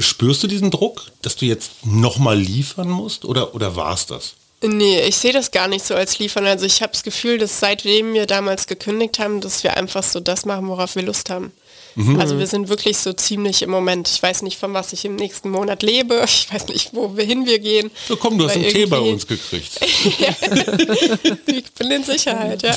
Spürst 0.00 0.42
du 0.42 0.46
diesen 0.46 0.70
Druck, 0.70 1.06
dass 1.22 1.36
du 1.36 1.44
jetzt 1.46 1.84
nochmal 1.84 2.38
liefern 2.38 2.88
musst 2.88 3.24
oder, 3.24 3.54
oder 3.54 3.76
war 3.76 3.94
es 3.94 4.06
das? 4.06 4.34
Nee, 4.62 5.02
ich 5.02 5.16
sehe 5.16 5.32
das 5.32 5.50
gar 5.50 5.68
nicht 5.68 5.84
so 5.84 5.94
als 5.94 6.18
liefern. 6.18 6.46
Also 6.46 6.64
ich 6.64 6.80
habe 6.80 6.92
das 6.92 7.02
Gefühl, 7.02 7.36
dass 7.38 7.60
seitdem 7.60 8.14
wir 8.14 8.26
damals 8.26 8.66
gekündigt 8.66 9.18
haben, 9.18 9.40
dass 9.40 9.62
wir 9.62 9.76
einfach 9.76 10.02
so 10.02 10.20
das 10.20 10.46
machen, 10.46 10.68
worauf 10.68 10.96
wir 10.96 11.02
Lust 11.02 11.28
haben. 11.28 11.52
Mhm. 11.96 12.18
Also 12.18 12.38
wir 12.38 12.46
sind 12.46 12.68
wirklich 12.68 12.98
so 12.98 13.12
ziemlich 13.12 13.62
im 13.62 13.70
Moment, 13.70 14.08
ich 14.08 14.22
weiß 14.22 14.42
nicht, 14.42 14.58
von 14.58 14.74
was 14.74 14.92
ich 14.92 15.04
im 15.04 15.16
nächsten 15.16 15.50
Monat 15.50 15.82
lebe, 15.82 16.22
ich 16.24 16.52
weiß 16.52 16.68
nicht, 16.68 16.90
wo 16.92 17.16
wir 17.16 17.24
hin 17.24 17.46
wir 17.46 17.58
gehen. 17.58 17.90
So 18.08 18.16
komm, 18.16 18.38
du 18.38 18.46
hast 18.46 18.56
einen 18.56 18.68
Tee 18.68 18.86
bei 18.86 18.98
uns 18.98 19.26
gekriegt. 19.26 19.80
ich 21.46 21.72
bin 21.72 21.90
in 21.90 22.04
Sicherheit, 22.04 22.62
ja. 22.62 22.76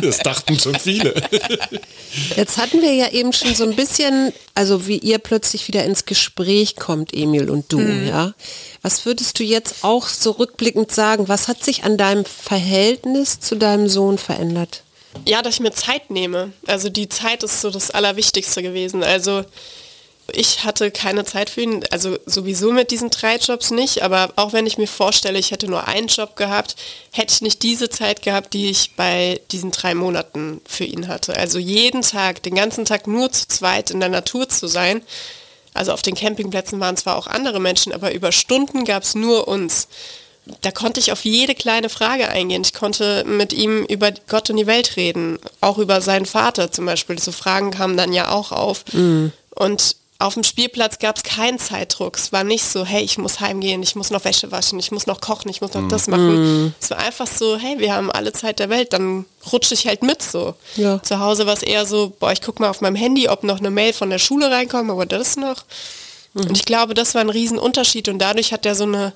Das 0.00 0.18
dachten 0.18 0.58
schon 0.58 0.74
viele. 0.76 1.14
Jetzt 2.36 2.58
hatten 2.58 2.80
wir 2.80 2.94
ja 2.94 3.10
eben 3.10 3.32
schon 3.32 3.54
so 3.54 3.64
ein 3.64 3.74
bisschen, 3.74 4.32
also 4.54 4.86
wie 4.86 4.98
ihr 4.98 5.18
plötzlich 5.18 5.68
wieder 5.68 5.84
ins 5.84 6.04
Gespräch 6.04 6.76
kommt, 6.76 7.12
Emil 7.12 7.50
und 7.50 7.72
du, 7.72 7.78
mhm. 7.78 8.06
ja. 8.06 8.34
Was 8.82 9.04
würdest 9.04 9.38
du 9.38 9.44
jetzt 9.44 9.82
auch 9.82 10.08
so 10.08 10.32
rückblickend 10.32 10.92
sagen? 10.92 11.28
Was 11.28 11.48
hat 11.48 11.64
sich 11.64 11.84
an 11.84 11.96
deinem 11.96 12.24
Verhältnis 12.24 13.40
zu 13.40 13.56
deinem 13.56 13.88
Sohn 13.88 14.18
verändert? 14.18 14.82
Ja, 15.24 15.42
dass 15.42 15.54
ich 15.54 15.60
mir 15.60 15.72
Zeit 15.72 16.10
nehme. 16.10 16.52
Also 16.66 16.88
die 16.88 17.08
Zeit 17.08 17.42
ist 17.42 17.60
so 17.60 17.70
das 17.70 17.90
Allerwichtigste 17.90 18.62
gewesen. 18.62 19.02
Also 19.02 19.44
ich 20.32 20.64
hatte 20.64 20.90
keine 20.90 21.24
Zeit 21.24 21.50
für 21.50 21.62
ihn, 21.62 21.84
also 21.90 22.18
sowieso 22.26 22.72
mit 22.72 22.90
diesen 22.90 23.10
drei 23.10 23.36
Jobs 23.36 23.70
nicht, 23.70 24.02
aber 24.02 24.32
auch 24.36 24.52
wenn 24.52 24.66
ich 24.66 24.78
mir 24.78 24.88
vorstelle, 24.88 25.38
ich 25.38 25.52
hätte 25.52 25.68
nur 25.68 25.86
einen 25.86 26.08
Job 26.08 26.34
gehabt, 26.36 26.74
hätte 27.12 27.32
ich 27.32 27.42
nicht 27.42 27.62
diese 27.62 27.90
Zeit 27.90 28.22
gehabt, 28.22 28.52
die 28.52 28.70
ich 28.70 28.96
bei 28.96 29.40
diesen 29.52 29.70
drei 29.70 29.94
Monaten 29.94 30.60
für 30.66 30.84
ihn 30.84 31.06
hatte. 31.08 31.36
Also 31.36 31.58
jeden 31.58 32.02
Tag, 32.02 32.42
den 32.42 32.56
ganzen 32.56 32.84
Tag 32.84 33.06
nur 33.06 33.30
zu 33.30 33.46
zweit 33.46 33.90
in 33.90 34.00
der 34.00 34.08
Natur 34.08 34.48
zu 34.48 34.66
sein. 34.66 35.02
Also 35.74 35.92
auf 35.92 36.02
den 36.02 36.14
Campingplätzen 36.14 36.80
waren 36.80 36.96
zwar 36.96 37.16
auch 37.16 37.26
andere 37.26 37.60
Menschen, 37.60 37.92
aber 37.92 38.12
über 38.12 38.32
Stunden 38.32 38.84
gab 38.84 39.04
es 39.04 39.14
nur 39.14 39.46
uns 39.46 39.88
da 40.62 40.70
konnte 40.70 41.00
ich 41.00 41.10
auf 41.10 41.24
jede 41.24 41.54
kleine 41.54 41.88
Frage 41.88 42.28
eingehen. 42.28 42.62
Ich 42.62 42.72
konnte 42.72 43.24
mit 43.24 43.52
ihm 43.52 43.84
über 43.84 44.12
Gott 44.28 44.48
und 44.48 44.56
die 44.56 44.66
Welt 44.66 44.96
reden, 44.96 45.38
auch 45.60 45.78
über 45.78 46.00
seinen 46.00 46.26
Vater 46.26 46.70
zum 46.70 46.86
Beispiel. 46.86 47.18
So 47.18 47.32
Fragen 47.32 47.72
kamen 47.72 47.96
dann 47.96 48.12
ja 48.12 48.30
auch 48.30 48.52
auf. 48.52 48.84
Mhm. 48.92 49.32
Und 49.50 49.96
auf 50.18 50.34
dem 50.34 50.44
Spielplatz 50.44 50.98
gab 50.98 51.16
es 51.16 51.24
keinen 51.24 51.58
Zeitdruck. 51.58 52.16
Es 52.16 52.32
war 52.32 52.44
nicht 52.44 52.64
so, 52.64 52.84
hey, 52.84 53.02
ich 53.02 53.18
muss 53.18 53.40
heimgehen, 53.40 53.82
ich 53.82 53.96
muss 53.96 54.10
noch 54.10 54.24
Wäsche 54.24 54.50
waschen, 54.50 54.78
ich 54.78 54.90
muss 54.90 55.06
noch 55.06 55.20
kochen, 55.20 55.50
ich 55.50 55.60
muss 55.60 55.74
noch 55.74 55.82
mhm. 55.82 55.88
das 55.88 56.06
machen. 56.06 56.62
Mhm. 56.62 56.74
Es 56.80 56.90
war 56.90 56.98
einfach 56.98 57.26
so, 57.26 57.56
hey, 57.58 57.78
wir 57.78 57.94
haben 57.94 58.10
alle 58.10 58.32
Zeit 58.32 58.58
der 58.58 58.70
Welt, 58.70 58.92
dann 58.92 59.26
rutsche 59.52 59.74
ich 59.74 59.86
halt 59.86 60.02
mit 60.02 60.22
so. 60.22 60.54
Ja. 60.76 61.02
Zu 61.02 61.18
Hause 61.20 61.46
war 61.46 61.54
es 61.54 61.62
eher 61.62 61.84
so, 61.84 62.12
boah, 62.18 62.32
ich 62.32 62.40
gucke 62.40 62.62
mal 62.62 62.70
auf 62.70 62.80
meinem 62.80 62.96
Handy, 62.96 63.28
ob 63.28 63.42
noch 63.42 63.58
eine 63.58 63.70
Mail 63.70 63.92
von 63.92 64.08
der 64.08 64.18
Schule 64.18 64.50
reinkommt, 64.50 64.90
aber 64.90 65.06
das 65.06 65.36
noch. 65.36 65.64
Mhm. 66.32 66.42
Und 66.42 66.56
ich 66.56 66.64
glaube, 66.64 66.94
das 66.94 67.14
war 67.14 67.20
ein 67.20 67.30
Riesenunterschied 67.30 68.08
und 68.08 68.18
dadurch 68.18 68.52
hat 68.52 68.64
er 68.64 68.74
so 68.74 68.84
eine 68.84 69.12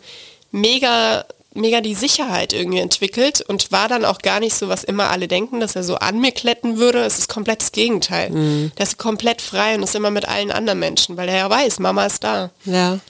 mega 0.51 1.25
mega 1.55 1.81
die 1.81 1.95
Sicherheit 1.95 2.53
irgendwie 2.53 2.79
entwickelt 2.79 3.41
und 3.41 3.73
war 3.73 3.89
dann 3.89 4.05
auch 4.05 4.19
gar 4.19 4.41
nicht 4.41 4.55
so, 4.55 4.69
was 4.69 4.85
immer 4.85 5.11
alle 5.11 5.29
denken, 5.29 5.61
dass 5.61 5.77
er 5.77 5.83
so 5.83 5.97
an 5.97 6.21
mir 6.21 6.33
kletten 6.33 6.79
würde. 6.79 7.03
Es 7.05 7.19
ist 7.19 7.29
komplett 7.29 7.61
das 7.61 7.73
Gegenteil. 7.73 8.31
Mhm. 8.31 8.73
Der 8.79 8.87
ist 8.87 8.99
komplett 8.99 9.43
frei 9.43 9.75
und 9.75 9.83
ist 9.83 9.95
immer 9.95 10.11
mit 10.11 10.29
allen 10.29 10.53
anderen 10.53 10.79
Menschen, 10.79 11.17
weil 11.17 11.29
er 11.29 11.37
ja 11.37 11.51
weiß, 11.51 11.81
Mama 11.81 12.07
ist 12.07 12.23
da. 12.23 12.51
Ja. 12.65 13.01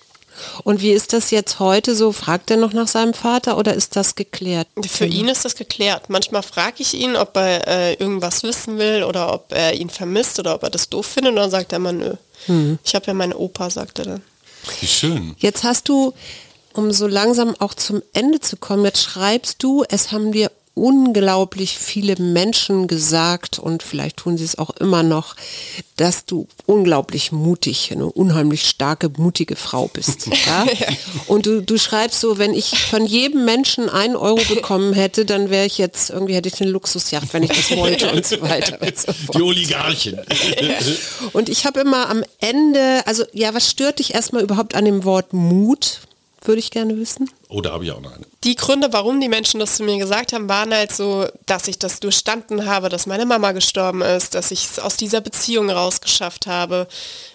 Und 0.65 0.81
wie 0.81 0.93
ist 0.93 1.13
das 1.13 1.31
jetzt 1.31 1.59
heute 1.59 1.95
so? 1.95 2.13
Fragt 2.13 2.51
er 2.51 2.57
noch 2.57 2.73
nach 2.73 2.89
seinem 2.89 3.13
Vater 3.13 3.59
oder 3.59 3.75
ist 3.75 3.95
das 3.97 4.15
geklärt? 4.15 4.69
Für 4.89 5.05
ihn 5.05 5.29
ist 5.29 5.45
das 5.45 5.55
geklärt. 5.55 6.09
Manchmal 6.09 6.43
frage 6.43 6.77
ich 6.79 6.95
ihn, 6.95 7.15
ob 7.15 7.37
er 7.37 7.69
äh, 7.69 7.93
irgendwas 7.95 8.43
wissen 8.43 8.79
will 8.79 9.03
oder 9.03 9.35
ob 9.35 9.53
er 9.53 9.75
ihn 9.75 9.91
vermisst 9.91 10.39
oder 10.39 10.55
ob 10.55 10.63
er 10.63 10.71
das 10.71 10.89
doof 10.89 11.05
findet 11.05 11.33
und 11.33 11.37
dann 11.37 11.51
sagt 11.51 11.73
er 11.73 11.77
immer 11.77 11.93
nö. 11.93 12.15
Mhm. 12.47 12.79
Ich 12.83 12.95
habe 12.95 13.07
ja 13.09 13.13
meine 13.13 13.37
Opa, 13.37 13.69
sagt 13.69 13.99
er 13.99 14.05
dann. 14.07 14.23
Wie 14.81 14.87
schön. 14.87 15.35
Jetzt 15.39 15.63
hast 15.63 15.91
du 15.91 16.15
um 16.75 16.93
so 16.93 17.07
langsam 17.07 17.55
auch 17.59 17.75
zum 17.75 18.03
Ende 18.13 18.41
zu 18.41 18.57
kommen, 18.57 18.85
jetzt 18.85 19.03
schreibst 19.03 19.63
du, 19.63 19.85
es 19.89 20.13
haben 20.13 20.33
dir 20.33 20.51
unglaublich 20.75 21.77
viele 21.77 22.17
Menschen 22.17 22.87
gesagt 22.87 23.59
und 23.59 23.83
vielleicht 23.83 24.19
tun 24.19 24.39
sie 24.39 24.45
es 24.45 24.57
auch 24.57 24.71
immer 24.71 25.03
noch, 25.03 25.37
dass 25.97 26.25
du 26.25 26.47
unglaublich 26.65 27.33
mutig, 27.33 27.91
eine 27.93 28.07
unheimlich 28.07 28.67
starke, 28.67 29.11
mutige 29.17 29.57
Frau 29.57 29.89
bist. 29.89 30.29
Ja? 30.47 30.65
Und 31.27 31.45
du, 31.45 31.61
du 31.61 31.77
schreibst 31.77 32.21
so, 32.21 32.39
wenn 32.39 32.55
ich 32.55 32.79
von 32.79 33.05
jedem 33.05 33.45
Menschen 33.45 33.91
einen 33.91 34.17
Euro 34.17 34.41
bekommen 34.49 34.95
hätte, 34.95 35.27
dann 35.27 35.51
wäre 35.51 35.67
ich 35.67 35.77
jetzt, 35.77 36.09
irgendwie 36.09 36.35
hätte 36.35 36.49
ich 36.49 36.61
eine 36.61 36.71
Luxusjacht, 36.71 37.33
wenn 37.35 37.43
ich 37.43 37.51
das 37.51 37.77
wollte 37.77 38.11
und 38.11 38.25
so 38.27 38.41
weiter 38.41 38.81
und 38.81 38.99
so. 38.99 39.13
Die 39.35 39.43
Oligarchen. 39.43 40.19
Und 41.33 41.49
ich 41.51 41.67
habe 41.67 41.81
immer 41.81 42.09
am 42.09 42.25
Ende, 42.39 43.03
also 43.07 43.25
ja, 43.33 43.53
was 43.53 43.69
stört 43.69 43.99
dich 43.99 44.15
erstmal 44.15 44.43
überhaupt 44.43 44.75
an 44.75 44.87
dem 44.87 45.05
Wort 45.05 45.33
Mut? 45.35 46.01
Würde 46.43 46.59
ich 46.59 46.71
gerne 46.71 46.97
wissen. 46.97 47.31
Oh, 47.49 47.61
da 47.61 47.73
habe 47.73 47.85
ich 47.85 47.91
auch 47.91 48.01
noch 48.01 48.15
eine. 48.15 48.25
Die 48.45 48.55
Gründe, 48.55 48.93
warum 48.93 49.21
die 49.21 49.29
Menschen 49.29 49.61
das 49.61 49.77
zu 49.77 49.83
mir 49.83 49.99
gesagt 49.99 50.33
haben, 50.33 50.49
waren 50.49 50.73
halt 50.73 50.93
so, 50.93 51.27
dass 51.45 51.69
ich 51.69 51.79
das 51.79 52.01
durchstanden 52.01 52.67
habe, 52.67 52.89
dass 52.89 53.07
meine 53.07 53.27
Mama 53.27 53.53
gestorben 53.53 54.01
ist, 54.01 54.35
dass 54.35 54.51
ich 54.51 54.65
es 54.65 54.79
aus 54.79 54.97
dieser 54.97 55.21
Beziehung 55.21 55.69
rausgeschafft 55.71 56.47
habe. 56.47 56.89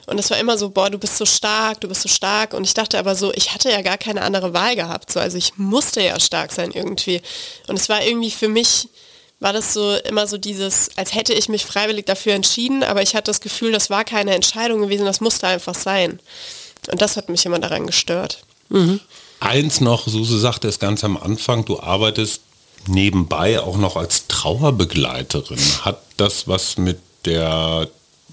Und 0.07 0.19
es 0.19 0.31
war 0.31 0.39
immer 0.39 0.57
so, 0.57 0.69
boah, 0.69 0.89
du 0.89 0.97
bist 0.97 1.17
so 1.17 1.25
stark, 1.25 1.81
du 1.81 1.87
bist 1.87 2.01
so 2.01 2.09
stark. 2.09 2.53
Und 2.53 2.63
ich 2.63 2.73
dachte 2.73 2.97
aber 2.97 3.15
so, 3.15 3.31
ich 3.33 3.53
hatte 3.53 3.69
ja 3.69 3.81
gar 3.81 3.97
keine 3.97 4.23
andere 4.23 4.53
Wahl 4.53 4.75
gehabt. 4.75 5.11
So. 5.11 5.19
Also 5.19 5.37
ich 5.37 5.57
musste 5.57 6.01
ja 6.01 6.19
stark 6.19 6.51
sein 6.51 6.71
irgendwie. 6.71 7.21
Und 7.67 7.77
es 7.77 7.89
war 7.89 8.03
irgendwie 8.03 8.31
für 8.31 8.47
mich, 8.47 8.89
war 9.39 9.53
das 9.53 9.73
so 9.73 9.95
immer 9.97 10.25
so 10.25 10.37
dieses, 10.39 10.89
als 10.95 11.13
hätte 11.13 11.33
ich 11.33 11.49
mich 11.49 11.65
freiwillig 11.65 12.05
dafür 12.05 12.33
entschieden, 12.33 12.83
aber 12.83 13.03
ich 13.03 13.15
hatte 13.15 13.29
das 13.29 13.41
Gefühl, 13.41 13.71
das 13.71 13.89
war 13.91 14.03
keine 14.03 14.33
Entscheidung 14.33 14.81
gewesen, 14.81 15.05
das 15.05 15.21
musste 15.21 15.45
einfach 15.45 15.75
sein. 15.75 16.19
Und 16.89 17.01
das 17.01 17.17
hat 17.17 17.29
mich 17.29 17.45
immer 17.45 17.59
daran 17.59 17.85
gestört. 17.85 18.44
Mhm. 18.69 18.99
Eins 19.39 19.81
noch, 19.81 20.07
Suse 20.07 20.39
sagte 20.39 20.67
es 20.67 20.79
ganz 20.79 21.03
am 21.03 21.17
Anfang, 21.17 21.65
du 21.65 21.79
arbeitest 21.79 22.41
nebenbei 22.87 23.59
auch 23.59 23.77
noch 23.77 23.95
als 23.95 24.27
Trauerbegleiterin. 24.27 25.59
Hat 25.83 26.01
das 26.17 26.47
was 26.47 26.77
mit 26.77 26.99
der 27.25 27.87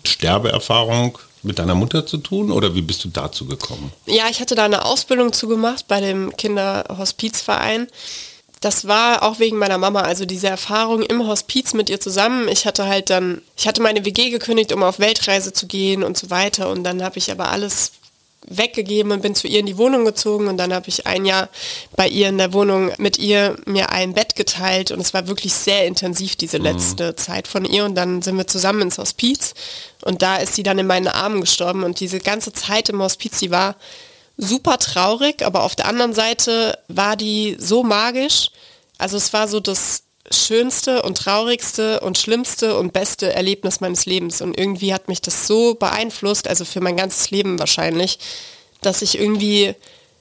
Sterbeerfahrung 0.04 1.18
mit 1.42 1.58
deiner 1.58 1.74
Mutter 1.74 2.06
zu 2.06 2.18
tun 2.18 2.50
oder 2.50 2.74
wie 2.74 2.82
bist 2.82 3.04
du 3.04 3.08
dazu 3.08 3.46
gekommen? 3.46 3.92
Ja, 4.06 4.24
ich 4.30 4.40
hatte 4.40 4.54
da 4.54 4.64
eine 4.64 4.84
Ausbildung 4.84 5.32
zugemacht 5.32 5.88
bei 5.88 6.00
dem 6.00 6.36
Kinderhospizverein. 6.36 7.88
Das 8.60 8.86
war 8.86 9.24
auch 9.24 9.40
wegen 9.40 9.58
meiner 9.58 9.78
Mama, 9.78 10.02
also 10.02 10.24
diese 10.24 10.46
Erfahrung 10.46 11.02
im 11.02 11.26
Hospiz 11.26 11.74
mit 11.74 11.90
ihr 11.90 11.98
zusammen. 11.98 12.46
Ich 12.46 12.64
hatte 12.64 12.86
halt 12.86 13.10
dann, 13.10 13.42
ich 13.56 13.66
hatte 13.66 13.82
meine 13.82 14.04
WG 14.04 14.30
gekündigt, 14.30 14.72
um 14.72 14.84
auf 14.84 15.00
Weltreise 15.00 15.52
zu 15.52 15.66
gehen 15.66 16.04
und 16.04 16.16
so 16.16 16.30
weiter. 16.30 16.70
Und 16.70 16.84
dann 16.84 17.02
habe 17.02 17.18
ich 17.18 17.32
aber 17.32 17.50
alles 17.50 17.90
weggegeben 18.46 19.12
und 19.12 19.22
bin 19.22 19.34
zu 19.34 19.46
ihr 19.46 19.60
in 19.60 19.66
die 19.66 19.78
Wohnung 19.78 20.04
gezogen 20.04 20.48
und 20.48 20.56
dann 20.56 20.74
habe 20.74 20.88
ich 20.88 21.06
ein 21.06 21.24
Jahr 21.24 21.48
bei 21.96 22.08
ihr 22.08 22.28
in 22.28 22.38
der 22.38 22.52
Wohnung 22.52 22.90
mit 22.98 23.18
ihr 23.18 23.56
mir 23.66 23.90
ein 23.90 24.14
Bett 24.14 24.34
geteilt 24.36 24.90
und 24.90 25.00
es 25.00 25.14
war 25.14 25.28
wirklich 25.28 25.54
sehr 25.54 25.86
intensiv 25.86 26.36
diese 26.36 26.58
mhm. 26.58 26.64
letzte 26.64 27.12
mhm. 27.12 27.16
Zeit 27.16 27.48
von 27.48 27.64
ihr 27.64 27.84
und 27.84 27.94
dann 27.94 28.22
sind 28.22 28.36
wir 28.36 28.46
zusammen 28.46 28.82
ins 28.82 28.98
Hospiz 28.98 29.54
und 30.04 30.22
da 30.22 30.36
ist 30.36 30.54
sie 30.54 30.62
dann 30.62 30.78
in 30.78 30.86
meinen 30.86 31.08
Armen 31.08 31.40
gestorben 31.40 31.84
und 31.84 32.00
diese 32.00 32.18
ganze 32.18 32.52
Zeit 32.52 32.88
im 32.88 33.00
Hospiz, 33.00 33.38
die 33.38 33.50
war 33.50 33.76
super 34.36 34.78
traurig, 34.78 35.44
aber 35.44 35.62
auf 35.62 35.76
der 35.76 35.86
anderen 35.86 36.14
Seite 36.14 36.78
war 36.88 37.16
die 37.16 37.56
so 37.58 37.82
magisch. 37.82 38.50
Also 38.98 39.16
es 39.16 39.32
war 39.32 39.48
so 39.48 39.60
das 39.60 40.04
schönste 40.38 41.02
und 41.02 41.18
traurigste 41.18 42.00
und 42.00 42.18
schlimmste 42.18 42.78
und 42.78 42.92
beste 42.92 43.32
Erlebnis 43.32 43.80
meines 43.80 44.06
Lebens. 44.06 44.40
Und 44.40 44.58
irgendwie 44.58 44.94
hat 44.94 45.08
mich 45.08 45.20
das 45.20 45.46
so 45.46 45.74
beeinflusst, 45.74 46.48
also 46.48 46.64
für 46.64 46.80
mein 46.80 46.96
ganzes 46.96 47.30
Leben 47.30 47.58
wahrscheinlich, 47.58 48.18
dass 48.80 49.02
ich 49.02 49.18
irgendwie 49.18 49.74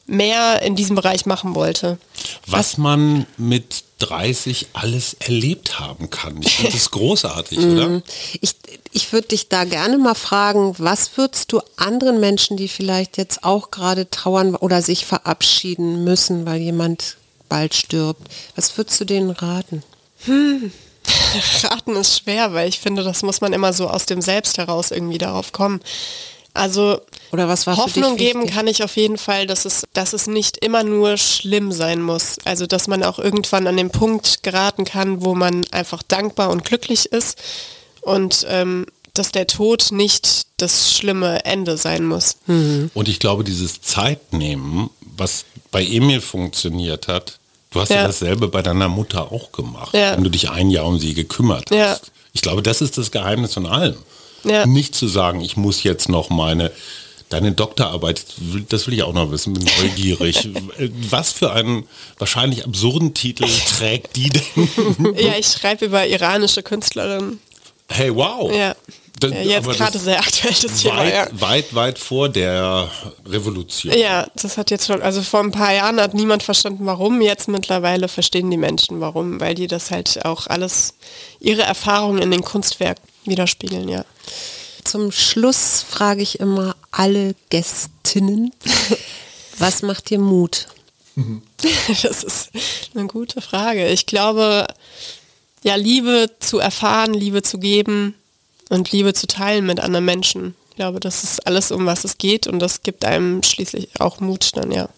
mehr 0.05 0.61
in 0.61 0.75
diesem 0.75 0.95
Bereich 0.95 1.25
machen 1.25 1.55
wollte. 1.55 1.97
Was 2.45 2.77
man 2.77 3.25
mit 3.37 3.83
30 3.99 4.67
alles 4.73 5.15
erlebt 5.19 5.79
haben 5.79 6.09
kann. 6.09 6.41
Ich 6.41 6.55
finde 6.55 6.71
das 6.73 6.91
großartig, 6.91 7.59
oder? 7.59 7.87
Mhm. 7.87 8.03
Ich, 8.41 8.55
ich 8.91 9.13
würde 9.13 9.29
dich 9.29 9.47
da 9.47 9.63
gerne 9.63 9.97
mal 9.97 10.15
fragen, 10.15 10.75
was 10.77 11.17
würdest 11.17 11.51
du 11.51 11.61
anderen 11.77 12.19
Menschen, 12.19 12.57
die 12.57 12.67
vielleicht 12.67 13.17
jetzt 13.17 13.43
auch 13.43 13.71
gerade 13.71 14.09
trauern 14.09 14.55
oder 14.55 14.81
sich 14.81 15.05
verabschieden 15.05 16.03
müssen, 16.03 16.45
weil 16.45 16.59
jemand 16.61 17.17
bald 17.47 17.73
stirbt, 17.73 18.21
was 18.55 18.77
würdest 18.77 18.99
du 19.01 19.05
denen 19.05 19.29
raten? 19.29 19.83
Hm. 20.25 20.71
Raten 21.63 21.95
ist 21.95 22.19
schwer, 22.19 22.53
weil 22.53 22.69
ich 22.69 22.79
finde, 22.79 23.03
das 23.03 23.23
muss 23.23 23.41
man 23.41 23.53
immer 23.53 23.73
so 23.73 23.87
aus 23.87 24.05
dem 24.05 24.21
Selbst 24.21 24.57
heraus 24.57 24.91
irgendwie 24.91 25.17
darauf 25.17 25.51
kommen. 25.51 25.81
Also 26.53 26.99
Oder 27.31 27.47
was 27.47 27.65
war 27.65 27.77
Hoffnung 27.77 28.17
geben 28.17 28.45
kann 28.45 28.67
ich 28.67 28.83
auf 28.83 28.97
jeden 28.97 29.17
Fall, 29.17 29.47
dass 29.47 29.63
es, 29.63 29.83
dass 29.93 30.11
es 30.11 30.27
nicht 30.27 30.57
immer 30.57 30.83
nur 30.83 31.17
schlimm 31.17 31.71
sein 31.71 32.01
muss. 32.01 32.37
Also 32.43 32.67
dass 32.67 32.87
man 32.87 33.03
auch 33.03 33.19
irgendwann 33.19 33.67
an 33.67 33.77
den 33.77 33.89
Punkt 33.89 34.43
geraten 34.43 34.83
kann, 34.83 35.23
wo 35.23 35.33
man 35.33 35.65
einfach 35.71 36.03
dankbar 36.03 36.49
und 36.49 36.65
glücklich 36.65 37.05
ist 37.05 37.41
und 38.01 38.45
ähm, 38.49 38.85
dass 39.13 39.31
der 39.31 39.47
Tod 39.47 39.91
nicht 39.91 40.47
das 40.57 40.93
schlimme 40.93 41.45
Ende 41.45 41.77
sein 41.77 42.05
muss. 42.05 42.37
Mhm. 42.47 42.91
Und 42.93 43.09
ich 43.09 43.19
glaube, 43.19 43.43
dieses 43.43 43.81
Zeitnehmen, 43.81 44.89
was 45.01 45.45
bei 45.71 45.83
Emil 45.85 46.21
funktioniert 46.21 47.07
hat, 47.07 47.39
Du 47.71 47.79
hast 47.79 47.89
ja. 47.89 47.97
ja, 47.97 48.07
dasselbe 48.07 48.49
bei 48.49 48.61
deiner 48.61 48.89
Mutter 48.89 49.31
auch 49.31 49.51
gemacht, 49.51 49.93
ja. 49.93 50.15
wenn 50.15 50.23
du 50.23 50.29
dich 50.29 50.49
ein 50.49 50.69
Jahr 50.69 50.85
um 50.85 50.99
sie 50.99 51.13
gekümmert 51.13 51.71
hast. 51.71 51.77
Ja. 51.77 51.97
Ich 52.33 52.41
glaube, 52.41 52.61
das 52.61 52.81
ist 52.81 52.97
das 52.97 53.11
Geheimnis 53.11 53.53
von 53.53 53.65
allem. 53.65 53.97
Nicht 54.65 54.95
zu 54.95 55.07
sagen, 55.07 55.41
ich 55.41 55.55
muss 55.55 55.83
jetzt 55.83 56.09
noch 56.09 56.29
meine, 56.29 56.71
deine 57.29 57.51
Doktorarbeit, 57.51 58.25
das 58.69 58.87
will 58.87 58.93
ich 58.95 59.03
auch 59.03 59.13
noch 59.13 59.31
wissen, 59.31 59.53
bin 59.53 59.67
neugierig. 59.79 60.49
Was 61.09 61.31
für 61.31 61.51
einen 61.51 61.87
wahrscheinlich 62.17 62.65
absurden 62.65 63.13
Titel 63.13 63.45
trägt 63.67 64.15
die 64.15 64.29
denn? 64.29 65.15
Ja, 65.17 65.37
ich 65.37 65.47
schreibe 65.47 65.85
über 65.85 66.07
iranische 66.07 66.63
Künstlerinnen. 66.63 67.39
Hey, 67.87 68.13
wow. 68.15 68.51
Ja. 68.53 68.75
Das, 69.19 69.31
ja 69.31 69.41
jetzt 69.41 69.69
gerade 69.69 69.99
sehr 69.99 70.19
aktuell 70.19 70.55
das 70.61 70.81
Thema. 70.81 70.97
Weit, 70.97 71.13
ja. 71.13 71.27
weit, 71.31 71.75
weit 71.75 71.99
vor 71.99 72.29
der 72.29 72.89
Revolution. 73.25 73.93
Ja, 73.95 74.27
das 74.35 74.57
hat 74.57 74.71
jetzt 74.71 74.87
schon, 74.87 75.01
also 75.01 75.21
vor 75.21 75.41
ein 75.41 75.51
paar 75.51 75.73
Jahren 75.73 75.99
hat 75.99 76.15
niemand 76.15 76.41
verstanden, 76.41 76.85
warum. 76.85 77.21
Jetzt 77.21 77.47
mittlerweile 77.47 78.07
verstehen 78.07 78.49
die 78.49 78.57
Menschen, 78.57 78.99
warum, 78.99 79.39
weil 79.39 79.53
die 79.53 79.67
das 79.67 79.91
halt 79.91 80.25
auch 80.25 80.47
alles, 80.47 80.95
ihre 81.39 81.61
Erfahrungen 81.61 82.21
in 82.21 82.31
den 82.31 82.41
Kunstwerk 82.41 82.97
widerspiegeln, 83.25 83.89
ja. 83.89 84.05
Zum 84.83 85.11
Schluss 85.11 85.85
frage 85.87 86.23
ich 86.23 86.39
immer 86.39 86.75
alle 86.89 87.35
Gästinnen, 87.49 88.51
was 89.59 89.83
macht 89.83 90.09
dir 90.09 90.19
Mut? 90.19 90.67
Das 92.01 92.23
ist 92.23 92.49
eine 92.95 93.05
gute 93.05 93.41
Frage. 93.41 93.87
Ich 93.89 94.07
glaube, 94.07 94.65
ja, 95.63 95.75
Liebe 95.75 96.31
zu 96.39 96.57
erfahren, 96.57 97.13
Liebe 97.13 97.43
zu 97.43 97.59
geben 97.59 98.15
und 98.71 98.91
Liebe 98.91 99.13
zu 99.13 99.27
teilen 99.27 99.65
mit 99.65 99.79
anderen 99.79 100.05
Menschen. 100.05 100.55
Ich 100.69 100.77
glaube, 100.77 101.01
das 101.01 101.23
ist 101.23 101.45
alles, 101.45 101.71
um 101.71 101.85
was 101.85 102.05
es 102.05 102.17
geht 102.17 102.47
und 102.47 102.59
das 102.59 102.83
gibt 102.83 103.03
einem 103.03 103.43
schließlich 103.43 103.89
auch 103.99 104.19
Mut 104.21 104.51
dann, 104.55 104.71
ja. 104.71 104.89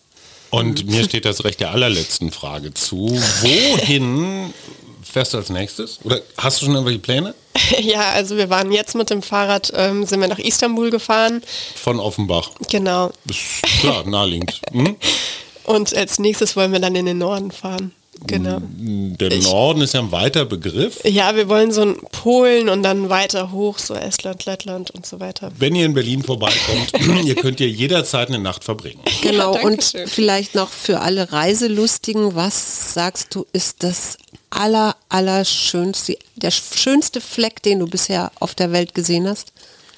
Und 0.51 0.85
mir 0.85 1.03
steht 1.03 1.25
das 1.25 1.43
Recht 1.43 1.59
der 1.59 1.71
allerletzten 1.71 2.31
Frage 2.31 2.75
zu. 2.75 3.09
Wohin 3.41 4.53
fährst 5.01 5.33
du 5.33 5.39
als 5.39 5.49
nächstes? 5.49 5.99
Oder 6.03 6.21
hast 6.37 6.61
du 6.61 6.65
schon 6.65 6.75
irgendwelche 6.75 6.99
Pläne? 6.99 7.33
ja, 7.79 8.11
also 8.11 8.37
wir 8.37 8.51
waren 8.51 8.71
jetzt 8.71 8.93
mit 8.93 9.09
dem 9.09 9.23
Fahrrad, 9.23 9.73
ähm, 9.75 10.05
sind 10.05 10.21
wir 10.21 10.27
nach 10.27 10.37
Istanbul 10.37 10.91
gefahren. 10.91 11.41
Von 11.75 11.99
Offenbach. 11.99 12.51
Genau. 12.69 13.11
Ist 13.27 13.63
klar, 13.79 14.07
naheliegend. 14.07 14.61
Hm? 14.71 14.95
Und 15.63 15.95
als 15.95 16.19
nächstes 16.19 16.55
wollen 16.55 16.71
wir 16.71 16.79
dann 16.79 16.95
in 16.95 17.07
den 17.07 17.17
Norden 17.17 17.49
fahren. 17.49 17.91
Genau. 18.25 18.61
Der 18.77 19.31
ich, 19.31 19.43
Norden 19.43 19.81
ist 19.81 19.93
ja 19.93 19.99
ein 19.99 20.11
weiter 20.11 20.45
Begriff. 20.45 20.99
Ja, 21.03 21.35
wir 21.35 21.49
wollen 21.49 21.71
so 21.71 21.81
ein 21.81 21.97
Polen 22.11 22.69
und 22.69 22.83
dann 22.83 23.09
weiter 23.09 23.51
hoch, 23.51 23.79
so 23.79 23.95
Estland, 23.95 24.45
Lettland 24.45 24.91
und 24.91 25.05
so 25.05 25.19
weiter. 25.19 25.51
Wenn 25.57 25.75
ihr 25.75 25.85
in 25.85 25.93
Berlin 25.93 26.23
vorbeikommt, 26.23 26.91
ihr 27.25 27.35
könnt 27.35 27.59
ihr 27.59 27.67
jederzeit 27.69 28.29
eine 28.29 28.39
Nacht 28.39 28.63
verbringen. 28.63 29.01
Genau, 29.21 29.55
ja, 29.55 29.61
und 29.63 29.93
vielleicht 30.05 30.55
noch 30.55 30.69
für 30.69 31.01
alle 31.01 31.31
Reiselustigen, 31.31 32.35
was 32.35 32.93
sagst 32.93 33.35
du, 33.35 33.45
ist 33.51 33.83
das 33.83 34.17
aller, 34.49 34.95
aller 35.09 35.43
schönste, 35.43 36.17
der 36.35 36.51
schönste 36.51 37.19
Fleck, 37.19 37.61
den 37.63 37.79
du 37.79 37.87
bisher 37.87 38.31
auf 38.39 38.55
der 38.55 38.71
Welt 38.71 38.93
gesehen 38.93 39.27
hast? 39.27 39.51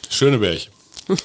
Schöneberg. 0.09 0.61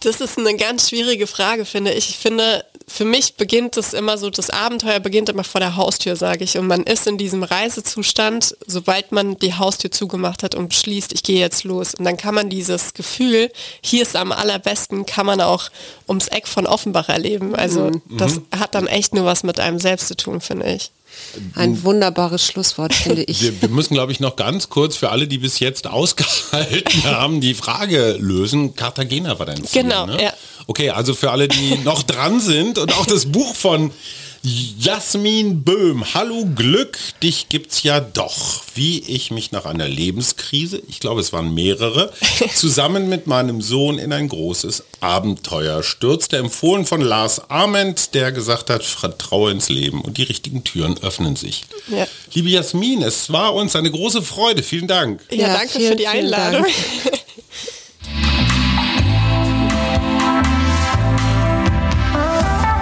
das 0.00 0.20
ist 0.20 0.38
eine 0.38 0.56
ganz 0.56 0.88
schwierige 0.88 1.26
Frage, 1.26 1.64
finde 1.64 1.92
ich. 1.92 2.10
Ich 2.10 2.16
finde, 2.16 2.64
für 2.88 3.04
mich 3.04 3.34
beginnt 3.36 3.76
es 3.76 3.92
immer 3.92 4.16
so, 4.18 4.30
das 4.30 4.50
Abenteuer 4.50 4.98
beginnt 4.98 5.28
immer 5.28 5.44
vor 5.44 5.60
der 5.60 5.76
Haustür, 5.76 6.16
sage 6.16 6.42
ich. 6.42 6.56
Und 6.56 6.66
man 6.66 6.84
ist 6.84 7.06
in 7.06 7.18
diesem 7.18 7.42
Reisezustand, 7.42 8.56
sobald 8.66 9.12
man 9.12 9.36
die 9.36 9.54
Haustür 9.54 9.90
zugemacht 9.90 10.42
hat 10.42 10.54
und 10.54 10.70
beschließt, 10.70 11.12
ich 11.12 11.22
gehe 11.22 11.38
jetzt 11.38 11.64
los. 11.64 11.94
Und 11.94 12.04
dann 12.04 12.16
kann 12.16 12.34
man 12.34 12.48
dieses 12.48 12.94
Gefühl, 12.94 13.52
hier 13.82 14.02
ist 14.02 14.16
am 14.16 14.32
allerbesten, 14.32 15.04
kann 15.04 15.26
man 15.26 15.40
auch 15.40 15.70
ums 16.08 16.28
Eck 16.28 16.48
von 16.48 16.66
Offenbach 16.66 17.08
erleben. 17.08 17.54
Also 17.54 17.90
mhm. 17.90 18.02
das 18.08 18.40
hat 18.58 18.74
dann 18.74 18.86
echt 18.86 19.14
nur 19.14 19.26
was 19.26 19.42
mit 19.42 19.60
einem 19.60 19.78
selbst 19.78 20.08
zu 20.08 20.16
tun, 20.16 20.40
finde 20.40 20.72
ich. 20.72 20.90
Ein 21.54 21.82
wunderbares 21.84 22.44
Schlusswort, 22.44 22.92
finde 22.94 23.22
ich. 23.22 23.42
Wir, 23.42 23.60
wir 23.62 23.68
müssen, 23.68 23.94
glaube 23.94 24.12
ich, 24.12 24.20
noch 24.20 24.36
ganz 24.36 24.68
kurz 24.68 24.96
für 24.96 25.10
alle, 25.10 25.28
die 25.28 25.38
bis 25.38 25.60
jetzt 25.60 25.86
ausgehalten 25.88 27.04
haben, 27.04 27.40
die 27.40 27.54
Frage 27.54 28.16
lösen. 28.18 28.74
Cartagena 28.74 29.38
war 29.38 29.46
dein 29.46 29.64
Ziel, 29.64 29.82
Genau, 29.82 30.06
ne? 30.06 30.22
ja. 30.22 30.32
Okay, 30.66 30.90
also 30.90 31.14
für 31.14 31.30
alle, 31.30 31.48
die 31.48 31.76
noch 31.84 32.02
dran 32.02 32.40
sind 32.40 32.78
und 32.78 32.92
auch 32.96 33.06
das 33.06 33.26
Buch 33.26 33.54
von 33.54 33.92
Jasmin 34.42 35.64
Böhm, 35.64 36.14
hallo 36.14 36.46
Glück, 36.54 36.96
dich 37.22 37.50
gibt's 37.50 37.82
ja 37.82 38.00
doch. 38.00 38.62
Wie 38.74 39.00
ich 39.00 39.30
mich 39.30 39.52
nach 39.52 39.66
einer 39.66 39.86
Lebenskrise, 39.86 40.80
ich 40.88 40.98
glaube 40.98 41.20
es 41.20 41.34
waren 41.34 41.52
mehrere, 41.52 42.10
zusammen 42.54 43.10
mit 43.10 43.26
meinem 43.26 43.60
Sohn 43.60 43.98
in 43.98 44.14
ein 44.14 44.28
großes 44.28 44.84
Abenteuer 45.00 45.82
stürzte, 45.82 46.38
empfohlen 46.38 46.86
von 46.86 47.02
Lars 47.02 47.50
Ament, 47.50 48.14
der 48.14 48.32
gesagt 48.32 48.70
hat, 48.70 48.82
vertraue 48.82 49.50
ins 49.50 49.68
Leben 49.68 50.00
und 50.00 50.16
die 50.16 50.22
richtigen 50.22 50.64
Türen 50.64 50.96
öffnen 51.02 51.36
sich. 51.36 51.64
Ja. 51.88 52.06
Liebe 52.32 52.48
Jasmin, 52.48 53.02
es 53.02 53.30
war 53.30 53.54
uns 53.54 53.76
eine 53.76 53.90
große 53.90 54.22
Freude. 54.22 54.62
Vielen 54.62 54.88
Dank. 54.88 55.20
Ja, 55.30 55.48
ja 55.48 55.52
danke 55.52 55.78
vielen, 55.78 55.90
für 55.90 55.96
die 55.96 56.08
Einladung. 56.08 56.64